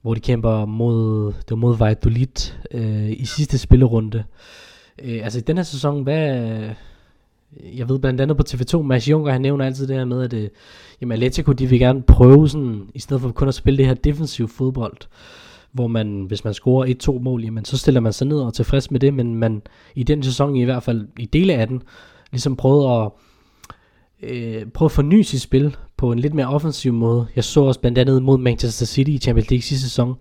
hvor 0.02 0.14
de 0.14 0.20
kæmper 0.20 0.64
mod, 0.64 1.26
det 1.32 1.50
var 1.50 1.56
mod 1.56 1.76
Valladolid 1.76 2.52
øh, 2.70 3.10
i 3.10 3.24
sidste 3.24 3.58
spillerunde. 3.58 4.24
Øh, 5.02 5.24
altså 5.24 5.38
i 5.38 5.42
den 5.42 5.56
her 5.56 5.64
sæson, 5.64 6.02
hvad... 6.02 6.70
Jeg 7.76 7.88
ved 7.88 7.98
blandt 7.98 8.20
andet 8.20 8.36
på 8.36 8.44
TV2, 8.48 8.82
Mads 8.82 9.08
Juncker, 9.08 9.32
han 9.32 9.40
nævner 9.40 9.64
altid 9.64 9.86
det 9.86 9.96
her 9.96 10.04
med, 10.04 10.22
at 10.22 10.32
øh, 10.32 10.48
jamen 11.00 11.12
Atletico, 11.12 11.52
de 11.52 11.66
vil 11.66 11.78
gerne 11.78 12.02
prøve 12.02 12.48
sådan, 12.48 12.88
i 12.94 12.98
stedet 12.98 13.22
for 13.22 13.30
kun 13.30 13.48
at 13.48 13.54
spille 13.54 13.78
det 13.78 13.86
her 13.86 13.94
defensiv 13.94 14.48
fodbold, 14.48 14.96
hvor 15.72 15.86
man, 15.86 16.24
hvis 16.28 16.44
man 16.44 16.54
scorer 16.54 16.84
et 16.88 16.98
to 16.98 17.18
mål, 17.18 17.44
jamen 17.44 17.64
så 17.64 17.78
stiller 17.78 18.00
man 18.00 18.12
sig 18.12 18.26
ned 18.26 18.40
og 18.40 18.46
er 18.46 18.50
tilfreds 18.50 18.90
med 18.90 19.00
det, 19.00 19.14
men 19.14 19.34
man 19.34 19.62
i 19.94 20.02
den 20.02 20.22
sæson 20.22 20.56
i 20.56 20.64
hvert 20.64 20.82
fald, 20.82 21.08
i 21.18 21.26
dele 21.26 21.54
af 21.54 21.66
den, 21.66 21.82
ligesom 22.32 22.56
prøvede 22.56 22.90
at 22.90 23.10
øh, 24.22 24.66
prøve 24.66 24.86
at 24.86 24.92
forny 24.92 25.22
sit 25.22 25.40
spil 25.40 25.76
på 25.96 26.12
en 26.12 26.18
lidt 26.18 26.34
mere 26.34 26.46
offensiv 26.46 26.92
måde. 26.92 27.26
Jeg 27.36 27.44
så 27.44 27.60
også 27.60 27.80
blandt 27.80 27.98
andet 27.98 28.22
mod 28.22 28.38
Manchester 28.38 28.86
City 28.86 29.10
i 29.10 29.18
Champions 29.18 29.50
League 29.50 29.62
sidste 29.62 29.88
sæson, 29.88 30.14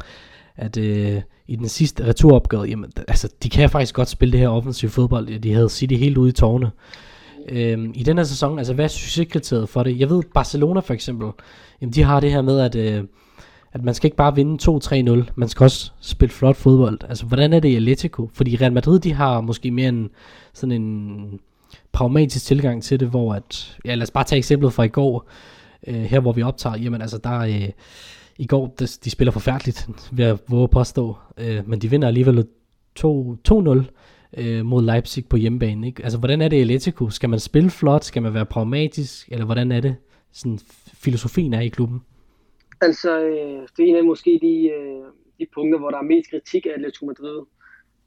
at 0.56 0.78
øh, 0.78 1.22
i 1.48 1.56
den 1.56 1.70
sidste 1.70 2.06
returopgave, 2.06 2.64
jamen, 2.64 2.92
altså, 3.08 3.30
de 3.44 3.50
kan 3.50 3.70
faktisk 3.70 3.96
godt 3.96 4.10
spille 4.10 4.32
det 4.32 4.40
her 4.40 4.48
offensive 4.48 4.92
fodbold. 4.92 5.40
De 5.40 5.54
havde 5.54 5.70
City 5.70 5.94
helt 5.94 6.18
ude 6.18 6.30
i 6.30 6.34
tårne. 6.34 6.72
Øh, 7.50 7.90
I 7.94 8.04
den 8.04 8.18
her 8.18 8.24
sæson, 8.24 8.58
altså 8.58 8.74
hvad 8.74 8.86
er 8.86 8.90
succeskriteriet 8.90 9.70
for 9.70 9.84
det? 9.84 10.00
Jeg 10.00 10.10
ved, 10.10 10.24
Barcelona 10.34 10.80
for 10.80 10.94
eksempel, 10.94 11.30
jamen, 11.82 11.94
de 11.94 12.04
har 12.04 12.20
det 12.20 12.32
her 12.32 12.42
med, 12.42 12.60
at, 12.60 12.76
øh, 12.76 13.04
at 13.74 13.84
man 13.84 13.94
skal 13.94 14.08
ikke 14.08 14.18
bare 14.18 14.36
vinde 14.36 14.72
2-3-0, 15.24 15.32
man 15.36 15.50
skal 15.50 15.64
også 15.64 15.92
spille 16.02 16.34
flot 16.34 16.56
fodbold. 16.56 17.00
Altså, 17.10 17.26
hvordan 17.26 17.54
er 17.54 17.60
det 17.60 17.70
i 17.70 17.76
Atletico? 17.76 18.30
Fordi 18.34 18.56
Real 18.56 18.74
Madrid, 18.74 19.00
de 19.00 19.14
har 19.14 19.42
måske 19.42 19.72
mere 19.72 19.90
en, 19.90 20.10
sådan 20.54 20.82
en 20.82 21.40
pragmatisk 21.92 22.46
tilgang 22.46 22.84
til 22.84 23.00
det, 23.00 23.08
hvor 23.08 23.34
at, 23.34 23.78
ja 23.86 23.96
lad 23.96 24.04
os 24.04 24.12
bare 24.12 24.24
tage 24.24 24.38
eksemplet 24.38 24.74
fra 24.74 24.84
i 24.84 24.88
går, 24.88 25.30
øh, 25.88 25.96
her 25.96 26.20
hvor 26.20 26.32
vi 26.32 26.42
optager, 26.42 26.78
jamen 26.78 27.02
altså 27.02 27.18
der, 27.18 27.40
øh, 27.40 27.70
i 28.38 28.46
går, 28.46 28.76
de, 28.80 28.86
de 28.86 29.10
spiller 29.10 29.32
forfærdeligt, 29.32 29.90
vil 30.12 30.26
jeg 30.26 30.38
våge 30.48 30.64
at 30.64 30.70
påstå, 30.70 31.18
øh, 31.38 31.70
men 31.70 31.80
de 31.80 31.90
vinder 31.90 32.08
alligevel 32.08 32.46
2-0 33.00 33.84
øh, 34.38 34.66
mod 34.66 34.84
Leipzig 34.84 35.30
på 35.30 35.38
hjemmebane. 35.38 35.88
Ikke? 35.88 36.04
Altså 36.04 36.20
hvordan 36.20 36.42
er 36.42 36.48
det 36.48 36.58
i 36.58 36.62
Atletico? 36.62 37.10
Skal 37.10 37.30
man 37.30 37.40
spille 37.40 37.70
flot? 37.70 38.04
Skal 38.04 38.22
man 38.22 38.34
være 38.34 38.46
pragmatisk? 38.46 39.30
Eller 39.32 39.46
hvordan 39.46 39.72
er 39.72 39.82
det, 39.82 39.96
sådan 40.32 40.60
filosofien 40.94 41.54
er 41.54 41.62
i 41.62 41.68
klubben? 41.68 42.02
Altså, 42.82 43.20
øh, 43.20 43.68
det 43.78 43.84
er 43.84 43.90
en 43.90 43.96
af 43.96 44.04
måske 44.04 44.40
de, 44.42 44.70
øh, 44.70 45.06
de 45.40 45.46
punkter, 45.54 45.80
hvor 45.80 45.90
der 45.90 45.98
er 45.98 46.12
mest 46.14 46.30
kritik 46.30 46.66
af 46.66 46.70
Atletico 46.70 47.06
Madrid. 47.06 47.42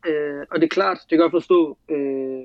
Øh, 0.07 0.47
og 0.51 0.61
det 0.61 0.65
er 0.65 0.69
klart, 0.69 0.99
det 1.03 1.11
kan 1.11 1.19
godt 1.19 1.33
forstå, 1.41 1.79
øh, 1.91 2.43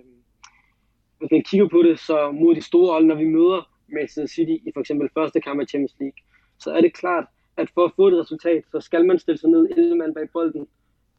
hvis 1.19 1.31
man 1.31 1.43
kigger 1.43 1.67
på 1.67 1.81
det, 1.83 1.99
så 1.99 2.31
mod 2.31 2.55
de 2.55 2.61
store 2.61 2.91
hold, 2.91 3.05
når 3.05 3.15
vi 3.15 3.25
møder 3.25 3.69
Manchester 3.87 4.27
City 4.27 4.57
i 4.67 4.71
for 4.73 4.79
eksempel 4.79 5.09
første 5.13 5.41
kamp 5.41 5.61
af 5.61 5.67
Champions 5.67 5.95
League, 5.99 6.19
så 6.59 6.71
er 6.71 6.81
det 6.81 6.93
klart, 6.93 7.25
at 7.57 7.69
for 7.73 7.85
at 7.85 7.91
få 7.95 8.07
et 8.07 8.19
resultat, 8.21 8.63
så 8.71 8.79
skal 8.79 9.05
man 9.05 9.19
stille 9.19 9.37
sig 9.37 9.49
ned 9.49 9.69
11 9.77 9.95
mand 9.95 10.13
bag 10.15 10.29
bolden 10.33 10.67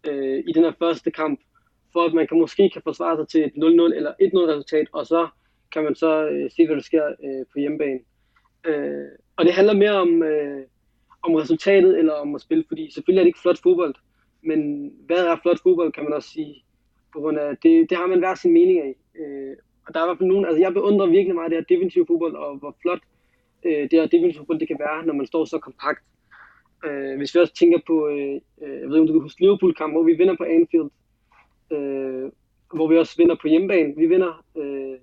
øh, 0.08 0.44
i 0.48 0.52
den 0.52 0.64
her 0.64 0.72
første 0.78 1.10
kamp, 1.10 1.40
for 1.92 2.05
at 2.05 2.14
man 2.14 2.27
kan 2.27 2.38
måske 2.38 2.70
kan 2.70 2.83
forsvare 2.83 3.16
sig 3.16 3.29
til 3.29 3.44
et 3.44 3.53
0-0 3.57 3.96
eller 3.96 4.12
1-0 4.12 4.53
resultat, 4.53 4.87
og 4.92 5.07
så 5.07 5.29
kan 5.72 5.85
man 5.85 5.94
så 5.94 6.29
øh, 6.29 6.51
se, 6.51 6.66
hvad 6.66 6.77
der 6.77 6.83
sker 6.83 7.07
øh, 7.07 7.46
på 7.53 7.59
hjemmebane. 7.59 8.01
Øh, 8.64 9.09
og 9.37 9.44
det 9.44 9.55
handler 9.55 9.74
mere 9.74 9.92
om, 9.92 10.22
øh, 10.22 10.62
om 11.22 11.35
resultatet 11.35 11.98
eller 11.98 12.12
om 12.12 12.35
at 12.35 12.40
spille, 12.40 12.64
fordi 12.68 12.90
selvfølgelig 12.94 13.20
er 13.20 13.24
det 13.24 13.29
ikke 13.29 13.40
flot 13.40 13.62
fodbold, 13.62 13.94
men 14.42 14.90
hvad 15.07 15.27
er 15.27 15.37
flot 15.42 15.62
fodbold, 15.62 15.92
kan 15.92 16.05
man 16.05 16.12
også 16.12 16.29
sige, 16.29 16.64
på 17.12 17.20
grund 17.20 17.38
af 17.38 17.57
det, 17.62 17.90
det 17.90 17.98
har 17.98 18.07
man 18.07 18.18
hver 18.18 18.35
sin 18.35 18.53
mening 18.53 18.79
af. 18.81 18.94
Øh, 19.20 19.57
og 19.87 19.94
der 19.94 20.01
er 20.01 20.05
i 20.05 20.09
hvert 20.09 20.18
fald 20.18 20.29
nogen, 20.29 20.46
altså 20.46 20.61
jeg 20.61 20.74
beundrer 20.74 21.07
virkelig 21.07 21.35
meget 21.35 21.51
det 21.51 21.59
her 21.59 21.77
defensive 21.77 22.07
fodbold, 22.07 22.35
og 22.35 22.57
hvor 22.57 22.77
flot 22.83 23.03
øh, 23.64 23.83
det 23.90 23.92
her 23.92 24.07
defensive 24.07 24.40
fodbold 24.40 24.61
det 24.61 24.68
kan 24.68 24.79
være, 24.79 25.07
når 25.07 25.14
man 25.14 25.27
står 25.27 25.44
så 25.44 25.59
kompakt. 25.59 26.03
Øh, 26.87 27.16
hvis 27.16 27.35
vi 27.35 27.40
også 27.40 27.55
tænker 27.55 27.79
på, 27.87 28.09
øh, 28.09 28.35
øh 28.62 28.77
jeg 28.81 28.88
ved 28.88 28.96
ikke 28.96 29.01
om 29.01 29.07
du 29.07 29.12
kan 29.12 29.22
huske 29.22 29.40
Liverpool-kamp, 29.40 29.92
hvor 29.94 30.03
vi 30.03 30.12
vinder 30.12 30.37
på 30.37 30.44
Anfield, 30.44 30.90
øh, 31.70 32.31
hvor 32.74 32.88
vi 32.88 32.98
også 32.98 33.16
vinder 33.16 33.37
på 33.42 33.48
hjemmebane. 33.48 33.94
Vi 33.96 34.07
vinder, 34.07 34.44
øh, 34.57 34.98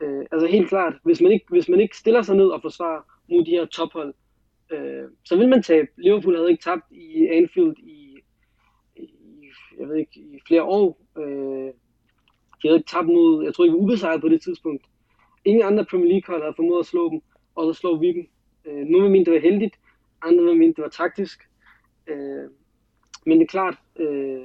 øh, 0.00 0.26
altså 0.32 0.46
helt 0.46 0.68
klart, 0.68 0.94
hvis 1.04 1.20
man, 1.20 1.32
ikke, 1.32 1.46
hvis 1.48 1.68
man 1.68 1.80
ikke 1.80 1.96
stiller 1.96 2.22
sig 2.22 2.36
ned 2.36 2.48
og 2.48 2.62
forsvarer 2.62 3.00
mod 3.30 3.44
de 3.44 3.50
her 3.50 3.64
tophold, 3.64 4.14
øh, 4.70 5.04
så 5.24 5.36
vil 5.36 5.48
man 5.48 5.62
tabe. 5.62 5.88
Liverpool 5.96 6.36
havde 6.36 6.50
ikke 6.50 6.62
tabt 6.62 6.84
i 6.90 7.26
Anfield 7.26 7.76
i, 7.78 8.18
i 8.96 9.08
jeg 9.78 9.88
ved 9.88 9.96
ikke, 9.96 10.20
i 10.20 10.40
flere 10.48 10.62
år. 10.62 11.00
Øh, 11.18 11.72
de 12.62 12.68
havde 12.68 12.78
ikke 12.78 12.90
tabt 12.90 13.06
mod, 13.06 13.44
jeg 13.44 13.54
tror 13.54 13.64
ikke, 13.64 13.76
ubesejret 13.76 14.20
på 14.20 14.28
det 14.28 14.42
tidspunkt. 14.42 14.84
Ingen 15.44 15.64
andre 15.64 15.84
Premier 15.84 16.10
League 16.10 16.34
hold 16.34 16.42
havde 16.42 16.56
formået 16.56 16.80
at 16.80 16.86
slå 16.86 17.10
dem, 17.10 17.20
og 17.54 17.74
så 17.74 17.80
slår 17.80 17.96
vi 17.96 18.12
dem. 18.12 18.26
Øh, 18.64 18.86
nogle 18.86 19.10
mente, 19.10 19.30
det 19.30 19.34
var 19.34 19.50
heldigt, 19.50 19.74
andre 20.22 20.54
mente, 20.54 20.76
det 20.76 20.82
var 20.82 20.88
taktisk. 20.88 21.48
Øh, 22.06 22.50
men 23.26 23.38
det 23.38 23.44
er 23.44 23.50
klart, 23.50 23.78
øh, 23.96 24.44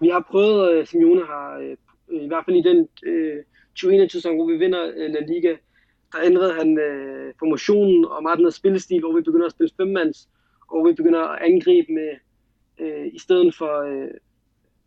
vi 0.00 0.08
har 0.08 0.26
prøvet, 0.30 0.72
øh, 0.72 0.86
Simeone 0.86 1.24
har, 1.24 1.58
øh, 1.58 1.76
øh 2.10 2.22
i 2.22 2.26
hvert 2.26 2.44
fald 2.44 2.56
i 2.56 2.62
den 2.62 2.88
øh, 3.06 3.42
2021-sæson, 3.78 4.36
hvor 4.36 4.46
vi 4.46 4.56
vinder 4.56 4.92
øh, 4.96 5.10
La 5.10 5.20
Liga, 5.20 5.56
der 6.12 6.18
ændrede 6.24 6.54
han 6.54 6.78
øh, 6.78 7.34
formationen 7.38 8.04
og 8.04 8.22
meget 8.22 8.38
den 8.38 8.50
spillestil, 8.50 9.00
hvor 9.00 9.16
vi 9.16 9.22
begynder 9.22 9.46
at 9.46 9.52
spille 9.52 9.74
femmands, 9.76 10.28
og 10.68 10.88
vi 10.88 10.92
begynder 10.92 11.20
at 11.20 11.42
angribe 11.42 11.92
med, 11.92 12.10
øh, 12.78 13.06
i 13.12 13.18
stedet 13.18 13.54
for 13.54 13.82
øh, 13.82 14.10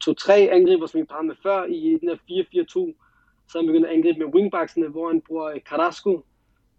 to-tre 0.02 0.50
angriber, 0.52 0.86
som 0.86 1.00
vi 1.00 1.06
par 1.06 1.21
med 1.21 1.36
før 1.43 1.65
i 1.65 1.97
den 2.02 2.10
her 2.10 2.15
4-4-2. 2.15 2.93
Så 3.50 3.58
han 3.58 3.67
begynder 3.67 3.89
at 3.89 3.95
angribe 3.95 4.19
med 4.19 4.34
wingbacksene, 4.34 4.88
hvor 4.88 5.08
han 5.08 5.21
bruger 5.21 5.45
øh, 5.45 5.60
Carrasco 5.60 6.26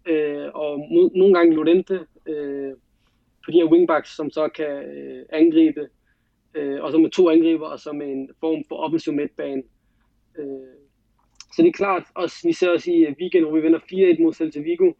øh, 0.05 0.47
og 0.53 0.79
mod, 0.79 1.09
nogle 1.15 1.33
gange 1.33 1.55
Lorente 1.55 1.99
øh, 2.25 2.71
på 3.45 3.51
de 3.51 3.57
her 3.57 3.71
wingbacks, 3.71 4.15
som 4.15 4.29
så 4.29 4.47
kan 4.47 4.83
øh, 4.95 5.25
angribe. 5.29 5.87
Øh, 6.55 6.83
og 6.83 6.91
så 6.91 6.97
med 6.97 7.09
to 7.09 7.29
angriber, 7.29 7.67
og 7.67 7.79
så 7.79 7.91
med 7.91 8.07
en 8.07 8.29
form 8.39 8.63
for 8.67 8.75
offensiv 8.75 9.13
midtbane. 9.13 9.63
Øh, 10.39 10.73
så 11.55 11.61
det 11.61 11.67
er 11.67 11.71
klart, 11.71 12.03
også, 12.15 12.35
vi 12.43 12.53
ser 12.53 12.69
også 12.69 12.91
i 12.91 12.97
øh, 13.05 13.15
weekend, 13.21 13.43
hvor 13.45 13.55
vi 13.55 13.61
vinder 13.61 13.79
4-1 13.79 14.23
mod 14.23 14.33
Celta 14.33 14.59
Vigo, 14.59 14.91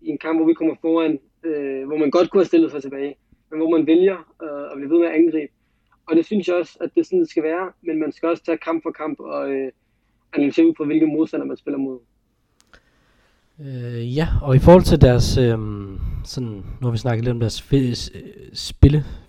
i 0.00 0.08
en 0.08 0.18
kamp, 0.18 0.38
hvor 0.38 0.46
vi 0.46 0.54
kommer 0.54 0.74
foran, 0.80 1.18
øh, 1.44 1.86
hvor 1.86 1.96
man 1.96 2.10
godt 2.10 2.30
kunne 2.30 2.40
have 2.40 2.46
stillet 2.46 2.70
sig 2.70 2.82
tilbage, 2.82 3.14
men 3.50 3.58
hvor 3.60 3.70
man 3.76 3.86
vælger 3.86 4.16
øh, 4.42 4.64
at 4.72 4.76
blive 4.76 4.90
ved 4.90 4.98
med 4.98 5.08
at 5.08 5.14
angribe. 5.14 5.52
Og 6.08 6.16
det 6.16 6.26
synes 6.26 6.48
jeg 6.48 6.56
også, 6.56 6.78
at 6.80 6.90
det 6.94 7.00
er 7.00 7.04
sådan, 7.04 7.20
det 7.20 7.30
skal 7.30 7.42
være, 7.42 7.72
men 7.82 8.00
man 8.00 8.12
skal 8.12 8.28
også 8.28 8.44
tage 8.44 8.58
kamp 8.58 8.82
for 8.82 8.90
kamp 8.90 9.20
og 9.20 9.50
øh, 9.50 9.72
analysere 10.32 10.66
ud 10.66 10.72
på, 10.72 10.84
hvilke 10.84 11.06
modstander 11.06 11.46
man 11.46 11.56
spiller 11.56 11.78
mod. 11.78 11.98
Øh, 13.60 14.16
ja, 14.16 14.28
og 14.42 14.56
i 14.56 14.58
forhold 14.58 14.82
til 14.82 15.00
deres, 15.00 15.38
øh, 15.38 15.58
sådan, 16.24 16.64
når 16.80 16.90
vi 16.90 16.98
snakker 16.98 17.24
lidt 17.24 17.32
om 17.32 17.40
deres 17.40 17.62
øh, 17.72 18.54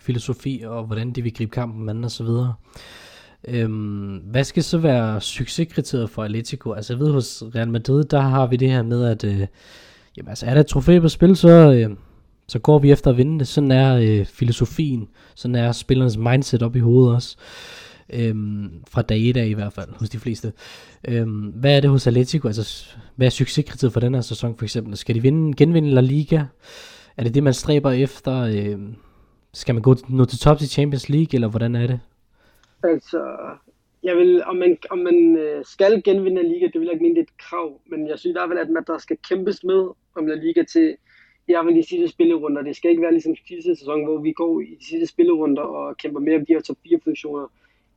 filosofi 0.10 0.64
og 0.66 0.84
hvordan 0.84 1.12
de 1.12 1.22
vil 1.22 1.34
gribe 1.34 1.51
kampen 1.51 1.89
an 1.89 2.03
og 2.03 2.12
så 2.12 2.24
videre. 2.24 2.53
Øhm, 3.47 4.18
hvad 4.18 4.43
skal 4.43 4.64
så 4.64 4.78
være 4.78 5.22
succeskriteriet 5.22 6.10
for 6.10 6.24
Atletico? 6.24 6.72
Altså 6.72 6.93
jeg 6.93 6.99
ved, 6.99 7.12
hos 7.12 7.43
Real 7.55 7.70
Madrid, 7.70 8.03
der 8.03 8.20
har 8.20 8.47
vi 8.47 8.55
det 8.55 8.72
her 8.72 8.84
med, 8.84 9.05
at 9.05 9.24
øh, 9.24 9.47
jamen, 10.18 10.30
altså, 10.30 10.45
er 10.45 10.53
der 10.53 10.62
et 10.62 10.68
trofæ 10.68 10.99
på 10.99 11.10
spil, 11.10 11.36
så, 11.36 11.49
øh, 11.49 11.95
så 12.47 12.60
går 12.60 12.80
vi 12.80 12.91
efter 12.91 13.12
at 13.12 13.18
vinde 13.18 13.39
det. 13.39 13.47
Sådan 13.47 13.72
er 13.72 13.95
øh, 13.95 14.26
filosofien, 14.26 15.07
sådan 15.36 15.55
er 15.55 15.72
spillernes 15.72 16.18
mindset 16.18 16.64
op 16.64 16.76
i 16.76 16.80
hovedet 16.80 17.16
også. 17.16 17.38
Øhm, 18.14 18.72
fra 18.89 19.01
dag 19.01 19.30
1 19.30 19.38
af 19.38 19.45
i 19.45 19.53
hvert 19.53 19.74
fald, 19.74 19.89
hos 19.99 20.10
de 20.10 20.20
fleste. 20.20 20.53
Øhm, 21.07 21.53
hvad 21.55 21.78
er 21.78 21.80
det 21.80 21.89
hos 21.89 22.07
Atletico? 22.07 22.47
Altså, 22.47 22.86
hvad 23.16 23.28
er 23.28 23.32
succeskriteriet 23.32 23.93
for 23.93 23.99
den 23.99 24.14
her 24.14 24.22
sæson 24.22 24.57
for 24.57 24.66
eksempel? 24.66 24.97
Skal 24.97 25.16
de 25.16 25.22
vinde, 25.22 25.53
genvinde 25.53 25.91
La 25.91 26.01
Liga? 26.01 26.43
Er 27.18 27.24
det 27.24 27.34
det, 27.34 27.43
man 27.43 27.53
stræber 27.53 27.91
efter? 27.91 28.34
Øhm, 28.34 28.95
skal 29.54 29.76
man 29.76 29.82
gå 29.82 29.95
nå 30.10 30.26
til 30.26 30.39
top 30.39 30.58
i 30.62 30.66
Champions 30.66 31.10
League, 31.10 31.34
eller 31.34 31.50
hvordan 31.50 31.76
er 31.76 31.88
det? 31.88 32.00
Altså, 32.84 33.22
jeg 34.04 34.18
vil, 34.18 34.43
om 34.43 34.56
man, 34.56 34.78
om 34.89 34.97
man 34.97 35.36
øh, 35.38 35.66
skal 35.66 36.04
genvinde 36.04 36.43
Liga, 36.43 36.66
det 36.66 36.80
vil 36.80 36.86
jeg 36.86 36.93
ikke 36.93 37.04
mene, 37.04 37.16
det 37.16 37.22
er 37.22 37.32
et 37.32 37.38
krav. 37.38 37.82
Men 37.86 38.08
jeg 38.08 38.20
synes 38.20 38.34
i 38.34 38.38
hvert 38.38 38.50
fald, 38.50 38.60
at 38.60 38.70
man, 38.70 38.84
der 38.88 38.97
skal 38.97 39.18
kæmpes 39.30 39.64
med 39.64 39.89
om 40.16 40.26
La 40.28 40.36
Liga 40.36 40.64
til 40.64 40.97
jeg 41.50 41.66
vil 41.66 41.76
de 41.76 41.84
sidste 41.84 42.08
spillerunder. 42.08 42.62
Det 42.62 42.76
skal 42.76 42.89
ikke 42.91 43.02
være 43.02 43.12
ligesom 43.12 43.36
sidste 43.47 43.76
sæson, 43.76 44.04
hvor 44.04 44.18
vi 44.18 44.32
går 44.32 44.62
i 44.62 44.76
de 44.80 44.86
sidste 44.86 45.08
spillerunder 45.08 45.62
og 45.62 45.97
kæmper 45.97 46.20
mere 46.20 46.36
om 46.36 46.45
de 46.45 46.54
her 46.54 46.62
top 46.62 46.78
4 46.84 47.00
positioner. 47.04 47.47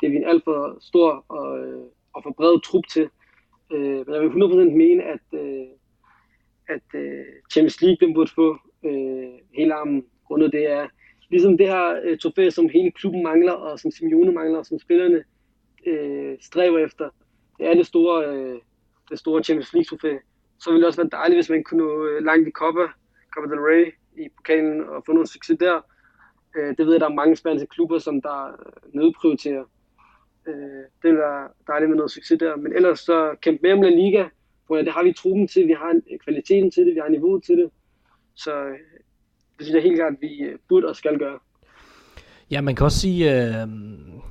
Det 0.00 0.06
er 0.06 0.10
vi 0.10 0.16
en 0.16 0.24
alt 0.24 0.44
for 0.44 0.76
stor 0.80 1.24
og, 1.28 1.58
øh, 1.58 1.84
og 2.12 2.22
for 2.22 2.30
bred 2.30 2.60
trup 2.64 2.84
til. 2.92 3.08
Øh, 3.72 4.06
men 4.06 4.14
jeg 4.14 4.22
vil 4.22 4.30
100% 4.30 4.76
mene, 4.76 5.02
at, 5.02 5.26
øh, 5.32 5.66
at 6.68 6.88
øh, 6.94 7.24
Champions 7.52 7.82
League 7.82 8.06
den 8.06 8.14
burde 8.14 8.30
få 8.34 8.58
hele 9.54 9.74
armen 9.74 10.04
grundet 10.26 10.52
det 10.52 10.70
er 10.70 10.86
ligesom 11.32 11.58
det 11.58 11.68
her 11.68 12.00
øh, 12.04 12.18
trofæ, 12.18 12.50
som 12.50 12.68
hele 12.68 12.90
klubben 12.90 13.22
mangler, 13.22 13.52
og 13.52 13.78
som 13.78 13.90
Simeone 13.90 14.32
mangler, 14.32 14.58
og 14.58 14.66
som 14.66 14.78
spillerne 14.78 15.24
øh, 15.86 16.36
stræber 16.40 16.78
efter. 16.78 17.08
Det 17.58 17.66
er 17.66 17.74
det 17.74 17.86
store, 17.86 18.26
øh, 18.28 18.58
det 19.10 19.18
store 19.18 19.42
Champions 19.42 19.72
League 19.72 19.84
trofæ. 19.84 20.16
Så 20.58 20.70
ville 20.70 20.80
det 20.80 20.86
også 20.86 21.02
være 21.02 21.18
dejligt, 21.20 21.36
hvis 21.36 21.50
man 21.50 21.64
kunne 21.64 21.84
nå 21.84 22.06
øh, 22.06 22.24
langt 22.24 22.48
i 22.48 22.50
Copa, 22.50 22.86
Copa 23.34 23.46
del 23.50 23.60
Rey 23.60 23.94
i 24.16 24.28
pokalen 24.36 24.80
og 24.88 25.02
få 25.06 25.12
noget 25.12 25.28
succes 25.28 25.58
der. 25.60 25.80
Øh, 26.56 26.74
det 26.78 26.86
ved 26.86 26.92
jeg, 26.92 27.00
der 27.00 27.08
er 27.08 27.20
mange 27.20 27.36
spanske 27.36 27.66
klubber, 27.66 27.98
som 27.98 28.22
der 28.22 28.46
øh, 28.46 28.94
nedprioriterer. 28.94 29.64
Øh, 30.48 30.84
det 31.02 31.04
ville 31.04 31.18
være 31.18 31.48
dejligt 31.66 31.88
med 31.88 31.96
noget 31.96 32.10
succes 32.10 32.38
der. 32.38 32.56
Men 32.56 32.72
ellers 32.72 33.00
så 33.00 33.36
kæmpe 33.42 33.62
mere 33.62 33.74
om 33.74 33.82
La 33.82 33.88
Liga, 33.88 34.24
for 34.66 34.76
det 34.76 34.92
har 34.92 35.04
vi 35.04 35.12
truppen 35.12 35.48
til, 35.48 35.66
vi 35.66 35.72
har 35.72 36.00
kvaliteten 36.24 36.70
til 36.70 36.86
det, 36.86 36.94
vi 36.94 37.00
har 37.00 37.08
niveauet 37.08 37.44
til 37.44 37.58
det. 37.58 37.70
Så 38.34 38.64
øh, 38.64 38.78
det 39.62 39.66
synes 39.66 39.84
jeg 39.84 39.90
helt 39.90 40.00
klart, 40.00 40.12
at 40.12 40.18
vi 40.20 40.44
øh, 40.44 40.58
burde 40.68 40.88
og 40.88 40.96
skal 40.96 41.18
gøre. 41.18 41.38
Ja, 42.50 42.60
man 42.60 42.74
kan 42.74 42.84
også 42.84 42.98
sige, 42.98 43.32
øh, 43.32 43.68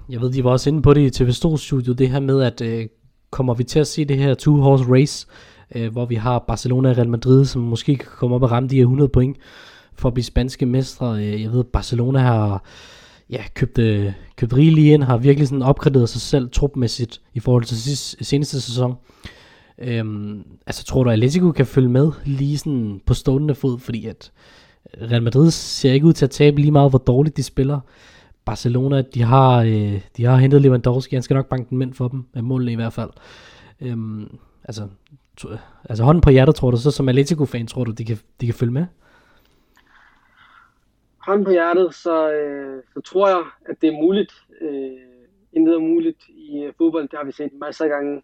jeg 0.10 0.22
ved, 0.22 0.32
de 0.32 0.44
var 0.44 0.52
også 0.52 0.70
inde 0.70 0.82
på 0.82 0.94
det 0.94 1.20
i 1.20 1.24
TV2-studiet, 1.24 1.98
det 1.98 2.10
her 2.10 2.20
med, 2.20 2.44
at 2.44 2.62
øh, 2.62 2.88
kommer 3.30 3.54
vi 3.54 3.64
til 3.64 3.80
at 3.80 3.88
se 3.88 4.06
det 4.06 4.18
her 4.18 4.36
two-horse 4.36 4.92
race, 4.94 5.28
øh, 5.76 5.92
hvor 5.92 6.06
vi 6.06 6.16
har 6.16 6.40
Barcelona 6.40 6.90
og 6.90 6.98
Real 6.98 7.10
Madrid, 7.10 7.46
som 7.46 7.62
måske 7.62 7.96
kan 7.96 8.08
komme 8.18 8.36
op 8.36 8.44
og 8.44 8.52
ramme 8.52 8.70
de 8.70 8.76
her 8.76 8.82
100 8.82 9.10
point 9.10 9.38
for 9.94 10.08
at 10.08 10.14
blive 10.14 10.24
spanske 10.24 10.66
mestre. 10.66 11.18
Øh, 11.18 11.42
jeg 11.42 11.52
ved, 11.52 11.64
Barcelona 11.64 12.20
har 12.20 12.64
ja, 13.30 13.44
købt, 13.54 13.78
øh, 13.78 14.12
købt 14.36 14.54
rigeligt 14.54 14.94
ind, 14.94 15.04
har 15.04 15.18
virkelig 15.18 15.48
sådan 15.48 15.62
opgraderet 15.62 16.10
sig 16.10 16.22
selv 16.22 16.50
trupmæssigt 16.50 17.22
i 17.34 17.40
forhold 17.40 17.64
til 17.64 17.82
sidste, 17.82 18.24
seneste 18.26 18.62
sæson. 18.62 18.96
Øhm, 19.78 20.44
altså 20.66 20.86
tror 20.86 21.04
du, 21.04 21.10
at 21.10 21.14
Atletico 21.14 21.52
kan 21.52 21.66
følge 21.66 21.90
med 21.90 22.12
lige 22.26 22.58
sådan 22.58 23.02
på 23.06 23.14
stående 23.14 23.56
fod, 23.56 23.80
fordi 23.80 24.06
at 24.06 24.32
Real 25.02 25.24
Madrid 25.24 25.52
ser 25.52 25.94
ikke 25.94 26.06
ud 26.06 26.14
til 26.14 26.26
at 26.26 26.32
tabe 26.32 26.62
lige 26.62 26.72
meget, 26.72 26.92
hvor 26.92 27.00
dårligt 27.00 27.38
de 27.38 27.44
spiller. 27.44 27.80
Barcelona, 28.46 29.02
de 29.02 29.22
har, 29.22 29.62
øh, 29.62 30.02
de 30.18 30.26
har 30.26 30.36
hentet 30.38 30.62
Lewandowski, 30.62 31.16
han 31.16 31.24
skal 31.24 31.36
nok 31.36 31.50
banke 31.50 31.70
den 31.70 31.78
mænd 31.78 31.94
for 31.94 32.08
dem, 32.08 32.26
af 32.34 32.44
målene 32.44 32.72
i 32.72 32.76
hvert 32.76 32.94
fald. 32.94 33.10
Øhm, 33.82 34.38
altså, 34.64 34.88
to, 35.38 35.50
altså 35.90 36.04
hånden 36.04 36.22
på 36.22 36.30
hjertet, 36.30 36.56
tror 36.56 36.72
du 36.72 36.78
så 36.78 36.92
som 36.92 37.10
Atletico-fan, 37.10 37.68
tror 37.68 37.84
du, 37.84 37.92
de 37.92 38.06
kan, 38.06 38.18
de 38.42 38.46
kan 38.46 38.56
følge 38.56 38.74
med? 38.74 38.86
Hånden 41.18 41.46
på 41.46 41.52
hjertet, 41.52 41.96
så, 41.96 42.32
øh, 42.32 42.84
så 42.94 43.02
tror 43.02 43.28
jeg, 43.28 43.44
at 43.66 43.76
det 43.82 43.88
er 43.88 44.02
muligt. 44.02 44.34
Øh, 44.62 44.92
intet 45.54 45.74
er 45.74 45.80
muligt 45.80 46.24
i 46.30 46.64
øh, 46.64 46.74
fodbold, 46.78 47.10
det 47.10 47.20
har 47.20 47.26
vi 47.26 47.32
set 47.32 47.52
masser 47.54 47.86
af 47.86 47.90
gange. 47.90 48.22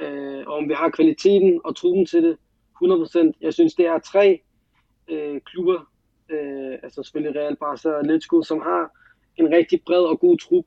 Øh, 0.00 0.44
og 0.46 0.54
om 0.54 0.68
vi 0.68 0.74
har 0.74 0.88
kvaliteten 0.88 1.60
og 1.64 1.76
truppen 1.76 2.06
til 2.06 2.22
det, 2.22 2.36
100%. 2.84 3.32
Jeg 3.40 3.54
synes, 3.54 3.74
det 3.74 3.86
er 3.86 3.98
tre 3.98 4.40
øh, 5.08 5.40
klubber, 5.40 5.89
øh, 6.30 6.78
altså 6.82 7.02
selvfølgelig 7.02 7.40
Real 7.40 7.56
Barca 7.56 7.88
og 7.88 8.00
Atletico, 8.00 8.42
som 8.42 8.60
har 8.60 8.90
en 9.36 9.48
rigtig 9.52 9.82
bred 9.86 10.04
og 10.12 10.20
god 10.20 10.38
trup. 10.38 10.64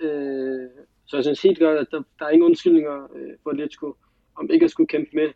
Øh, 0.00 0.68
så 1.06 1.16
jeg 1.16 1.24
synes 1.24 1.42
helt 1.42 1.58
godt, 1.58 1.78
at 1.78 1.86
der, 1.90 2.02
der 2.18 2.24
er 2.24 2.30
ingen 2.30 2.46
undskyldninger 2.46 3.08
øh, 3.16 3.32
for 3.42 3.50
Atletico, 3.50 3.96
om 4.36 4.50
ikke 4.50 4.64
at 4.64 4.70
skulle 4.70 4.88
kæmpe 4.88 5.10
med 5.12 5.28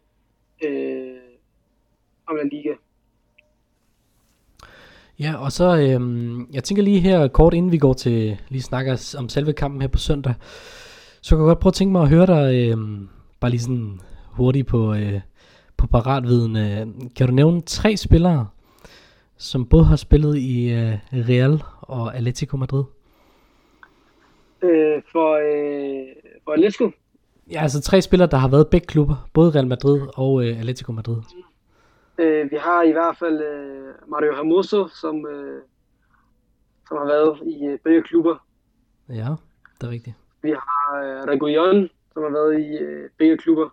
øh, 0.64 1.20
om 2.27 2.37
La 2.37 2.43
Liga. 2.43 2.75
Ja, 5.20 5.37
og 5.45 5.53
så, 5.53 5.77
øh, 5.77 6.01
jeg 6.55 6.64
tænker 6.64 6.83
lige 6.83 7.01
her 7.01 7.29
kort 7.29 7.55
inden 7.55 7.73
vi 7.73 7.79
går 7.79 7.93
til, 7.93 8.39
lige 8.49 8.62
snakker 8.62 9.14
om 9.18 9.29
selve 9.29 9.53
kampen 9.53 9.81
her 9.81 9.89
på 9.89 9.99
søndag, 9.99 10.35
så 11.20 11.37
kan 11.37 11.39
jeg 11.39 11.49
godt 11.49 11.61
prøve 11.61 11.70
at 11.70 11.75
tænke 11.75 11.93
mig 11.93 12.03
at 12.03 12.09
høre 12.09 12.27
dig, 12.27 12.70
øh, 12.70 12.79
bare 13.41 13.51
lige 13.51 13.61
sådan 13.61 14.01
hurtigt 14.27 14.66
på, 14.66 14.95
øh, 14.95 15.20
på 15.77 15.87
paratviden. 15.87 16.57
Øh, 16.57 16.87
kan 17.16 17.29
du 17.29 17.35
nævne 17.35 17.61
tre 17.61 17.97
spillere, 17.97 18.49
som 19.43 19.66
både 19.66 19.84
har 19.84 19.97
spillet 19.97 20.36
i 20.36 20.72
øh, 20.72 20.95
Real 21.12 21.62
og 21.80 22.16
Atletico 22.16 22.57
Madrid? 22.57 22.84
Øh, 24.62 25.03
for, 25.12 25.30
øh, 25.34 26.07
for 26.45 26.53
Atletico? 26.53 26.90
Ja, 27.53 27.62
altså 27.62 27.80
tre 27.80 28.03
spillere, 28.03 28.28
der 28.30 28.36
har 28.36 28.49
været 28.49 28.68
begge 28.68 28.86
klubber, 28.86 29.28
både 29.32 29.51
Real 29.51 29.66
Madrid 29.66 30.01
og 30.14 30.45
øh, 30.45 30.59
Atletico 30.59 30.93
Madrid. 30.93 31.16
Øh, 32.18 32.51
vi 32.51 32.57
har 32.57 32.82
i 32.82 32.93
hvert 32.93 33.16
fald 33.16 33.40
øh, 33.40 33.95
Mario 34.09 34.34
Hermoso, 34.34 34.88
som, 34.88 35.26
øh, 35.26 35.62
som 36.88 36.97
har 36.97 37.05
været 37.05 37.38
i 37.47 37.64
øh, 37.64 37.78
begge 37.84 38.03
klubber. 38.03 38.47
Ja, 39.09 39.28
det 39.80 39.86
er 39.86 39.90
rigtigt. 39.90 40.16
Vi 40.43 40.51
har 40.51 41.03
øh, 41.03 41.28
Reguillon, 41.28 41.88
som 42.12 42.22
har 42.22 42.30
været 42.30 42.61
i 42.61 42.76
øh, 42.76 43.11
begge 43.18 43.38
klubber. 43.38 43.68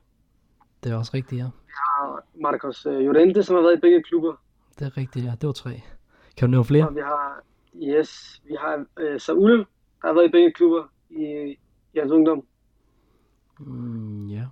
Det 0.84 0.92
er 0.92 0.98
også 0.98 1.12
rigtigt, 1.14 1.40
ja. 1.40 1.46
Vi 1.46 1.74
har 1.76 2.24
Marcos 2.36 2.86
øh, 2.86 3.00
Llorente, 3.00 3.44
som 3.44 3.56
har 3.56 3.62
været 3.62 3.78
i 3.78 3.82
begge 3.82 4.04
klubber 4.04 4.36
det 4.80 4.86
er 4.86 4.98
rigtigt, 4.98 5.26
ja. 5.26 5.32
Det 5.42 5.48
var 5.48 5.54
tre. 5.54 5.82
Kan 6.38 6.48
du 6.48 6.52
nævne 6.52 6.66
flere? 6.66 6.88
Og 6.88 6.96
vi 6.96 7.02
har, 7.02 7.44
yes, 7.84 8.42
vi 8.46 8.56
har 8.60 8.76
uh, 8.78 9.20
Saul, 9.20 9.58
der 10.02 10.08
har 10.08 10.14
været 10.14 10.28
i 10.28 10.32
begge 10.32 10.52
klubber 10.52 10.84
i, 11.10 11.24
i 11.94 12.00
hans 12.00 12.12
ungdom. 12.12 12.46
Mm, 13.60 14.28
ja. 14.28 14.46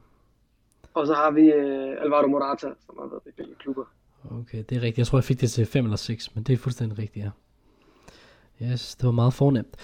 Og 0.94 1.08
så 1.08 1.14
har 1.14 1.32
vi 1.32 1.42
uh, 1.42 2.04
Alvaro 2.04 2.28
Morata, 2.28 2.68
som 2.86 2.96
har 3.00 3.08
været 3.10 3.22
i 3.26 3.32
begge 3.38 3.56
klubber. 3.60 3.84
Okay, 4.32 4.64
det 4.70 4.78
er 4.78 4.82
rigtigt. 4.82 4.98
Jeg 4.98 5.08
tror, 5.08 5.18
jeg 5.18 5.24
fik 5.24 5.42
det 5.42 5.52
til 5.52 5.66
5 5.66 5.86
eller 5.86 5.98
6, 5.98 6.36
men 6.36 6.44
det 6.44 6.54
er 6.54 6.58
fuldstændig 6.58 7.00
rigtigt, 7.00 7.26
ja. 7.26 7.32
Yes, 8.62 8.96
det 8.96 9.06
var 9.06 9.12
meget 9.12 9.34
fornemt. 9.34 9.76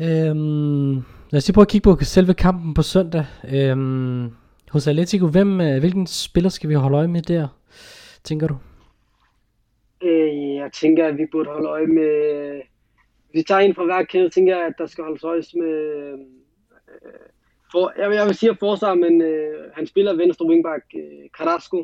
Øhm, 0.00 0.94
lad 1.30 1.36
os 1.36 1.48
lige 1.48 1.54
prøve 1.54 1.62
at 1.62 1.68
kigge 1.68 1.84
på 1.84 2.04
selve 2.04 2.34
kampen 2.34 2.74
på 2.74 2.82
søndag. 2.82 3.26
Øhm, 3.52 4.30
hos 4.70 4.86
Atletico, 4.86 5.26
hvem, 5.26 5.60
øh, 5.60 5.78
hvilken 5.78 6.06
spiller 6.06 6.50
skal 6.50 6.68
vi 6.68 6.74
holde 6.74 6.96
øje 6.96 7.08
med 7.08 7.22
der, 7.22 7.48
tænker 8.24 8.46
du? 8.46 8.56
Øh, 10.02 10.54
jeg 10.54 10.72
tænker, 10.72 11.06
at 11.06 11.18
vi 11.18 11.26
burde 11.32 11.50
holde 11.50 11.68
øje 11.68 11.86
med... 11.86 12.62
Vi 13.32 13.42
tager 13.42 13.60
en 13.60 13.74
fra 13.74 13.84
hver 13.84 14.02
kæde, 14.02 14.30
tænker 14.30 14.56
jeg, 14.56 14.66
at 14.66 14.74
der 14.78 14.86
skal 14.86 15.04
holdes 15.04 15.24
øje 15.24 15.42
med... 15.54 15.72
Øh, 15.72 16.18
for, 17.72 17.92
jeg, 17.98 18.10
vil, 18.10 18.16
jeg 18.16 18.26
vil 18.26 18.34
sige 18.34 18.56
forsvar, 18.56 18.94
men 18.94 19.22
øh, 19.22 19.70
han 19.74 19.86
spiller 19.86 20.16
venstre 20.16 20.46
wingback 20.46 20.84
øh, 20.94 21.28
Carrasco. 21.38 21.76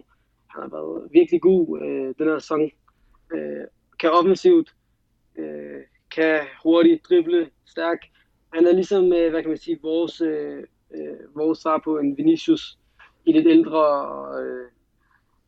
Han 0.47 0.63
har 0.63 0.69
været 0.69 1.09
virkelig 1.13 1.41
god 1.41 1.81
øh, 1.81 2.15
den 2.19 2.27
her 2.29 2.39
sæson. 2.39 2.71
Øh, 3.35 3.65
kan 3.99 4.11
offensivt, 4.11 4.75
øh, 5.39 5.83
kan 6.15 6.41
hurtigt 6.63 7.05
drible, 7.09 7.51
stærk. 7.67 7.99
Han 8.53 8.67
er 8.67 8.73
ligesom, 8.73 9.13
øh, 9.13 9.31
hvad 9.31 9.43
kan 9.43 9.49
man 9.49 9.59
sige, 9.59 9.79
vores, 9.83 10.21
øh, 10.21 10.65
øh 10.95 11.37
vores 11.37 11.59
svar 11.59 11.81
på 11.85 11.99
en 11.99 12.17
Vinicius 12.17 12.79
i 13.27 13.33
lidt 13.33 13.47
ældre 13.47 13.87
og 13.87 14.45
øh, 14.45 14.69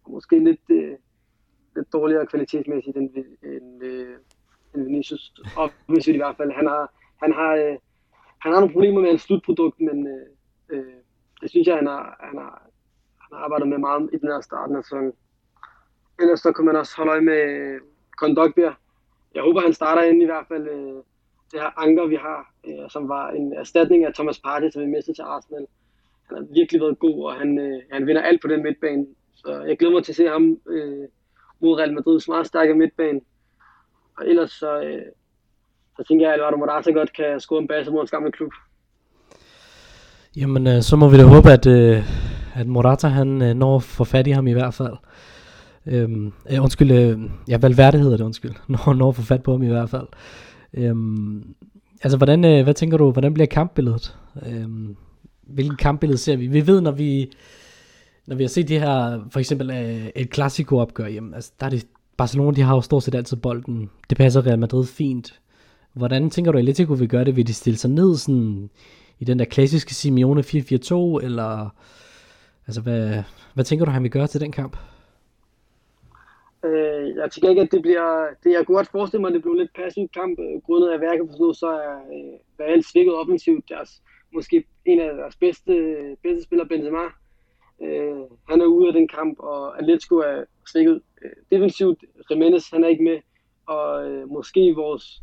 måske 0.09 0.45
lidt, 0.45 0.61
øh, 0.71 0.95
lidt 1.77 1.93
dårligere 1.93 2.27
kvalitetsmæssigt 2.27 2.97
end, 2.97 3.11
end, 3.43 3.83
øh, 3.85 4.17
end 4.75 4.85
Vinicius. 4.85 5.33
Offensivt 5.57 6.15
i 6.15 6.19
hvert 6.19 6.37
fald. 6.37 6.53
Han 6.53 6.67
har, 6.67 6.93
han 7.23 7.33
har, 7.33 7.55
øh, 7.55 7.77
han 8.39 8.53
har 8.53 8.61
nogle 8.61 8.73
problemer 8.73 9.01
med 9.01 9.09
hans 9.09 9.23
slutprodukt, 9.23 9.81
men 9.81 10.07
øh, 10.07 10.27
øh, 10.69 10.95
det 11.41 11.51
synes 11.51 11.67
jeg, 11.67 11.77
han 11.77 11.87
har, 11.87 12.17
han 12.21 12.39
har, 12.39 12.63
han 13.21 13.31
har 13.33 13.45
arbejdet 13.45 13.69
med 13.69 13.79
meget 13.79 14.11
i 14.13 14.19
den 14.19 14.29
her 14.29 14.41
starten 14.41 14.77
af 14.77 14.85
sæsonen. 14.85 15.13
Ellers 16.21 16.41
så 16.41 16.53
kan 16.53 16.65
man 16.65 16.77
også 16.77 16.97
holde 16.97 17.11
øje 17.11 17.21
med 17.21 17.41
øh, 17.43 17.81
Kondogbia. 18.17 18.75
Jeg 19.35 19.43
håber, 19.43 19.61
han 19.61 19.73
starter 19.73 20.03
ind 20.03 20.23
i 20.23 20.25
hvert 20.25 20.47
fald 20.49 20.69
øh, 20.69 21.03
det 21.53 21.61
her 21.61 21.81
anker, 21.83 22.07
vi 22.07 22.17
har, 22.17 22.53
øh, 22.67 22.91
som 22.91 23.09
var 23.09 23.31
en 23.31 23.53
erstatning 23.53 24.05
af 24.05 24.15
Thomas 24.15 24.39
Partey, 24.39 24.71
som 24.71 24.83
vi 24.83 24.87
mistede 24.87 25.17
til 25.17 25.23
Arsenal. 25.23 25.67
Han 26.29 26.37
har 26.37 26.45
virkelig 26.55 26.81
været 26.81 26.99
god, 26.99 27.25
og 27.25 27.35
han, 27.35 27.59
øh, 27.59 27.83
han 27.93 28.07
vinder 28.07 28.23
alt 28.23 28.43
på 28.43 28.49
den 28.49 28.63
midtbane. 28.63 29.07
Så 29.35 29.63
jeg 29.69 29.79
glæder 29.79 29.95
mig 29.95 30.05
til 30.05 30.13
at 30.13 30.17
se 30.17 30.29
ham 30.29 30.61
øh, 30.69 31.09
mod 31.63 31.79
Real 31.79 31.95
Madrids 31.95 32.29
meget 32.29 32.47
stærke 32.47 32.75
midtbane. 32.75 33.21
Og 34.19 34.29
ellers 34.29 34.51
så, 34.51 34.81
øh, 34.81 35.03
så 35.97 36.05
tænker 36.09 36.27
jeg, 36.27 36.35
at 36.35 36.41
Alvaro 36.41 36.57
Morata 36.57 36.91
godt 36.91 37.13
kan 37.13 37.41
score 37.41 37.59
en 37.59 37.69
base 37.69 37.91
mod 37.91 38.01
en 38.01 38.07
gammel 38.07 38.33
klub. 38.33 38.53
Jamen, 40.37 40.67
øh, 40.67 40.83
så 40.83 40.97
må 40.97 41.09
vi 41.09 41.17
da 41.17 41.23
håbe, 41.23 41.51
at, 41.51 41.67
øh, 41.67 42.03
at 42.55 42.67
Morata 42.67 43.09
han 43.09 43.43
øh, 43.43 43.55
når 43.55 43.79
for 43.79 44.05
fat 44.05 44.27
i 44.27 44.31
ham 44.31 44.47
i 44.47 44.53
hvert 44.53 44.75
fald. 44.75 44.97
Øhm, 45.87 46.33
øh, 46.51 46.63
undskyld, 46.63 46.91
øh, 46.91 47.21
ja, 47.49 47.59
Valverde 47.59 47.99
hedder 47.99 48.17
det, 48.17 48.25
undskyld. 48.25 48.53
Når, 48.69 48.95
når 48.95 49.13
får 49.13 49.23
fat 49.23 49.43
på 49.43 49.53
ham 49.53 49.63
i 49.63 49.69
hvert 49.69 49.91
fald. 49.91 50.07
Øhm, 50.75 51.55
altså, 52.03 52.17
hvordan, 52.17 52.45
øh, 52.45 52.65
hvad 52.65 52.75
tænker 52.75 52.97
du, 52.97 53.11
hvordan 53.11 53.35
bliver 53.35 53.47
kampbilledet? 53.47 54.17
Øhm, 54.47 54.97
hvilken 55.43 55.77
kampbillede 55.77 56.19
ser 56.19 56.37
vi? 56.37 56.47
Vi 56.47 56.67
ved, 56.67 56.81
når 56.81 56.91
vi, 56.91 57.31
når 58.27 58.37
vi 58.37 58.43
har 58.43 58.49
set 58.49 58.69
det 58.69 58.81
her, 58.81 59.21
for 59.31 59.41
eksempel 59.41 59.71
øh, 59.71 60.07
et 60.15 60.31
klassiko 60.31 60.79
opgør, 60.79 61.07
jamen, 61.07 61.35
altså, 61.35 61.53
der 61.61 61.67
er 61.67 61.71
det, 61.71 61.87
Barcelona, 62.17 62.57
de 62.57 62.63
har 62.63 62.75
jo 62.75 62.81
stort 62.81 63.03
set 63.03 63.15
altid 63.15 63.37
bolden. 63.37 63.91
Det 64.11 64.19
passer 64.19 64.47
Real 64.47 64.59
Madrid 64.59 64.87
fint. 64.87 65.41
Hvordan 65.93 66.31
tænker 66.31 66.53
du, 66.53 66.59
Atletico 66.59 66.93
vil 66.93 67.09
gøre 67.09 67.25
det? 67.25 67.37
Vil 67.37 67.47
de 67.47 67.55
stille 67.55 67.77
sig 67.77 67.91
ned 67.91 68.17
sådan, 68.17 68.71
i 69.19 69.25
den 69.25 69.39
der 69.39 69.45
klassiske 69.45 69.95
Simeone 69.95 70.41
4-4-2, 70.41 71.25
eller 71.25 71.75
altså, 72.67 72.81
hvad, 72.83 73.23
hvad 73.55 73.65
tænker 73.65 73.85
du, 73.85 73.91
han 73.91 74.03
vil 74.03 74.11
gøre 74.11 74.27
til 74.27 74.41
den 74.41 74.53
kamp? 74.53 74.77
Øh, 76.65 77.17
jeg 77.17 77.31
tænker 77.31 77.49
ikke, 77.49 77.63
at 77.63 77.73
det 77.73 77.83
bliver... 77.83 78.27
Det, 78.45 78.53
jeg 78.53 78.67
kunne 78.67 78.77
godt 78.77 78.91
forestille 78.91 79.21
mig, 79.21 79.29
at 79.29 79.35
det 79.35 79.43
bliver 79.43 79.57
lidt 79.57 79.75
passiv 79.77 80.09
kamp, 80.09 80.39
øh, 80.39 80.63
grundet 80.67 80.89
af 80.89 81.01
værket 81.01 81.27
forstå, 81.31 81.53
så 81.53 81.67
er 81.67 81.97
øh, 82.15 82.35
Real 82.61 82.83
svikket 82.85 83.15
offensivt. 83.15 83.65
Deres, 83.69 84.03
måske 84.35 84.65
en 84.85 85.01
af 85.01 85.17
deres 85.17 85.37
bedste, 85.37 85.73
bedste 86.23 86.43
spillere, 86.45 86.69
Benzema, 86.69 87.05
øh, 87.83 88.25
han 88.49 88.61
er 88.61 88.67
ude 88.67 88.89
af 88.89 88.93
den 88.93 89.09
kamp, 89.09 89.39
og 89.39 89.79
Atletico 89.79 90.17
er 90.17 90.45
svækket 90.73 91.03
øh, 91.25 91.31
defensivt. 91.53 92.05
Jimenez, 92.31 92.71
han 92.71 92.85
er 92.85 92.89
ikke 92.89 93.05
med, 93.05 93.19
og 93.67 94.11
øh, 94.11 94.29
måske 94.29 94.75
vores 94.77 95.23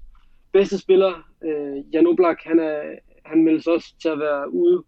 bedste 0.52 0.78
spiller, 0.78 1.14
øh, 1.44 1.94
Jan 1.94 2.08
Oblak, 2.08 2.38
han, 2.44 2.60
er, 2.60 2.82
han 3.26 3.44
meldes 3.44 3.68
også 3.68 3.94
til 4.02 4.10
at 4.10 4.20
være 4.20 4.54
ude, 4.54 4.84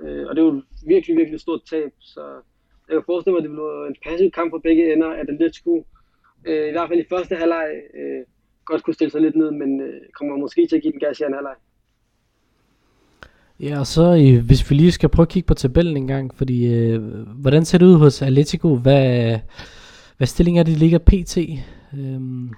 øh, 0.00 0.26
og 0.28 0.36
det 0.36 0.42
er 0.42 0.46
jo 0.46 0.62
virkelig, 0.86 1.16
virkelig 1.16 1.40
stort 1.40 1.60
tab, 1.70 1.92
så 2.00 2.20
jeg 2.88 2.96
kan 2.96 3.02
forestille 3.06 3.32
mig, 3.32 3.38
at 3.38 3.44
det 3.44 3.50
bliver 3.50 3.86
en 3.86 3.96
passiv 4.04 4.30
kamp 4.30 4.50
på 4.50 4.58
begge 4.58 4.92
ender, 4.92 5.08
at 5.08 5.30
Atletico 5.30 5.86
øh, 6.44 6.68
i 6.68 6.70
hvert 6.70 6.88
fald 6.88 7.00
i 7.00 7.08
første 7.08 7.34
halvleg 7.36 7.68
øh, 7.94 8.24
godt 8.64 8.82
kunne 8.82 8.94
stille 8.94 9.10
sig 9.10 9.20
lidt 9.20 9.36
ned, 9.36 9.50
men 9.50 9.80
øh, 9.80 10.00
kommer 10.12 10.36
måske 10.36 10.66
til 10.66 10.76
at 10.76 10.82
give 10.82 10.92
den 10.92 11.00
gas 11.00 11.20
i 11.20 11.22
anden 11.22 11.34
halvleg. 11.34 11.56
Ja, 13.62 13.78
og 13.78 13.86
så 13.86 14.02
øh, 14.02 14.46
hvis 14.46 14.70
vi 14.70 14.74
lige 14.74 14.92
skal 14.92 15.08
prøve 15.08 15.24
at 15.24 15.28
kigge 15.28 15.46
på 15.46 15.54
tabellen 15.54 15.96
en 15.96 16.06
gang, 16.06 16.34
fordi 16.34 16.74
øh, 16.74 17.02
hvordan 17.40 17.64
ser 17.64 17.78
det 17.78 17.86
ud 17.86 17.94
hos 17.94 18.22
Atletico? 18.22 18.76
Hvad, 18.76 19.38
hvad 20.16 20.26
stilling 20.26 20.58
er 20.58 20.62
det, 20.62 20.74
de 20.74 20.78
ligger 20.78 20.98
pt? 20.98 21.38
Øhm. 21.98 22.48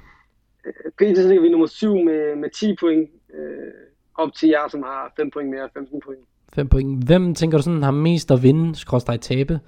Øh, 0.66 0.72
pt 0.96 1.16
så 1.16 1.28
ligger 1.28 1.42
vi 1.42 1.48
nummer 1.48 1.66
7 1.66 1.94
med, 1.94 2.36
med 2.36 2.50
10 2.50 2.76
point, 2.80 3.10
øh, 3.34 3.72
op 4.14 4.32
til 4.34 4.48
jer, 4.48 4.68
som 4.68 4.82
har 4.82 5.12
5 5.16 5.30
point 5.30 5.50
mere, 5.50 5.68
15 5.74 6.00
point. 6.00 6.20
5 6.54 6.68
point. 6.68 7.06
Hvem 7.06 7.34
tænker 7.34 7.58
du 7.58 7.62
sådan 7.64 7.82
har 7.82 7.90
mest 7.90 8.30
at 8.30 8.42
vinde, 8.42 8.76
skråstrej 8.76 9.16
tabe, 9.16 9.60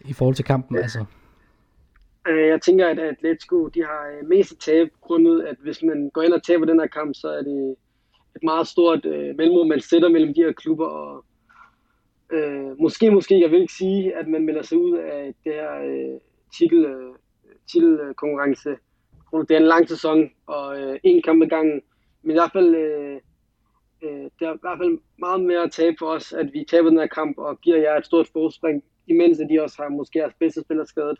i 0.00 0.12
forhold 0.12 0.34
til 0.34 0.44
kampen? 0.44 0.76
Ja. 0.76 0.82
Altså? 0.82 1.04
Øh, 2.28 2.48
jeg 2.48 2.60
tænker, 2.62 2.88
at 2.88 2.98
Atletico 2.98 3.68
de 3.68 3.80
har 3.80 4.18
øh, 4.18 4.28
mest 4.28 4.52
at 4.52 4.58
tabe, 4.58 4.90
grundet 5.00 5.42
at 5.42 5.56
hvis 5.62 5.82
man 5.82 6.10
går 6.14 6.22
ind 6.22 6.32
og 6.32 6.42
taber 6.42 6.64
den 6.64 6.80
her 6.80 6.86
kamp, 6.86 7.14
så 7.14 7.28
er 7.28 7.42
det 7.42 7.74
et 8.36 8.42
meget 8.42 8.66
stort 8.66 9.04
øh, 9.04 9.36
mellemrum, 9.36 9.68
man 9.68 9.80
sætter 9.80 10.08
mellem 10.08 10.34
de 10.34 10.42
her 10.42 10.52
klubber. 10.52 10.86
Og, 10.86 11.24
øh, 12.32 12.80
måske, 12.80 13.10
måske, 13.10 13.40
jeg 13.40 13.50
vil 13.50 13.60
ikke 13.60 13.72
sige, 13.72 14.16
at 14.16 14.28
man 14.28 14.44
melder 14.44 14.62
sig 14.62 14.78
ud 14.78 14.92
af 14.96 15.34
det 15.44 15.52
her 15.52 15.74
øh, 15.74 16.20
titel, 16.58 16.84
øh, 16.84 17.14
titelkonkurrence. 17.72 18.70
Øh, 19.34 19.40
det 19.40 19.50
er 19.50 19.60
en 19.60 19.66
lang 19.66 19.88
sæson, 19.88 20.30
og 20.46 20.80
øh, 20.80 20.98
en 21.02 21.22
kamp 21.22 21.42
ad 21.42 21.48
gangen. 21.48 21.82
Men 22.22 22.30
i 22.30 22.34
hvert 22.34 22.52
fald, 22.52 22.74
øh, 22.74 23.20
øh, 24.02 24.30
det 24.38 24.46
er 24.48 24.54
i 24.54 24.58
hvert 24.60 24.78
fald 24.78 24.98
meget 25.18 25.40
mere 25.40 25.62
at 25.62 25.72
tabe 25.72 25.96
for 25.98 26.06
os, 26.06 26.32
at 26.32 26.52
vi 26.52 26.64
taber 26.68 26.88
den 26.88 26.98
her 26.98 27.06
kamp 27.06 27.38
og 27.38 27.60
giver 27.60 27.76
jer 27.76 27.96
et 27.96 28.06
stort 28.06 28.28
forspring, 28.32 28.84
imens 29.06 29.38
de 29.50 29.62
også 29.62 29.82
har 29.82 29.88
måske 29.88 30.18
jeres 30.18 30.34
bedste 30.38 30.60
spiller 30.60 30.84
skadet. 30.84 31.18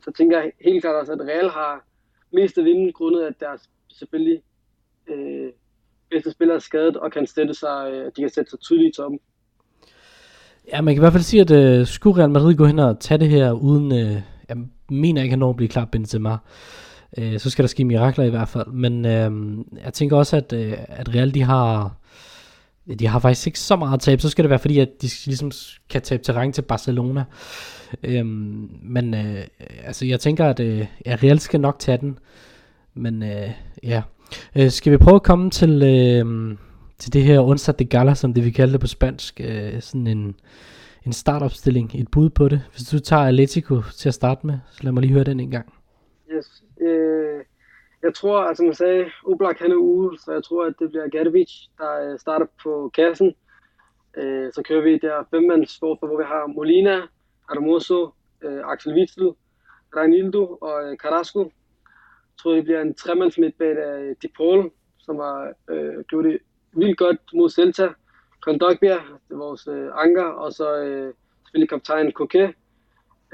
Så 0.00 0.12
tænker 0.12 0.38
jeg 0.40 0.52
helt 0.60 0.82
klart 0.82 0.94
også, 0.94 1.12
at 1.12 1.20
Real 1.20 1.48
har 1.48 1.84
mest 2.32 2.58
at 2.58 2.64
vinde, 2.64 2.92
grundet 2.92 3.22
at 3.22 3.40
deres 3.40 3.70
selvfølgelig 3.88 4.42
øh, 5.06 5.52
bedste 6.10 6.30
spiller 6.30 6.54
er 6.54 6.58
skadet 6.58 6.96
og 6.96 7.12
kan 7.12 7.26
sætte 7.26 7.54
sig, 7.54 7.90
øh, 7.92 8.04
de 8.16 8.20
kan 8.20 8.30
sætte 8.30 8.50
sig 8.50 8.60
tydeligt 8.60 8.94
i 8.94 8.96
toppen. 8.96 9.20
Ja, 10.72 10.80
man 10.80 10.94
kan 10.94 11.00
i 11.00 11.02
hvert 11.02 11.12
fald 11.12 11.22
sige, 11.22 11.40
at 11.40 11.80
uh, 11.80 11.86
skulle 11.86 12.18
Real 12.20 12.30
Madrid 12.30 12.54
gå 12.54 12.66
hen 12.66 12.78
og 12.78 13.00
tage 13.00 13.18
det 13.18 13.28
her 13.28 13.52
uden, 13.52 13.92
uh, 13.92 14.22
jeg 14.48 14.56
mener 14.90 15.22
ikke, 15.22 15.30
at 15.30 15.32
han 15.32 15.38
når 15.38 15.50
at 15.50 15.56
blive 15.56 15.68
klar 15.68 15.84
Benzema, 15.84 16.36
uh, 17.18 17.36
så 17.38 17.50
skal 17.50 17.62
der 17.62 17.68
ske 17.68 17.84
mirakler 17.84 18.24
i 18.24 18.30
hvert 18.30 18.48
fald. 18.48 18.66
Men 18.66 19.04
uh, 19.04 19.64
jeg 19.84 19.92
tænker 19.92 20.16
også, 20.16 20.36
at, 20.36 20.52
uh, 20.52 20.72
at 20.88 21.14
Real 21.14 21.34
de 21.34 21.42
har, 21.42 21.96
de 22.98 23.06
har 23.06 23.18
faktisk 23.18 23.46
ikke 23.46 23.60
så 23.60 23.76
meget 23.76 24.00
tab, 24.00 24.20
så 24.20 24.28
skal 24.28 24.44
det 24.44 24.50
være 24.50 24.58
fordi, 24.58 24.78
at 24.78 24.88
de 25.02 25.08
ligesom 25.26 25.50
kan 25.88 26.02
tabe 26.02 26.22
terræn 26.22 26.52
til 26.52 26.62
Barcelona. 26.62 27.24
Øhm, 28.02 28.70
men 28.82 29.14
øh, 29.14 29.44
altså, 29.84 30.06
jeg 30.06 30.20
tænker, 30.20 30.44
at 30.44 30.60
øh, 30.60 30.86
ja, 31.06 31.16
Real 31.22 31.38
skal 31.38 31.60
nok 31.60 31.78
tage 31.78 31.98
den. 31.98 32.18
Men 32.94 33.22
øh, 33.22 33.50
ja, 33.82 34.02
øh, 34.56 34.70
skal 34.70 34.92
vi 34.92 34.96
prøve 34.96 35.14
at 35.14 35.22
komme 35.22 35.50
til, 35.50 35.82
øh, 35.82 36.56
til 36.98 37.12
det 37.12 37.22
her 37.22 37.40
onsdag 37.40 37.74
de 37.78 37.84
gala, 37.84 38.14
som 38.14 38.34
det 38.34 38.44
vi 38.44 38.50
kalder 38.50 38.72
det 38.72 38.80
på 38.80 38.86
spansk. 38.86 39.40
Øh, 39.44 39.80
sådan 39.80 40.06
en, 40.06 40.36
en 41.06 41.12
startopstilling, 41.12 41.90
et 41.94 42.10
bud 42.10 42.30
på 42.30 42.48
det. 42.48 42.62
Hvis 42.70 42.88
du 42.88 42.98
tager 42.98 43.22
Atletico 43.22 43.82
til 43.98 44.08
at 44.08 44.14
starte 44.14 44.46
med, 44.46 44.58
så 44.70 44.84
lad 44.84 44.92
mig 44.92 45.00
lige 45.00 45.12
høre 45.12 45.24
den 45.24 45.40
en 45.40 45.50
gang. 45.50 45.72
Yes. 46.32 46.62
Øh, 46.80 47.44
jeg 48.02 48.14
tror, 48.14 48.38
altså 48.40 48.64
jeg 48.64 48.76
sagde, 48.76 49.04
Oblak 49.26 49.58
han 49.58 49.70
er 49.70 49.76
ude, 49.76 50.18
så 50.18 50.32
jeg 50.32 50.44
tror, 50.44 50.66
at 50.66 50.74
det 50.78 50.88
bliver 50.90 51.08
Gadovic, 51.08 51.52
der 51.78 52.12
øh, 52.12 52.18
starter 52.18 52.46
på 52.62 52.90
kassen. 52.94 53.34
Øh, 54.16 54.52
så 54.52 54.62
kører 54.62 54.82
vi 54.82 54.98
der 54.98 55.24
femmandsforfor, 55.30 56.06
hvor 56.06 56.16
vi 56.16 56.24
har 56.26 56.46
Molina, 56.46 56.96
Armoso, 57.48 58.10
øh, 58.42 58.60
Axel 58.64 58.94
Witzel, 58.94 59.30
Reinildo 59.96 60.58
og 60.60 60.90
øh, 60.90 60.96
Carrasco. 60.96 61.52
Tror, 62.42 62.54
det 62.54 62.64
bliver 62.64 62.80
en 62.80 62.94
tremands 62.94 63.38
midtbane 63.38 63.80
af 63.80 64.14
De 64.22 64.28
Paul, 64.36 64.70
som 64.98 65.16
har 65.16 65.52
øh, 65.70 66.04
gjort 66.08 66.24
det 66.24 66.38
vildt 66.72 66.98
godt 66.98 67.16
mod 67.34 67.50
Celta. 67.50 67.88
Kondogbia, 68.42 68.94
det 68.94 69.32
er 69.32 69.36
vores 69.36 69.68
øh, 69.68 69.88
anker, 69.94 70.24
og 70.24 70.52
så 70.52 70.76
øh, 70.76 71.14
selvfølgelig 71.44 71.68
kaptajn 71.68 72.12
Koke. 72.12 72.54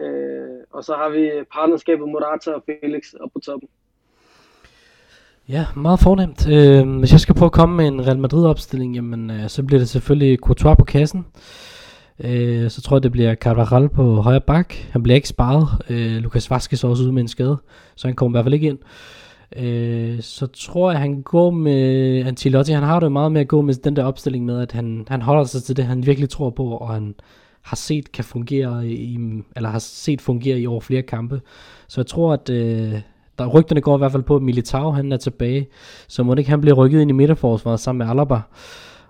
Øh, 0.01 0.59
og 0.71 0.85
så 0.85 0.95
har 0.95 1.09
vi 1.09 1.31
partnerskabet 1.53 2.09
Morata 2.09 2.51
og 2.51 2.63
Felix 2.67 3.15
op 3.21 3.31
på 3.33 3.41
toppen. 3.41 3.69
Ja, 5.49 5.67
meget 5.77 6.01
fornemt. 6.01 6.49
Øh, 6.49 6.99
hvis 6.99 7.13
jeg 7.13 7.21
skal 7.21 7.35
prøve 7.35 7.47
at 7.47 7.53
komme 7.53 7.77
med 7.77 7.87
en 7.87 8.07
Real 8.07 8.19
Madrid 8.19 8.47
opstilling, 8.47 8.95
jamen, 8.95 9.31
øh, 9.31 9.49
så 9.49 9.63
bliver 9.63 9.79
det 9.79 9.89
selvfølgelig 9.89 10.39
Courtois 10.39 10.77
på 10.79 10.85
kassen. 10.85 11.27
Øh, 12.25 12.71
så 12.71 12.83
tror 12.83 12.97
jeg, 12.97 13.03
det 13.03 13.13
bliver 13.13 13.35
Carvajal 13.35 13.89
på 13.89 14.15
højre 14.15 14.41
bak. 14.41 14.75
Han 14.91 15.03
bliver 15.03 15.17
ikke 15.17 15.29
sparet. 15.29 15.69
Øh, 15.89 16.17
Lucas 16.17 16.51
Vaskes 16.51 16.85
er 16.85 16.89
også 16.89 17.03
ude 17.03 17.13
med 17.13 17.23
en 17.23 17.29
skade, 17.29 17.57
så 17.95 18.09
han 18.09 18.15
kommer 18.15 18.35
i 18.35 18.37
hvert 18.37 18.45
fald 18.45 18.55
ikke 18.55 18.69
ind. 18.69 18.79
Øh, 19.57 20.23
så 20.23 20.47
tror 20.47 20.91
jeg, 20.91 21.01
han 21.01 21.23
går 21.23 21.51
med 21.51 22.21
Antilotti. 22.27 22.73
Han 22.73 22.83
har 22.83 23.01
det 23.01 23.13
meget 23.13 23.33
med 23.33 23.41
at 23.41 23.49
gå 23.49 23.63
med 23.63 23.75
den 23.75 23.97
der 23.97 24.05
opstilling 24.05 24.45
med, 24.45 24.61
at 24.61 24.73
han, 24.73 25.07
han 25.09 25.23
holder 25.23 25.45
sig 25.45 25.63
til 25.63 25.77
det, 25.77 25.85
han 25.85 26.07
virkelig 26.07 26.29
tror 26.29 26.51
på, 26.51 26.65
og 26.65 26.89
han 26.89 27.15
har 27.63 27.77
set 27.77 28.13
kan 28.13 28.25
fungere 28.25 28.89
i, 28.89 29.19
eller 29.57 29.69
har 29.69 29.79
set 29.79 30.21
fungere 30.21 30.61
i 30.61 30.67
over 30.67 30.81
flere 30.81 31.03
kampe. 31.03 31.41
Så 31.89 32.01
jeg 32.01 32.07
tror, 32.07 32.33
at 32.33 32.51
øh, 32.51 33.01
der 33.39 33.47
rygterne 33.47 33.81
går 33.81 33.97
i 33.97 33.99
hvert 33.99 34.13
fald 34.13 34.23
på, 34.23 34.37
at 34.37 34.43
Militao 34.43 34.91
han 34.91 35.13
er 35.13 35.17
tilbage, 35.17 35.69
så 36.09 36.23
må 36.23 36.35
det 36.35 36.39
ikke 36.39 36.51
han 36.51 36.61
bliver 36.61 36.75
rykket 36.75 37.01
ind 37.01 37.11
i 37.11 37.15
midterforsvaret 37.15 37.81
sammen 37.81 37.99
med 37.99 38.11
Alaba. 38.11 38.41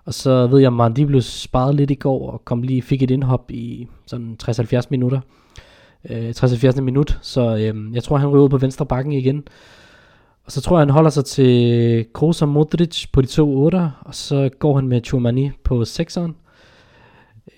Og 0.04 0.14
så 0.14 0.46
ved 0.46 0.58
jeg, 0.58 0.66
at 0.66 0.72
Mandi 0.72 1.04
blev 1.04 1.20
sparet 1.20 1.74
lidt 1.74 1.90
i 1.90 1.94
går, 1.94 2.30
og 2.30 2.44
kom 2.44 2.62
lige, 2.62 2.82
fik 2.82 3.02
et 3.02 3.10
indhop 3.10 3.50
i 3.50 3.88
sådan 4.06 4.36
60-70 4.42 4.80
minutter. 4.90 5.20
Øh, 6.10 6.30
60-70 6.30 6.80
minut, 6.80 7.18
så 7.22 7.56
øh, 7.56 7.94
jeg 7.94 8.02
tror, 8.02 8.16
han 8.16 8.28
ryger 8.28 8.44
ud 8.44 8.48
på 8.48 8.58
venstre 8.58 8.86
bakken 8.86 9.12
igen. 9.12 9.44
Og 10.44 10.52
så 10.52 10.60
tror 10.60 10.76
jeg, 10.76 10.80
han 10.80 10.90
holder 10.90 11.10
sig 11.10 11.24
til 11.24 12.06
Kroos 12.12 12.42
og 12.42 12.48
Modric 12.48 13.06
på 13.12 13.20
de 13.20 13.26
to 13.26 13.64
otter, 13.64 13.90
og 14.00 14.14
så 14.14 14.50
går 14.58 14.74
han 14.74 14.88
med 14.88 15.00
Chumani 15.04 15.50
på 15.64 15.84
sekseren. 15.84 16.34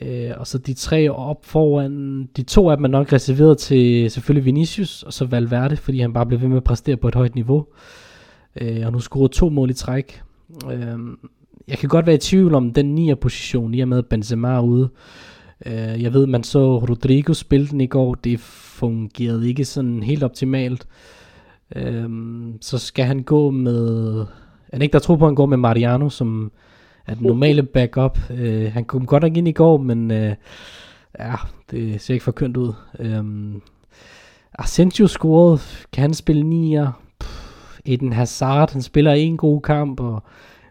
Øh, 0.01 0.31
og 0.37 0.47
så 0.47 0.59
de 0.59 0.75
tre 0.75 1.09
op 1.09 1.45
foran, 1.45 2.25
de 2.37 2.43
to 2.43 2.71
af 2.71 2.77
dem 2.77 2.85
er 2.85 2.89
nok 2.89 3.13
reserveret 3.13 3.59
til 3.59 4.11
selvfølgelig 4.11 4.45
Vinicius, 4.45 5.03
og 5.03 5.13
så 5.13 5.25
Valverde, 5.25 5.77
fordi 5.77 6.01
han 6.01 6.13
bare 6.13 6.27
blev 6.27 6.41
ved 6.41 6.49
med 6.49 6.57
at 6.57 6.65
præstere 6.65 6.97
på 6.97 7.09
et 7.09 7.15
højt 7.15 7.35
niveau. 7.35 7.67
Øh, 8.61 8.87
og 8.87 8.93
nu 8.93 9.01
scorer 9.01 9.29
to 9.29 9.49
mål 9.49 9.71
i 9.71 9.75
træk. 9.75 10.23
Øh, 10.73 10.99
jeg 11.69 11.79
kan 11.79 11.89
godt 11.89 12.07
være 12.07 12.15
i 12.15 12.19
tvivl 12.19 12.55
om 12.55 12.73
den 12.73 12.99
9'er 12.99 13.15
position, 13.15 13.75
i 13.75 13.81
og 13.81 13.89
med 13.89 14.03
Benzema 14.03 14.49
er 14.49 14.61
ude. 14.61 14.89
Øh, 15.67 16.03
jeg 16.03 16.13
ved, 16.13 16.27
man 16.27 16.43
så 16.43 16.79
Rodrigo 16.79 17.33
spille 17.33 17.67
den 17.69 17.81
i 17.81 17.87
går, 17.87 18.15
det 18.15 18.41
fungerede 18.41 19.49
ikke 19.49 19.65
sådan 19.65 20.03
helt 20.03 20.23
optimalt. 20.23 20.87
Øh, 21.77 22.09
så 22.61 22.79
skal 22.79 23.05
han 23.05 23.23
gå 23.23 23.51
med... 23.51 24.27
Er 24.69 24.79
ikke 24.79 24.93
der 24.93 24.99
tror 24.99 25.17
på, 25.17 25.25
at 25.25 25.29
han 25.29 25.35
går 25.35 25.47
med 25.47 25.57
Mariano, 25.57 26.09
som 26.09 26.53
er 27.07 27.15
den 27.15 27.27
normale 27.27 27.63
backup. 27.63 28.19
Øh, 28.31 28.73
han 28.73 28.85
kom 28.85 29.07
godt 29.07 29.23
nok 29.23 29.37
ind 29.37 29.49
i 29.49 29.53
går, 29.53 29.77
men 29.77 30.11
øh, 30.11 30.35
ja, 31.19 31.35
det 31.71 32.01
ser 32.01 32.15
ikke 32.15 32.25
for 32.25 32.33
kønt 32.33 32.57
ud. 32.57 32.73
Øh, 32.99 33.25
Asensio 34.59 35.07
scorede, 35.07 35.59
kan 35.93 36.03
han 36.03 36.15
spille 36.15 36.43
nier? 36.43 36.93
Eden 37.85 38.13
Hazard, 38.13 38.73
han 38.73 38.83
spiller 38.83 39.13
en 39.13 39.37
god 39.37 39.61
kamp, 39.61 40.01
og 40.01 40.23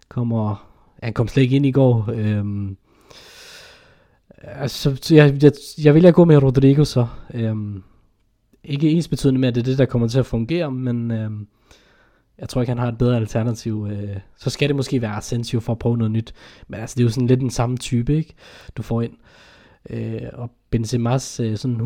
kommer 0.09 0.72
han 1.04 1.14
kom 1.14 1.28
slet 1.28 1.43
ikke 1.43 1.56
ind 1.56 1.66
i 1.66 1.72
går. 1.72 2.10
Øhm, 2.14 2.78
altså, 4.38 5.12
jeg, 5.12 5.43
jeg, 5.43 5.51
jeg 5.84 5.93
vil 5.93 6.14
gå 6.14 6.26
med 6.26 6.43
Rodrigo 6.43 6.84
så. 6.84 7.08
Øhm, 7.34 7.84
ikke 8.64 8.89
ens 8.89 9.08
betydende 9.08 9.39
med, 9.39 9.47
at 9.47 9.56
det 9.56 9.62
er 9.62 9.66
det, 9.66 9.78
der 9.78 9.86
kommer 9.86 10.08
til 10.08 10.20
at 10.20 10.26
fungere, 10.26 10.72
men 10.72 11.12
øhm, 11.12 11.47
jeg 12.38 12.49
tror 12.49 12.62
ikke, 12.62 12.72
han 12.72 12.78
har 12.78 12.88
et 12.88 12.97
bedre 12.97 13.16
alternativ. 13.16 13.88
Øh, 13.91 14.18
så 14.38 14.49
skal 14.49 14.70
det 14.70 14.76
måske 14.76 15.01
være 15.01 15.16
Asensio 15.16 15.60
for 15.60 15.74
at 15.74 15.80
prøve 15.80 15.97
noget 15.97 16.12
nyt. 16.12 16.34
Men 16.68 16.80
altså, 16.80 16.95
det 16.95 16.99
er 16.99 17.06
jo 17.06 17.10
sådan 17.10 17.28
lidt 17.28 17.39
den 17.39 17.49
samme 17.49 17.78
type, 17.78 18.16
ikke? 18.16 18.34
Du 18.78 18.82
får 18.82 19.01
ind. 19.01 19.14
Øh, 19.89 20.22
og 20.34 20.51
Benzema's 20.76 21.43
øh, 21.43 21.58
sådan 21.58 21.82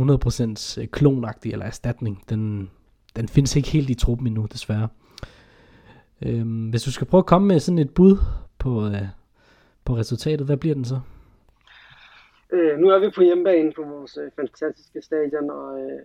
100% 0.75 0.81
øh, 0.81 0.87
klonagtig 0.87 1.51
eller 1.51 1.65
erstatning, 1.65 2.23
den, 2.29 2.69
den 3.15 3.27
findes 3.27 3.55
ikke 3.55 3.69
helt 3.69 3.89
i 3.89 3.93
truppen 3.93 4.27
endnu, 4.27 4.47
desværre. 4.53 4.87
Øh, 6.21 6.69
hvis 6.69 6.83
du 6.83 6.91
skal 6.91 7.07
prøve 7.07 7.19
at 7.19 7.25
komme 7.25 7.47
med 7.47 7.59
sådan 7.59 7.79
et 7.79 7.89
bud 7.89 8.17
på, 8.59 8.85
øh, 8.85 9.07
på 9.85 9.95
resultatet, 9.97 10.45
hvad 10.45 10.57
bliver 10.57 10.75
den 10.75 10.85
så? 10.85 10.99
Øh, 12.53 12.77
nu 12.79 12.89
er 12.89 12.99
vi 12.99 13.09
på 13.15 13.23
hjemmebane 13.23 13.71
på 13.75 13.83
vores 13.83 14.17
øh, 14.17 14.31
fantastiske 14.35 15.01
stadion, 15.01 15.49
og 15.49 15.79
øh, 15.79 16.01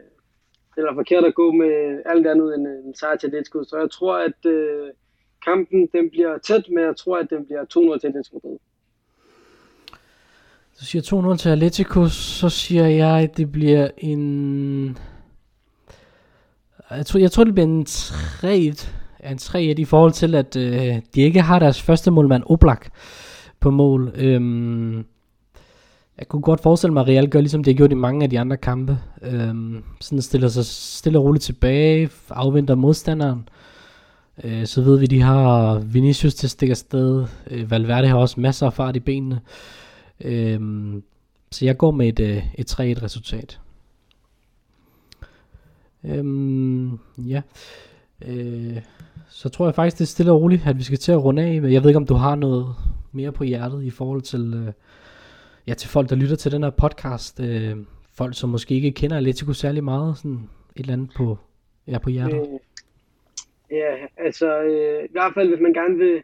det 0.77 0.85
er 0.85 0.95
forkert 0.95 1.25
at 1.25 1.35
gå 1.35 1.53
med 1.53 2.03
alt 2.07 2.27
andet 2.27 2.55
end 2.55 2.67
en 2.67 2.95
sejr 2.95 3.17
til 3.17 3.27
Atletico. 3.27 3.65
Så 3.65 3.79
jeg 3.79 3.91
tror, 3.91 4.17
at 4.17 4.47
øh, 4.47 4.89
kampen 5.45 5.89
den 5.93 6.11
bliver 6.11 6.39
tæt, 6.39 6.65
men 6.69 6.85
jeg 6.85 6.97
tror, 6.97 7.19
at 7.19 7.27
den 7.31 7.47
bliver 7.47 7.95
2-0 7.95 7.99
til 7.99 8.07
Atletico. 8.07 8.61
Så 10.73 10.85
siger 10.85 11.33
2-0 11.35 11.37
til 11.37 11.49
Atletico, 11.49 12.09
så 12.09 12.49
siger 12.49 12.87
jeg, 12.87 13.23
at 13.23 13.37
det 13.37 13.53
bliver 13.53 13.91
en... 13.99 14.99
Jeg 16.91 17.07
tror, 17.07 17.21
jeg 17.21 17.31
tror 17.31 17.45
det 17.45 17.55
bliver 17.55 17.67
en 17.67 17.85
3 17.85 18.73
en 19.31 19.39
3 19.39 19.65
i 19.65 19.85
forhold 19.85 20.13
til, 20.13 20.35
at 20.35 20.57
øh, 20.57 20.97
de 21.15 21.21
ikke 21.21 21.41
har 21.41 21.59
deres 21.59 21.83
første 21.83 22.11
målmand 22.11 22.43
Oblak 22.47 22.89
på 23.61 23.71
mål. 23.71 24.13
Øhm, 24.15 24.97
jeg 26.19 26.29
kunne 26.29 26.43
godt 26.43 26.63
forestille 26.63 26.93
mig, 26.93 27.01
at 27.01 27.09
Real 27.09 27.29
gør 27.29 27.41
ligesom 27.41 27.65
det 27.65 27.75
har 27.75 27.77
gjort 27.77 27.93
i 27.93 27.95
mange 27.95 28.25
af 28.25 28.31
de 28.31 28.41
andre 28.41 28.57
kampe. 28.57 28.99
Øhm, 29.23 29.85
sådan 30.01 30.23
stiller 30.23 30.49
sig 30.49 30.65
stille 30.65 31.19
og 31.19 31.25
roligt 31.25 31.45
tilbage, 31.45 32.11
afventer 32.31 32.75
modstanderen. 32.75 33.49
Øh, 34.45 34.67
så 34.67 34.83
ved 34.83 34.99
vi, 34.99 35.07
de 35.07 35.23
har 35.23 35.79
Vinicius 35.79 36.35
til 36.35 36.47
at 36.47 36.51
stikke 36.51 36.73
afsted. 36.73 37.27
Øh, 37.51 37.71
Valverde 37.71 38.09
har 38.09 38.17
også 38.17 38.41
masser 38.41 38.67
af 38.67 38.73
fart 38.73 38.97
i 38.97 39.01
benene. 39.01 39.41
Øhm, 40.21 41.03
så 41.51 41.65
jeg 41.65 41.77
går 41.77 41.91
med 41.91 42.09
et, 42.09 42.21
øh, 42.21 42.45
et 42.55 42.73
3-1 42.73 43.03
resultat. 43.03 43.61
Øhm, 46.05 46.99
ja. 47.19 47.43
Øh, 48.27 48.77
så 49.33 49.49
tror 49.49 49.67
jeg 49.67 49.75
faktisk, 49.75 49.99
det 49.99 50.05
er 50.05 50.15
stille 50.15 50.33
og 50.33 50.41
roligt, 50.41 50.67
at 50.67 50.79
vi 50.79 50.83
skal 50.83 50.99
til 50.99 51.13
at 51.13 51.25
runde 51.25 51.43
af. 51.43 51.55
Jeg 51.55 51.83
ved 51.83 51.91
ikke, 51.91 51.97
om 51.97 52.07
du 52.07 52.15
har 52.15 52.35
noget 52.35 52.67
mere 53.13 53.33
på 53.33 53.45
hjertet 53.45 53.85
i 53.85 53.91
forhold 53.91 54.23
til, 54.23 54.55
øh, 54.55 54.73
ja, 55.67 55.75
til 55.75 55.89
folk, 55.91 56.11
der 56.11 56.17
lytter 56.17 56.37
til 56.37 56.53
den 56.53 56.63
her 56.63 56.71
podcast. 56.71 57.41
Øh, 57.41 57.77
folk, 58.19 58.35
som 58.39 58.51
måske 58.51 58.75
ikke 58.75 58.93
kender 58.93 59.17
Atletico 59.17 59.53
særlig 59.53 59.85
meget. 59.85 60.19
Sådan 60.19 60.49
et 60.77 60.81
eller 60.81 60.93
andet 60.93 61.11
på, 61.17 61.39
ja, 61.87 61.99
på 61.99 62.11
hjertet. 62.11 62.39
Øh, 62.39 62.59
ja, 63.71 63.93
altså 64.17 64.63
øh, 64.63 65.05
i 65.05 65.13
hvert 65.13 65.35
fald, 65.35 65.49
hvis 65.49 65.61
man 65.61 65.73
gerne 65.73 65.97
vil 65.99 66.23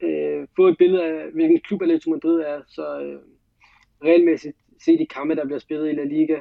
øh, 0.00 0.46
få 0.56 0.68
et 0.68 0.78
billede 0.78 1.04
af, 1.04 1.30
hvilken 1.34 1.60
klub 1.60 1.82
Atletico 1.82 2.10
Madrid 2.10 2.40
er, 2.40 2.60
så 2.66 3.00
øh, 3.00 3.18
regelmæssigt 4.04 4.56
se 4.84 4.98
de 4.98 5.06
kampe, 5.06 5.34
der 5.34 5.44
bliver 5.44 5.58
spillet 5.58 5.88
i 5.88 5.92
La 5.92 6.04
Liga. 6.04 6.38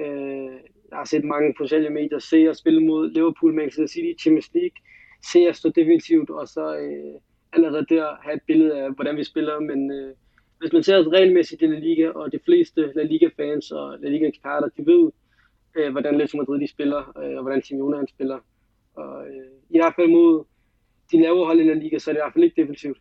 Øh, 0.00 0.52
jeg 0.90 0.98
har 0.98 1.04
set 1.04 1.24
mange 1.24 1.54
på 1.58 1.64
sociale 1.64 1.90
medier 1.90 2.18
se 2.18 2.36
at 2.36 2.56
spille 2.56 2.86
mod 2.86 3.10
Liverpool, 3.10 3.54
Manchester 3.54 3.86
City, 3.86 4.22
Champions 4.22 4.50
League, 4.54 4.76
se 5.32 5.38
at 5.38 5.56
stå 5.56 5.68
definitivt, 5.68 6.30
og 6.30 6.48
så 6.48 6.76
øh, 6.76 7.14
allerede 7.52 7.86
der 7.88 8.06
have 8.22 8.36
et 8.36 8.42
billede 8.46 8.78
af, 8.78 8.94
hvordan 8.94 9.16
vi 9.16 9.24
spiller. 9.24 9.60
Men 9.60 9.90
øh, 9.90 10.14
hvis 10.58 10.72
man 10.72 10.82
ser 10.82 11.12
regelmæssigt 11.12 11.62
i 11.62 11.66
La 11.66 11.78
Liga, 11.78 12.08
og 12.08 12.32
de 12.32 12.38
fleste 12.44 12.92
La 12.94 13.02
Liga-fans 13.02 13.70
og 13.70 13.98
La 14.02 14.08
Liga-eksperter, 14.08 14.68
de 14.76 14.86
ved, 14.86 15.10
øh, 15.76 15.92
hvordan 15.92 16.14
Atletico 16.14 16.36
Madrid 16.36 16.60
de 16.60 16.70
spiller, 16.70 17.12
øh, 17.22 17.36
og 17.36 17.42
hvordan 17.42 17.62
Simeone 17.62 17.96
han 17.96 18.08
spiller. 18.08 18.38
Og 18.94 19.26
øh, 19.26 19.46
i 19.70 19.78
hvert 19.78 19.94
fald 19.96 20.08
mod 20.08 20.44
de 21.12 21.22
lavere 21.22 21.46
hold 21.46 21.60
i 21.60 21.68
La 21.68 21.74
Liga, 21.74 21.98
så 21.98 22.10
er 22.10 22.12
det 22.12 22.20
i 22.20 22.24
hvert 22.24 22.32
fald 22.32 22.44
ikke 22.44 22.62
defensivt. 22.62 22.98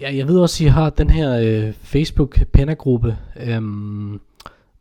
Ja, 0.00 0.16
jeg 0.16 0.28
ved 0.28 0.40
også, 0.40 0.64
at 0.64 0.66
I 0.66 0.70
har 0.70 0.90
den 0.90 1.10
her 1.10 1.30
øh, 1.46 1.72
facebook 1.72 2.38
pennergruppe 2.52 3.16
Øhm, 3.48 4.20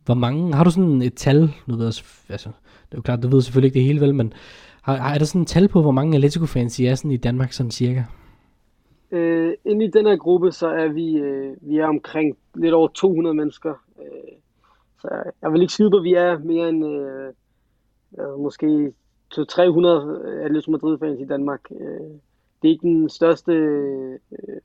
hvor 0.05 0.13
mange, 0.13 0.53
har 0.53 0.63
du 0.63 0.71
sådan 0.71 1.01
et 1.01 1.13
tal, 1.13 1.51
nu 1.67 1.75
ved 1.75 1.86
jeg, 1.86 1.93
altså, 2.29 2.49
det 2.86 2.91
er 2.91 2.97
jo 2.97 3.01
klart, 3.01 3.23
du 3.23 3.27
ved 3.27 3.41
selvfølgelig 3.41 3.67
ikke 3.67 3.79
det 3.79 3.88
hele 3.88 4.01
vel, 4.01 4.15
men 4.15 4.33
har, 4.86 5.13
er 5.13 5.17
der 5.17 5.25
sådan 5.25 5.41
et 5.41 5.47
tal 5.47 5.67
på, 5.67 5.81
hvor 5.81 5.91
mange 5.91 6.15
Atletico-fans 6.15 6.79
I 6.79 6.86
er 6.86 6.95
sådan 6.95 7.11
i 7.11 7.17
Danmark, 7.17 7.53
sådan 7.53 7.71
cirka? 7.71 8.03
Øh, 9.11 9.53
inde 9.65 9.86
i 9.86 9.89
den 9.89 10.05
her 10.05 10.17
gruppe, 10.17 10.51
så 10.51 10.67
er 10.67 10.88
vi, 10.88 11.17
øh, 11.17 11.55
vi 11.61 11.77
er 11.77 11.88
omkring 11.88 12.38
lidt 12.55 12.73
over 12.73 12.88
200 12.88 13.36
mennesker. 13.36 13.73
Øh, 14.01 14.33
så 15.01 15.07
jeg 15.41 15.53
vil 15.53 15.61
ikke 15.61 15.73
sige 15.73 15.89
på, 15.89 15.97
at 15.97 16.03
vi 16.03 16.13
er 16.13 16.39
mere 16.39 16.69
end 16.69 16.86
øh, 16.86 17.33
øh, 18.19 18.39
måske 18.39 18.93
300 19.49 20.41
Atletico 20.43 20.71
Madrid-fans 20.71 21.19
i 21.19 21.25
Danmark. 21.25 21.61
Øh, 21.71 22.09
det 22.61 22.67
er 22.67 22.73
ikke 22.73 22.88
den 22.88 23.09
største 23.09 23.51
øh, 23.51 24.19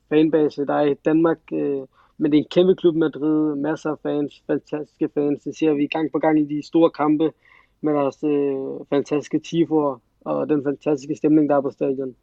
fanbase, 0.09 0.67
der 0.67 0.75
er 0.75 0.87
i 0.87 0.95
Danmark, 0.95 1.39
øh, 1.53 1.83
men 2.19 2.33
det 2.33 2.39
er 2.39 2.43
en 2.43 2.51
kæmpe 2.51 2.75
klub 2.75 2.95
Madrid, 2.95 3.55
masser 3.55 3.91
af 3.91 3.99
fans, 4.03 4.43
fantastiske 4.47 5.09
fans. 5.15 5.43
Det 5.43 5.57
ser 5.57 5.73
vi 5.73 5.87
gang 5.87 6.13
på 6.13 6.19
gang 6.19 6.41
i 6.41 6.45
de 6.45 6.67
store 6.67 6.91
kampe 6.91 7.33
med 7.81 7.93
deres 7.93 8.25
øh, 8.25 8.87
fantastiske 8.91 9.39
tifoer 9.39 9.99
og 10.25 10.49
den 10.49 10.63
fantastiske 10.65 11.17
stemning, 11.17 11.49
der 11.49 11.57
er 11.57 11.61
på 11.61 11.71
stadion. 11.71 12.15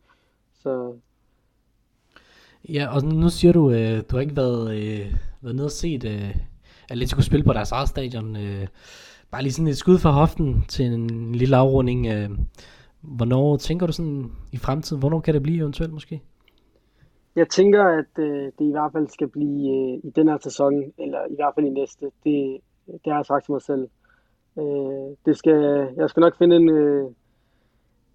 Så 0.54 0.94
Ja, 2.70 2.96
og 2.96 3.04
nu 3.04 3.30
siger 3.30 3.54
du, 3.54 3.72
øh, 3.72 4.04
du 4.10 4.16
har 4.16 4.20
ikke 4.20 4.36
været, 4.36 4.76
øh, 4.76 5.14
været 5.42 5.56
nede 5.56 5.66
og 5.66 5.72
set 5.72 6.06
øh, 6.06 6.36
Atletico 6.90 7.22
spille 7.22 7.44
på 7.44 7.54
deres 7.54 7.72
eget 7.72 7.90
stadion. 7.90 8.36
Øh, 8.36 8.68
bare 9.32 9.42
lige 9.42 9.54
sådan 9.54 9.68
et 9.68 9.78
skud 9.78 9.98
for 9.98 10.10
hoften 10.10 10.66
til 10.68 10.86
en 10.86 11.36
lille 11.36 11.56
afrunding. 11.56 12.08
Øh, 12.08 12.30
hvornår 13.02 13.58
tænker 13.58 13.88
du 13.88 13.94
sådan 13.94 14.32
i 14.52 14.58
fremtiden, 14.58 15.00
hvornår 15.00 15.20
kan 15.20 15.34
det 15.34 15.44
blive 15.44 15.58
eventuelt 15.58 15.94
måske? 15.94 16.22
Jeg 17.36 17.50
tænker, 17.50 17.84
at 17.84 18.24
øh, 18.24 18.46
det 18.60 18.66
i 18.66 18.72
hvert 18.72 18.92
fald 18.92 19.08
skal 19.08 19.28
blive 19.28 19.76
øh, 19.78 20.00
i 20.04 20.10
den 20.16 20.28
her 20.28 20.38
sæson, 20.44 20.74
eller 21.00 21.20
i 21.30 21.36
hvert 21.36 21.54
fald 21.56 21.66
i 21.66 21.70
næste. 21.70 22.06
Det, 22.06 22.58
det 22.88 23.08
har 23.08 23.16
jeg 23.16 23.26
sagt 23.26 23.46
til 23.46 23.52
mig 23.52 23.62
selv. 23.62 23.88
Øh, 24.60 25.16
det 25.26 25.38
skal, 25.38 25.90
jeg 25.98 26.10
skal 26.10 26.22
nok 26.22 26.38
finde 26.38 26.56
en, 26.56 26.70
øh, 26.70 27.12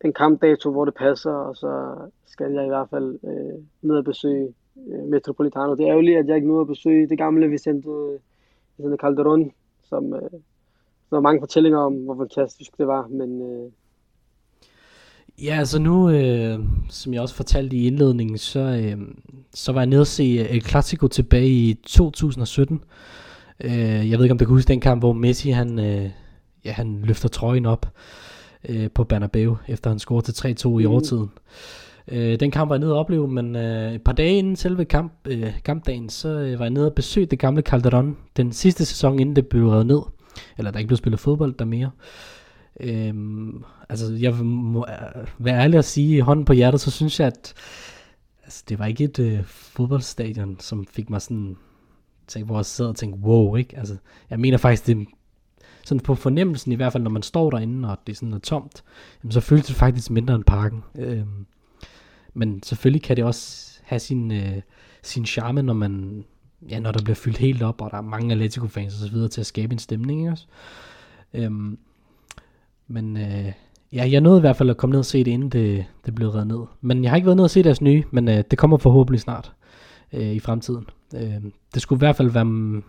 en 0.04 0.12
kampdato, 0.12 0.70
hvor 0.70 0.84
det 0.84 0.94
passer, 0.94 1.30
og 1.30 1.56
så 1.56 1.94
skal 2.26 2.52
jeg 2.52 2.64
i 2.64 2.68
hvert 2.68 2.88
fald 2.90 3.18
øh, 3.24 3.58
ned 3.82 3.96
og 3.96 4.04
besøge 4.04 4.54
øh, 4.92 5.04
Metropolitano. 5.08 5.74
Det 5.74 5.84
er 5.84 5.90
ærgerligt, 5.90 6.18
at 6.18 6.28
jeg 6.28 6.36
ikke 6.36 6.48
nåede 6.48 6.60
at 6.60 6.66
besøge 6.66 7.08
det 7.08 7.18
gamle 7.18 7.48
Vicente, 7.48 7.88
Vicente 8.76 8.96
Calderon, 9.00 9.52
som, 9.88 10.14
øh, 10.14 10.30
der 11.10 11.16
var 11.16 11.20
mange 11.20 11.40
fortællinger 11.40 11.78
om, 11.78 11.94
hvor 11.94 12.16
fantastisk 12.16 12.78
det 12.78 12.86
var, 12.86 13.06
men... 13.06 13.42
Øh, 13.42 13.70
Ja, 15.42 15.56
altså 15.58 15.78
nu, 15.78 16.10
øh, 16.10 16.58
som 16.88 17.14
jeg 17.14 17.22
også 17.22 17.34
fortalte 17.34 17.76
i 17.76 17.86
indledningen, 17.86 18.38
så, 18.38 18.60
øh, 18.60 18.96
så 19.54 19.72
var 19.72 19.80
jeg 19.80 19.86
nede 19.86 20.00
og 20.00 20.06
se 20.06 20.22
øh, 20.22 20.54
El 20.54 20.62
Clasico 20.62 21.08
tilbage 21.08 21.48
i 21.48 21.74
2017. 21.74 22.84
Øh, 23.60 23.70
jeg 24.10 24.18
ved 24.18 24.24
ikke, 24.24 24.32
om 24.32 24.38
du 24.38 24.44
kan 24.44 24.54
huske 24.54 24.68
den 24.68 24.80
kamp, 24.80 25.02
hvor 25.02 25.12
Messi 25.12 25.50
han, 25.50 25.78
øh, 25.78 26.10
ja, 26.64 26.72
han 26.72 27.02
løfter 27.02 27.28
trøjen 27.28 27.66
op 27.66 27.86
øh, 27.86 28.31
på 28.94 29.04
Bernabeu, 29.04 29.56
efter 29.68 29.90
han 29.90 29.98
scorede 29.98 30.32
til 30.32 30.66
3-2 30.66 30.78
i 30.78 30.84
mm. 30.86 30.90
overtiden. 30.92 31.30
Øh, 32.08 32.40
den 32.40 32.50
kamp 32.50 32.68
var 32.68 32.74
jeg 32.74 32.80
nede 32.80 32.92
og 32.92 32.98
opleve, 32.98 33.28
men 33.28 33.56
øh, 33.56 33.94
et 33.94 34.02
par 34.02 34.12
dage 34.12 34.38
inden 34.38 34.56
selve 34.56 34.84
kamp, 34.84 35.12
øh, 35.24 35.52
kampdagen, 35.64 36.08
så 36.08 36.28
øh, 36.28 36.58
var 36.58 36.64
jeg 36.64 36.70
nede 36.70 36.86
og 36.86 36.94
besøge 36.94 37.26
det 37.26 37.38
gamle 37.38 37.62
Calderon, 37.62 38.16
den 38.36 38.52
sidste 38.52 38.84
sæson 38.84 39.18
inden 39.18 39.36
det 39.36 39.46
blev 39.46 39.68
reddet 39.68 39.86
ned, 39.86 40.00
eller 40.58 40.70
der 40.70 40.78
ikke 40.78 40.88
blev 40.88 40.96
spillet 40.96 41.20
fodbold 41.20 41.54
der 41.54 41.64
mere. 41.64 41.90
Øhm, 42.80 43.64
altså, 43.88 44.12
jeg 44.12 44.34
må 44.34 44.86
øh, 44.88 45.26
være 45.38 45.62
ærlig 45.62 45.78
at 45.78 45.84
sige, 45.84 46.16
i 46.16 46.20
hånden 46.20 46.44
på 46.44 46.52
hjertet, 46.52 46.80
så 46.80 46.90
synes 46.90 47.20
jeg, 47.20 47.26
at 47.26 47.54
altså, 48.44 48.64
det 48.68 48.78
var 48.78 48.86
ikke 48.86 49.04
et 49.04 49.18
øh, 49.18 49.44
fodboldstadion, 49.44 50.56
som 50.60 50.86
fik 50.90 51.10
mig 51.10 51.22
sådan, 51.22 51.56
tænke, 52.26 52.46
hvor 52.46 52.56
jeg 52.56 52.66
sad 52.66 52.86
og 52.86 52.96
tænkte, 52.96 53.20
wow, 53.20 53.56
ikke? 53.56 53.78
Altså, 53.78 53.96
jeg 54.30 54.40
mener 54.40 54.58
faktisk, 54.58 54.86
det 54.86 55.06
sådan 55.84 56.00
på 56.00 56.14
fornemmelsen 56.14 56.72
i 56.72 56.74
hvert 56.74 56.92
fald, 56.92 57.02
når 57.02 57.10
man 57.10 57.22
står 57.22 57.50
derinde, 57.50 57.90
og 57.90 57.98
det 58.06 58.12
er 58.12 58.16
sådan 58.16 58.32
er 58.32 58.38
tomt, 58.38 58.84
jamen, 59.22 59.32
så 59.32 59.40
føles 59.40 59.66
det 59.66 59.76
faktisk 59.76 60.10
mindre 60.10 60.34
end 60.34 60.44
parken. 60.44 60.82
Øhm, 60.98 61.46
men 62.34 62.62
selvfølgelig 62.62 63.02
kan 63.02 63.16
det 63.16 63.24
også 63.24 63.78
have 63.82 63.98
sin, 63.98 64.32
øh, 64.32 64.60
sin 65.02 65.26
charme, 65.26 65.62
når 65.62 65.74
man 65.74 66.24
ja, 66.68 66.80
når 66.80 66.92
der 66.92 67.02
bliver 67.02 67.14
fyldt 67.14 67.38
helt 67.38 67.62
op, 67.62 67.80
og 67.80 67.90
der 67.90 67.96
er 67.96 68.02
mange 68.02 68.32
Atletico-fans 68.32 68.94
og 68.94 69.08
så 69.08 69.12
videre 69.12 69.28
til 69.28 69.40
at 69.40 69.46
skabe 69.46 69.72
en 69.72 69.78
stemning, 69.78 70.20
ikke 70.20 70.32
også? 70.32 70.46
Øhm, 71.34 71.78
men 72.88 73.16
øh, 73.16 73.52
ja, 73.92 74.08
jeg 74.10 74.20
nåede 74.20 74.38
i 74.38 74.40
hvert 74.40 74.56
fald 74.56 74.70
at 74.70 74.76
komme 74.76 74.92
ned 74.92 74.98
og 74.98 75.04
se 75.04 75.24
det, 75.24 75.30
inden 75.30 75.48
det, 75.48 75.84
det 76.06 76.14
blev 76.14 76.28
reddet 76.28 76.46
ned. 76.46 76.60
Men 76.80 77.02
jeg 77.02 77.10
har 77.10 77.16
ikke 77.16 77.26
været 77.26 77.36
ned 77.36 77.44
og 77.44 77.50
se 77.50 77.62
deres 77.62 77.80
nye, 77.80 78.04
men 78.10 78.28
øh, 78.28 78.44
det 78.50 78.58
kommer 78.58 78.76
forhåbentlig 78.76 79.20
snart 79.20 79.52
øh, 80.12 80.32
i 80.32 80.38
fremtiden. 80.38 80.86
Øh, 81.14 81.42
det 81.74 81.82
skulle 81.82 81.96
i 81.96 82.04
hvert 82.04 82.16
fald 82.16 82.30
være 82.30 82.82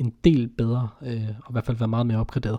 en 0.00 0.14
del 0.24 0.48
bedre, 0.48 0.88
øh, 1.02 1.28
og 1.44 1.50
i 1.50 1.52
hvert 1.52 1.64
fald 1.64 1.76
være 1.76 1.88
meget 1.88 2.06
mere 2.06 2.20
opgraderet. 2.20 2.58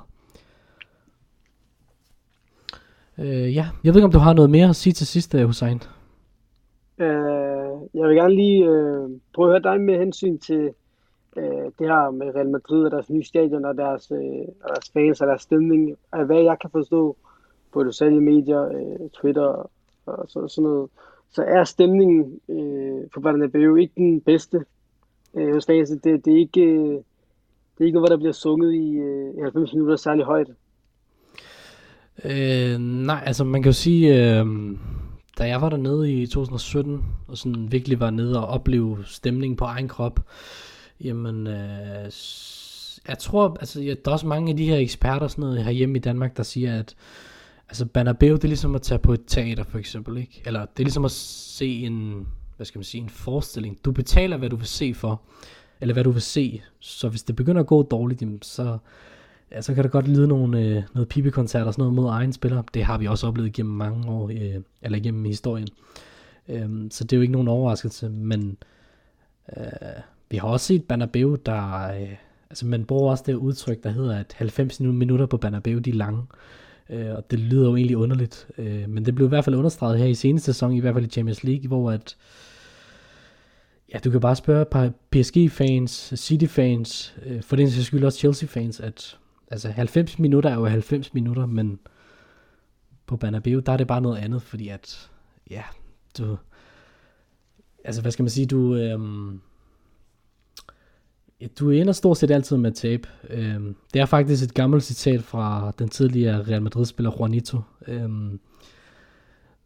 Øh, 3.17 3.55
ja, 3.55 3.65
jeg 3.83 3.93
ved 3.93 3.99
ikke, 3.99 4.05
om 4.05 4.11
du 4.11 4.19
har 4.19 4.33
noget 4.33 4.49
mere 4.49 4.69
at 4.69 4.75
sige 4.75 4.93
til 4.93 5.07
sidst, 5.07 5.35
øh, 5.35 5.45
Hussein? 5.45 5.81
Øh, 6.97 7.69
jeg 7.93 8.07
vil 8.07 8.15
gerne 8.15 8.35
lige 8.35 8.65
øh, 8.65 9.09
prøve 9.33 9.47
at 9.47 9.51
høre 9.51 9.73
dig 9.73 9.81
med 9.81 9.99
hensyn 9.99 10.37
til 10.37 10.69
øh, 11.37 11.65
det 11.79 11.87
her 11.87 12.11
med 12.11 12.35
Real 12.35 12.49
Madrid 12.49 12.85
og 12.85 12.91
deres 12.91 13.09
nye 13.09 13.23
stadion 13.23 13.65
og 13.65 13.77
deres, 13.77 14.11
øh, 14.11 14.47
og 14.63 14.69
deres 14.69 14.91
fans 14.93 15.21
og 15.21 15.27
deres 15.27 15.41
stemning, 15.41 15.95
af 16.11 16.25
hvad 16.25 16.41
jeg 16.41 16.57
kan 16.61 16.69
forstå 16.69 17.17
på 17.73 17.83
de 17.83 17.91
sociale 17.91 18.21
medier, 18.21 18.63
øh, 18.65 19.09
Twitter 19.09 19.69
og 20.05 20.29
så, 20.29 20.47
sådan 20.47 20.69
noget, 20.69 20.89
så 21.29 21.43
er 21.43 21.63
stemningen 21.63 22.39
øh, 22.49 23.09
på 23.13 23.19
Bernabeu 23.19 23.75
ikke 23.75 23.93
den 23.97 24.21
bedste 24.21 24.65
øh, 25.35 25.53
hos 25.53 25.65
fans. 25.65 25.89
Det, 25.89 26.25
det, 26.25 26.33
er 26.33 26.37
ikke, 26.37 26.61
øh, 26.61 26.99
det 27.79 27.85
er 27.85 27.87
ikke 27.87 27.95
noget, 27.95 28.11
der 28.11 28.17
bliver 28.17 28.31
sunget 28.31 28.73
i, 28.73 28.91
øh, 28.91 29.35
i 29.37 29.41
90 29.41 29.73
minutter 29.73 29.95
særlig 29.95 30.25
højt. 30.25 30.47
Øh, 32.25 32.77
nej, 32.79 33.23
altså 33.25 33.43
man 33.43 33.63
kan 33.63 33.69
jo 33.69 33.73
sige, 33.73 34.39
øh, 34.39 34.45
da 35.37 35.47
jeg 35.47 35.61
var 35.61 35.69
dernede 35.69 36.13
i 36.13 36.27
2017, 36.27 37.03
og 37.27 37.37
sådan 37.37 37.71
virkelig 37.71 37.99
var 37.99 38.09
nede 38.09 38.39
og 38.39 38.47
opleve 38.47 38.97
stemningen 39.05 39.57
på 39.57 39.65
egen 39.65 39.87
krop, 39.87 40.19
jamen, 41.03 41.47
øh, 41.47 42.11
jeg 43.07 43.17
tror, 43.19 43.57
altså 43.59 43.81
ja, 43.81 43.93
der 44.05 44.11
er 44.11 44.13
også 44.13 44.27
mange 44.27 44.51
af 44.51 44.57
de 44.57 44.65
her 44.65 44.77
eksperter 44.77 45.27
sådan 45.27 45.41
noget 45.41 45.63
herhjemme 45.63 45.97
i 45.97 46.01
Danmark, 46.01 46.37
der 46.37 46.43
siger, 46.43 46.79
at 46.79 46.95
altså 47.69 47.85
Banabeo, 47.85 48.35
det 48.35 48.43
er 48.43 48.47
ligesom 48.47 48.75
at 48.75 48.81
tage 48.81 48.99
på 48.99 49.13
et 49.13 49.21
teater 49.27 49.63
for 49.63 49.77
eksempel, 49.77 50.17
ikke? 50.17 50.41
Eller 50.45 50.59
det 50.59 50.79
er 50.79 50.83
ligesom 50.83 51.05
at 51.05 51.11
se 51.11 51.67
en, 51.67 52.27
hvad 52.55 52.65
skal 52.65 52.79
man 52.79 52.83
sige, 52.83 53.01
en 53.01 53.09
forestilling. 53.09 53.85
Du 53.85 53.91
betaler, 53.91 54.37
hvad 54.37 54.49
du 54.49 54.55
vil 54.55 54.67
se 54.67 54.93
for, 54.93 55.21
eller 55.81 55.93
hvad 55.93 56.03
du 56.03 56.11
vil 56.11 56.21
se. 56.21 56.61
Så 56.79 57.09
hvis 57.09 57.23
det 57.23 57.35
begynder 57.35 57.61
at 57.61 57.67
gå 57.67 57.83
dårligt, 57.83 58.21
jamen, 58.21 58.41
så, 58.41 58.77
ja, 59.51 59.61
så 59.61 59.73
kan 59.73 59.83
der 59.83 59.89
godt 59.89 60.07
lyde 60.07 60.27
nogle, 60.27 60.59
øh, 60.59 60.83
noget 60.93 61.09
pibekoncert 61.09 61.67
og 61.67 61.73
sådan 61.73 61.81
noget 61.81 61.95
mod 61.95 62.09
egen 62.09 62.33
spiller. 62.33 62.63
Det 62.73 62.83
har 62.83 62.97
vi 62.97 63.07
også 63.07 63.27
oplevet 63.27 63.53
gennem 63.53 63.75
mange 63.75 64.09
år, 64.11 64.29
øh, 64.29 64.61
eller 64.81 64.99
gennem 64.99 65.25
historien. 65.25 65.67
Øhm, 66.49 66.91
så 66.91 67.03
det 67.03 67.13
er 67.13 67.17
jo 67.17 67.21
ikke 67.21 67.31
nogen 67.31 67.47
overraskelse, 67.47 68.09
men 68.09 68.57
øh, 69.57 69.63
vi 70.29 70.37
har 70.37 70.47
også 70.47 70.65
set 70.65 70.83
Banabeo, 70.83 71.35
der... 71.35 71.91
Øh, 72.01 72.15
altså 72.49 72.65
man 72.65 72.85
bruger 72.85 73.11
også 73.11 73.23
det 73.27 73.33
udtryk, 73.33 73.83
der 73.83 73.89
hedder, 73.89 74.19
at 74.19 74.33
90 74.37 74.79
minutter 74.79 75.25
på 75.25 75.37
Banabeo, 75.37 75.79
de 75.79 75.89
er 75.89 75.93
lange. 75.93 76.23
Øh, 76.89 77.15
og 77.15 77.31
det 77.31 77.39
lyder 77.39 77.69
jo 77.69 77.75
egentlig 77.75 77.97
underligt. 77.97 78.47
Øh, 78.57 78.89
men 78.89 79.05
det 79.05 79.15
blev 79.15 79.27
i 79.27 79.29
hvert 79.29 79.45
fald 79.45 79.55
understreget 79.55 79.99
her 79.99 80.05
i 80.05 80.13
seneste 80.13 80.53
sæson, 80.53 80.73
i 80.73 80.79
hvert 80.79 80.93
fald 80.93 81.05
i 81.05 81.09
Champions 81.09 81.43
League, 81.43 81.67
hvor 81.67 81.91
at 81.91 82.15
Ja, 83.93 83.99
du 83.99 84.11
kan 84.11 84.19
bare 84.19 84.35
spørge 84.35 84.91
PSG-fans, 85.11 86.13
City-fans, 86.15 87.15
øh, 87.25 87.43
for 87.43 87.55
den 87.55 87.71
sags 87.71 87.85
skyld 87.85 88.03
også 88.03 88.19
Chelsea-fans, 88.19 88.79
at 88.79 89.17
altså 89.51 89.69
90 89.69 90.19
minutter 90.19 90.49
er 90.49 90.55
jo 90.55 90.65
90 90.65 91.13
minutter, 91.13 91.45
men 91.45 91.79
på 93.05 93.17
Banabeo, 93.17 93.59
der 93.59 93.71
er 93.71 93.77
det 93.77 93.87
bare 93.87 94.01
noget 94.01 94.17
andet, 94.17 94.41
fordi 94.41 94.67
at, 94.67 95.11
ja, 95.49 95.63
du, 96.17 96.37
altså 97.83 98.01
hvad 98.01 98.11
skal 98.11 98.23
man 98.23 98.29
sige, 98.29 98.45
du, 98.45 98.75
øhm, 98.75 99.41
du 101.59 101.69
ender 101.69 101.93
stort 101.93 102.17
set 102.17 102.31
altid 102.31 102.57
med 102.57 102.71
tape. 102.71 103.09
Øhm, 103.29 103.75
det 103.93 104.01
er 104.01 104.05
faktisk 104.05 104.43
et 104.43 104.53
gammelt 104.53 104.83
citat 104.83 105.23
fra 105.23 105.71
den 105.79 105.89
tidligere 105.89 106.43
Real 106.43 106.61
Madrid-spiller 106.61 107.11
Juanito. 107.19 107.61
Øhm, 107.87 108.39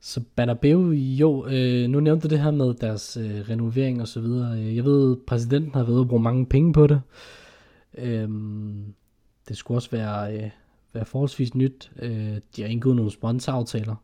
så 0.06 0.22
Banabeu, 0.36 0.92
jo, 0.92 1.48
øh, 1.48 1.90
nu 1.90 2.00
nævnte 2.00 2.28
du 2.28 2.34
det 2.36 2.44
her 2.44 2.52
med 2.52 2.74
deres 2.74 3.18
øh, 3.18 3.50
renovering 3.50 4.02
og 4.02 4.08
så 4.08 4.22
videre. 4.22 4.60
Øh, 4.60 4.76
jeg 4.76 4.86
ved, 4.86 5.18
præsidenten 5.28 5.76
har 5.76 5.84
været 5.84 6.02
at 6.02 6.08
bruge 6.08 6.24
mange 6.24 6.46
penge 6.46 6.74
på 6.74 6.88
det. 6.88 7.02
Øhm, 7.98 8.94
det 9.48 9.58
skulle 9.58 9.78
også 9.78 9.92
være, 9.92 10.36
øh, 10.36 10.50
være 10.94 11.06
forholdsvis 11.06 11.56
nyt. 11.56 11.92
Øh, 12.00 12.38
de 12.56 12.62
har 12.62 12.68
indgået 12.68 12.96
nogle 12.96 13.12
sponsoraftaler 13.12 13.96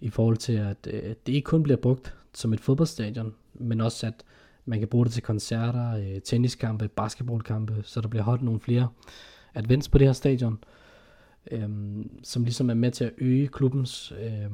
i 0.00 0.08
forhold 0.08 0.36
til, 0.36 0.52
at 0.52 0.88
øh, 0.90 1.14
det 1.26 1.32
ikke 1.32 1.46
kun 1.46 1.62
bliver 1.62 1.76
brugt 1.76 2.14
som 2.34 2.52
et 2.52 2.60
fodboldstadion, 2.60 3.34
men 3.54 3.80
også 3.80 4.06
at 4.06 4.24
man 4.64 4.78
kan 4.78 4.88
bruge 4.88 5.04
det 5.04 5.12
til 5.12 5.22
koncerter, 5.22 5.96
øh, 5.96 6.20
tenniskampe, 6.20 6.88
basketballkampe, 6.88 7.82
så 7.82 8.00
der 8.00 8.08
bliver 8.08 8.22
holdt 8.24 8.42
nogle 8.42 8.60
flere 8.60 8.88
advents 9.54 9.88
på 9.88 9.98
det 9.98 10.06
her 10.06 10.12
stadion, 10.12 10.58
øh, 11.50 11.68
som 12.22 12.44
ligesom 12.44 12.70
er 12.70 12.74
med 12.74 12.90
til 12.90 13.04
at 13.04 13.12
øge 13.18 13.48
klubbens, 13.48 14.12
øh, 14.12 14.50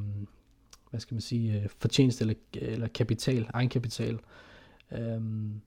hvad 0.91 1.01
skal 1.01 1.15
man 1.15 1.21
sige, 1.21 1.61
øh, 1.61 1.69
fortjeneste 1.79 2.23
eller, 2.23 2.35
eller 2.55 2.89
kapital, 2.89 3.47
egenkapital. 3.55 4.19
Øhm, 4.93 5.61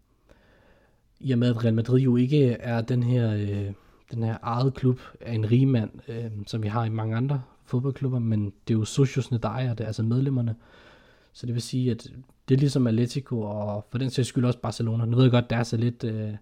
I 1.20 1.32
og 1.32 1.40
med 1.40 1.50
at 1.50 1.64
Real 1.64 1.74
Madrid 1.74 2.00
jo 2.00 2.16
ikke 2.16 2.52
er 2.52 2.82
den 2.82 3.04
her, 3.04 3.34
øh, 3.34 3.74
den 4.12 4.24
her 4.24 4.38
eget 4.42 4.74
klub 4.74 5.00
af 5.22 5.34
en 5.34 5.52
rig 5.52 5.68
mand, 5.68 5.92
øh, 6.08 6.32
som 6.48 6.64
vi 6.64 6.68
har 6.68 6.86
i 6.86 6.90
mange 6.90 7.16
andre 7.16 7.42
fodboldklubber, 7.66 8.20
men 8.20 8.46
det 8.46 8.74
er 8.74 8.78
jo 8.78 8.86
sociosne, 8.86 9.38
der 9.38 9.50
ejer 9.50 9.74
det, 9.74 9.84
altså 9.84 10.04
medlemmerne. 10.04 10.56
Så 11.34 11.46
det 11.46 11.54
vil 11.54 11.62
sige, 11.62 11.92
at 11.92 12.08
det 12.50 12.56
er 12.56 12.60
ligesom 12.60 12.88
Atletico, 12.88 13.42
og 13.42 13.86
for 13.90 13.98
den 13.98 14.10
sags 14.10 14.28
skyld 14.28 14.46
også 14.46 14.60
Barcelona. 14.60 15.06
Nu 15.06 15.16
ved 15.16 15.24
jeg 15.24 15.32
godt, 15.32 15.50
deres 15.50 15.74
er 15.74 15.78
lidt, 15.78 16.04
øh, 16.04 16.34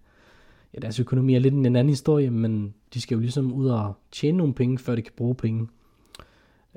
ja, 0.74 0.80
deres 0.82 1.00
økonomi 1.00 1.36
er 1.36 1.40
lidt 1.40 1.54
en 1.54 1.66
anden 1.66 1.90
historie, 1.90 2.30
men 2.30 2.74
de 2.94 3.02
skal 3.02 3.16
jo 3.16 3.22
ligesom 3.22 3.54
ud 3.54 3.68
og 3.68 3.94
tjene 4.12 4.38
nogle 4.38 4.54
penge, 4.54 4.78
før 4.78 4.96
de 4.96 5.02
kan 5.02 5.14
bruge 5.18 5.36
penge. 5.36 5.68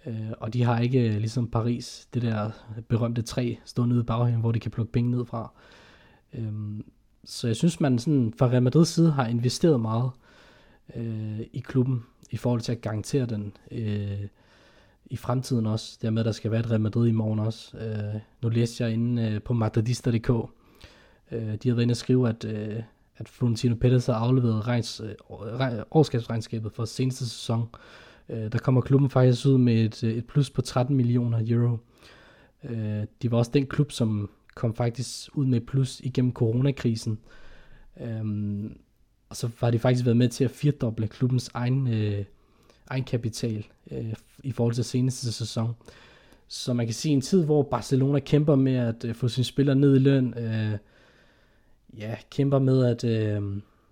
Øh, 0.07 0.31
og 0.41 0.53
de 0.55 0.63
har 0.63 0.81
ikke, 0.81 1.09
øh, 1.09 1.17
ligesom 1.17 1.49
Paris, 1.49 2.09
det 2.15 2.23
der 2.23 2.51
berømte 2.89 3.23
træ 3.23 3.55
stående 3.65 3.95
ude 3.95 4.03
i 4.03 4.07
baghaven, 4.07 4.41
hvor 4.41 4.53
de 4.53 4.61
kan 4.61 4.71
plukke 4.71 4.93
penge 4.93 5.11
ned 5.11 5.25
fra. 5.25 5.53
Øh, 6.33 6.53
så 7.25 7.47
jeg 7.47 7.57
synes, 7.57 7.81
man 7.81 7.99
sådan 7.99 8.33
fra 8.39 8.47
Real 8.47 8.63
Madrids 8.63 8.89
side 8.89 9.13
har 9.13 9.27
investeret 9.27 9.81
meget 9.81 10.11
øh, 10.97 11.41
i 11.53 11.59
klubben, 11.59 12.05
i 12.31 12.37
forhold 12.37 12.61
til 12.61 12.73
at 12.73 12.81
garantere 12.81 13.27
den. 13.27 13.53
Øh, 13.71 14.27
i 15.07 15.17
fremtiden 15.17 15.67
også. 15.67 15.99
Dermed, 16.03 16.21
at 16.21 16.27
der 16.27 16.33
skal 16.33 16.51
være 16.51 16.61
et 16.61 16.71
Real 16.71 16.81
Madrid 16.81 17.09
i 17.09 17.13
morgen 17.13 17.39
også. 17.39 17.77
Øh, 17.77 18.21
nu 18.43 18.49
læste 18.49 18.85
jeg 18.85 18.93
inde 18.93 19.23
øh, 19.23 19.43
på 19.43 19.53
madridista.dk. 19.53 20.31
Øh, 21.31 21.55
de 21.63 21.69
har 21.69 21.75
været 21.75 21.83
inde 21.83 21.93
og 21.93 21.97
skrive, 21.97 22.29
at, 22.29 22.45
øh, 22.45 22.83
at 23.17 23.29
Florentino 23.29 23.75
Pérez 23.85 24.13
har 24.13 24.19
afleveret 24.19 24.67
regns, 24.67 25.01
øh, 25.01 25.15
årskabsregnskabet 25.91 26.73
for 26.73 26.85
seneste 26.85 27.29
sæson. 27.29 27.61
Øh, 27.61 27.69
Øh, 28.29 28.53
der 28.53 28.59
kommer 28.59 28.81
klubben 28.81 29.11
faktisk 29.11 29.47
ud 29.47 29.59
med 29.59 29.85
et, 29.85 30.05
øh, 30.05 30.15
et 30.15 30.27
plus 30.27 30.51
på 30.51 30.63
13 30.63 30.97
millioner 30.97 31.43
euro. 31.47 31.79
Øh, 32.65 33.05
de 33.23 33.31
var 33.31 33.39
også 33.39 33.51
den 33.55 33.67
klub, 33.67 33.93
som 33.93 34.31
kom 34.55 34.75
faktisk 34.75 35.37
ud 35.37 35.47
med 35.47 35.61
plus 35.61 36.01
igennem 36.01 36.33
coronakrisen. 36.33 37.19
Øh, 38.01 38.25
og 39.29 39.37
så 39.37 39.49
har 39.59 39.71
de 39.71 39.79
faktisk 39.79 40.05
været 40.05 40.17
med 40.17 40.29
til 40.29 40.45
at 40.45 40.51
firdoble 40.51 41.09
klubbens 41.09 41.51
egen 41.55 41.89
øh, 41.89 42.25
egenkapital 42.87 43.67
øh, 43.91 44.15
i 44.43 44.53
forhold 44.53 44.75
til 44.75 44.85
seneste 44.85 45.33
sæson. 45.33 45.75
Så 46.49 46.73
man 46.73 46.87
kan 46.87 46.95
sige 46.95 47.13
en 47.13 47.21
tid, 47.21 47.45
hvor 47.45 47.63
Barcelona 47.63 48.19
kæmper 48.19 48.55
med 48.55 48.75
at 48.75 49.05
øh, 49.05 49.15
få 49.15 49.29
sine 49.29 49.45
spillere 49.45 49.77
ned 49.77 49.97
i 49.97 49.99
løn, 49.99 50.35
øh, 50.39 50.79
ja, 51.99 52.17
kæmper 52.31 52.59
med 52.59 52.85
at, 52.85 53.05
øh, 53.05 53.43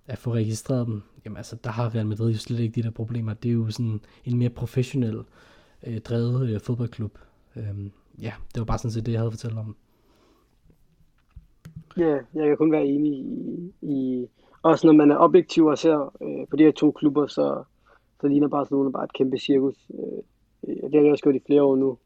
at 0.06 0.18
få 0.18 0.34
registreret 0.34 0.86
dem, 0.86 1.02
jamen 1.24 1.36
altså, 1.36 1.56
der 1.64 1.70
har 1.70 1.94
Real 1.94 2.06
Madrid 2.06 2.32
jo 2.32 2.38
slet 2.38 2.60
ikke 2.60 2.74
de 2.74 2.82
der 2.82 2.90
problemer. 2.90 3.34
Det 3.34 3.48
er 3.48 3.52
jo 3.52 3.70
sådan 3.70 4.00
en 4.24 4.38
mere 4.38 4.50
professionel 4.50 5.24
øh, 5.86 6.00
drevet 6.00 6.50
øh, 6.50 6.60
fodboldklub. 6.60 7.18
Øhm, 7.56 7.92
ja, 8.22 8.32
det 8.54 8.58
var 8.58 8.64
bare 8.64 8.78
sådan 8.78 8.90
set 8.90 9.06
det, 9.06 9.12
jeg 9.12 9.20
havde 9.20 9.30
fortalt 9.30 9.58
om. 9.58 9.76
Ja, 11.96 12.18
jeg 12.34 12.46
kan 12.46 12.56
kun 12.56 12.72
være 12.72 12.86
enig 12.86 13.12
i, 13.12 13.72
i 13.82 14.26
også 14.62 14.86
når 14.86 14.94
man 14.94 15.10
er 15.10 15.16
objektiv 15.18 15.66
og 15.66 15.78
ser 15.78 16.14
øh, 16.22 16.46
på 16.50 16.56
de 16.56 16.64
her 16.64 16.72
to 16.72 16.90
klubber, 16.90 17.26
så 17.26 17.64
så 18.20 18.28
ligner 18.28 18.48
Barcelona 18.48 18.90
bare 18.90 19.04
et 19.04 19.12
kæmpe 19.12 19.38
cirkus. 19.38 19.74
Øh, 19.94 20.22
øh 20.68 20.82
det 20.82 20.94
har 20.94 21.00
jeg 21.00 21.12
også 21.12 21.22
gjort 21.22 21.34
i 21.34 21.46
flere 21.46 21.62
år 21.62 21.76
nu. 21.76 21.98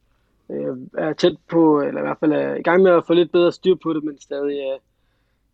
Jeg 0.49 0.77
er 0.99 1.13
tæt 1.13 1.37
på, 1.51 1.81
eller 1.81 2.01
i 2.01 2.05
hvert 2.05 2.19
fald 2.21 2.33
er 2.33 2.55
i 2.55 2.63
gang 2.63 2.83
med 2.83 2.91
at 2.91 3.07
få 3.07 3.15
lidt 3.15 3.33
bedre 3.33 3.53
styr 3.53 3.75
på 3.75 3.93
det, 3.93 4.05
men 4.05 4.21
stadig 4.21 4.59
er 4.59 4.77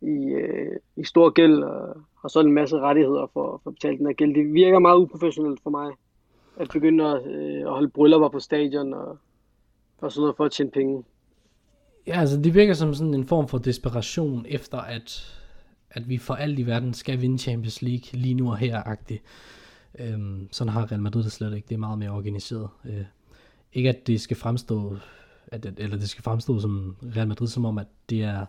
i, 0.00 0.32
øh, 0.32 0.76
i 0.96 1.04
stor 1.04 1.30
gæld 1.30 1.62
og 1.62 1.96
har 2.22 2.28
så 2.28 2.40
en 2.40 2.52
masse 2.52 2.78
rettigheder 2.78 3.26
for, 3.32 3.60
for 3.62 3.70
at 3.70 3.74
betale 3.74 3.98
den 3.98 4.06
her 4.06 4.12
gæld. 4.12 4.34
Det 4.34 4.54
virker 4.54 4.78
meget 4.78 4.98
uprofessionelt 4.98 5.62
for 5.62 5.70
mig 5.70 5.92
at 6.56 6.68
begynde 6.72 7.04
at, 7.04 7.26
øh, 7.26 7.60
at 7.60 7.70
holde 7.70 7.88
bryllupper 7.88 8.28
på 8.28 8.40
stadion 8.40 8.94
og, 8.94 9.18
og 9.98 10.12
sådan 10.12 10.20
noget 10.20 10.36
for 10.36 10.44
at 10.44 10.52
tjene 10.52 10.70
penge. 10.70 11.04
Ja, 12.06 12.20
altså 12.20 12.40
det 12.40 12.54
virker 12.54 12.74
som 12.74 12.94
sådan 12.94 13.14
en 13.14 13.24
form 13.24 13.48
for 13.48 13.58
desperation 13.58 14.46
efter, 14.48 14.78
at, 14.78 15.36
at 15.90 16.08
vi 16.08 16.18
for 16.18 16.34
alt 16.34 16.58
i 16.58 16.66
verden 16.66 16.94
skal 16.94 17.20
vinde 17.20 17.38
Champions 17.38 17.82
League 17.82 18.20
lige 18.20 18.34
nu 18.34 18.50
og 18.50 18.56
her-agtigt. 18.56 19.22
Øhm, 19.98 20.48
sådan 20.50 20.72
har 20.72 20.92
Real 20.92 21.00
Madrid 21.00 21.22
det 21.22 21.32
slet 21.32 21.56
ikke. 21.56 21.68
Det 21.68 21.74
er 21.74 21.78
meget 21.78 21.98
mere 21.98 22.10
organiseret. 22.10 22.68
Øh, 22.84 23.04
ikke 23.72 23.88
at 23.88 24.06
det 24.06 24.20
skal 24.20 24.36
fremstå, 24.36 24.96
at, 25.46 25.66
eller 25.78 25.96
det 25.96 26.08
skal 26.08 26.24
fremstå 26.24 26.60
som 26.60 26.96
Real 27.16 27.28
Madrid, 27.28 27.48
som 27.48 27.64
om, 27.64 27.78
at 27.78 27.86
det 28.10 28.22
er, 28.22 28.46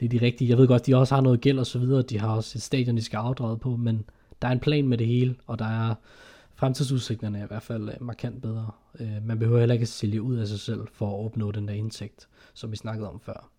det 0.00 0.06
er 0.06 0.18
de 0.18 0.26
rigtige. 0.26 0.50
Jeg 0.50 0.58
ved 0.58 0.68
godt, 0.68 0.86
de 0.86 0.96
også 0.96 1.14
har 1.14 1.22
noget 1.22 1.40
gæld 1.40 1.58
og 1.58 1.66
så 1.66 1.78
videre. 1.78 2.02
De 2.02 2.18
har 2.18 2.36
også 2.36 2.58
et 2.58 2.62
stadion, 2.62 2.96
de 2.96 3.02
skal 3.02 3.16
afdrage 3.16 3.58
på, 3.58 3.76
men 3.76 4.04
der 4.42 4.48
er 4.48 4.52
en 4.52 4.60
plan 4.60 4.88
med 4.88 4.98
det 4.98 5.06
hele, 5.06 5.34
og 5.46 5.58
der 5.58 5.64
er 5.64 5.94
fremtidsudsigterne 6.54 7.38
er 7.38 7.44
i 7.44 7.48
hvert 7.48 7.62
fald 7.62 7.88
øh, 7.88 7.94
markant 8.00 8.42
bedre. 8.42 8.70
Øh, 9.00 9.26
man 9.26 9.38
behøver 9.38 9.58
heller 9.58 9.72
ikke 9.72 9.82
at 9.82 9.88
sælge 9.88 10.22
ud 10.22 10.36
af 10.36 10.46
sig 10.46 10.60
selv 10.60 10.80
for 10.92 11.06
at 11.08 11.24
opnå 11.24 11.50
den 11.50 11.68
der 11.68 11.74
indtægt, 11.74 12.28
som 12.54 12.70
vi 12.70 12.76
snakkede 12.76 13.10
om 13.10 13.20
før. 13.20 13.50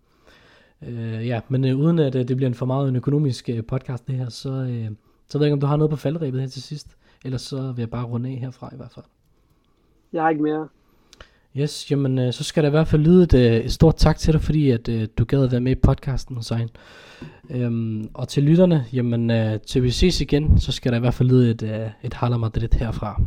Øh, 0.82 1.28
ja, 1.28 1.42
men 1.50 1.66
øh, 1.66 1.78
uden 1.80 2.00
at 2.00 2.16
øh, 2.16 2.28
det 2.28 2.38
bliver 2.38 2.48
en 2.48 2.56
for 2.56 2.66
meget 2.66 2.90
en 2.90 2.96
økonomisk 2.96 3.50
øh, 3.50 3.64
podcast 3.64 4.08
det 4.08 4.16
her, 4.16 4.30
så, 4.30 4.50
øh, 4.50 4.90
så 5.28 5.38
ved 5.38 5.46
jeg 5.46 5.48
ikke, 5.48 5.54
om 5.54 5.60
du 5.60 5.68
har 5.68 5.78
noget 5.78 5.90
på 5.90 5.96
faldrebet 5.96 6.42
her 6.42 6.48
til 6.48 6.62
sidst. 6.62 6.98
Ellers 7.26 7.42
så 7.42 7.72
vil 7.72 7.82
jeg 7.82 7.90
bare 7.90 8.06
runde 8.06 8.30
af 8.30 8.36
herfra 8.36 8.70
i 8.74 8.78
hvert 8.78 8.92
fald. 8.92 9.06
Jeg 10.14 10.24
har 10.24 10.30
ikke 10.30 10.44
mere. 10.44 10.68
Yes, 11.58 11.92
jamen 11.92 12.20
øh, 12.20 12.34
så 12.34 12.44
skal 12.44 12.64
der 12.64 12.70
i 12.70 12.72
hvert 12.72 12.88
fald 12.88 13.02
lyde 13.02 13.24
et, 13.24 13.34
øh, 13.34 13.66
et 13.66 13.72
stort 13.74 13.96
tak 13.96 14.18
til 14.18 14.34
dig, 14.34 14.42
fordi 14.42 14.70
at 14.70 14.90
øh, 14.90 15.08
du 15.18 15.26
gad 15.26 15.44
at 15.44 15.52
være 15.52 15.62
med 15.62 15.72
i 15.72 15.76
podcasten, 15.76 16.36
Hussein. 16.36 16.70
Øhm, 17.50 18.10
og 18.14 18.28
til 18.28 18.44
lytterne, 18.44 18.86
jamen 18.94 19.32
øh, 19.32 19.60
til 19.62 19.84
vi 19.84 19.92
ses 19.92 20.22
igen, 20.22 20.60
så 20.60 20.72
skal 20.72 20.92
der 20.92 20.98
i 20.98 21.00
hvert 21.00 21.14
fald 21.14 21.30
lyde 21.30 21.52
et, 21.52 21.64
øh, 21.64 21.90
et 22.04 22.14
Hala 22.14 22.38
Madrid 22.38 22.70
herfra. 22.74 23.22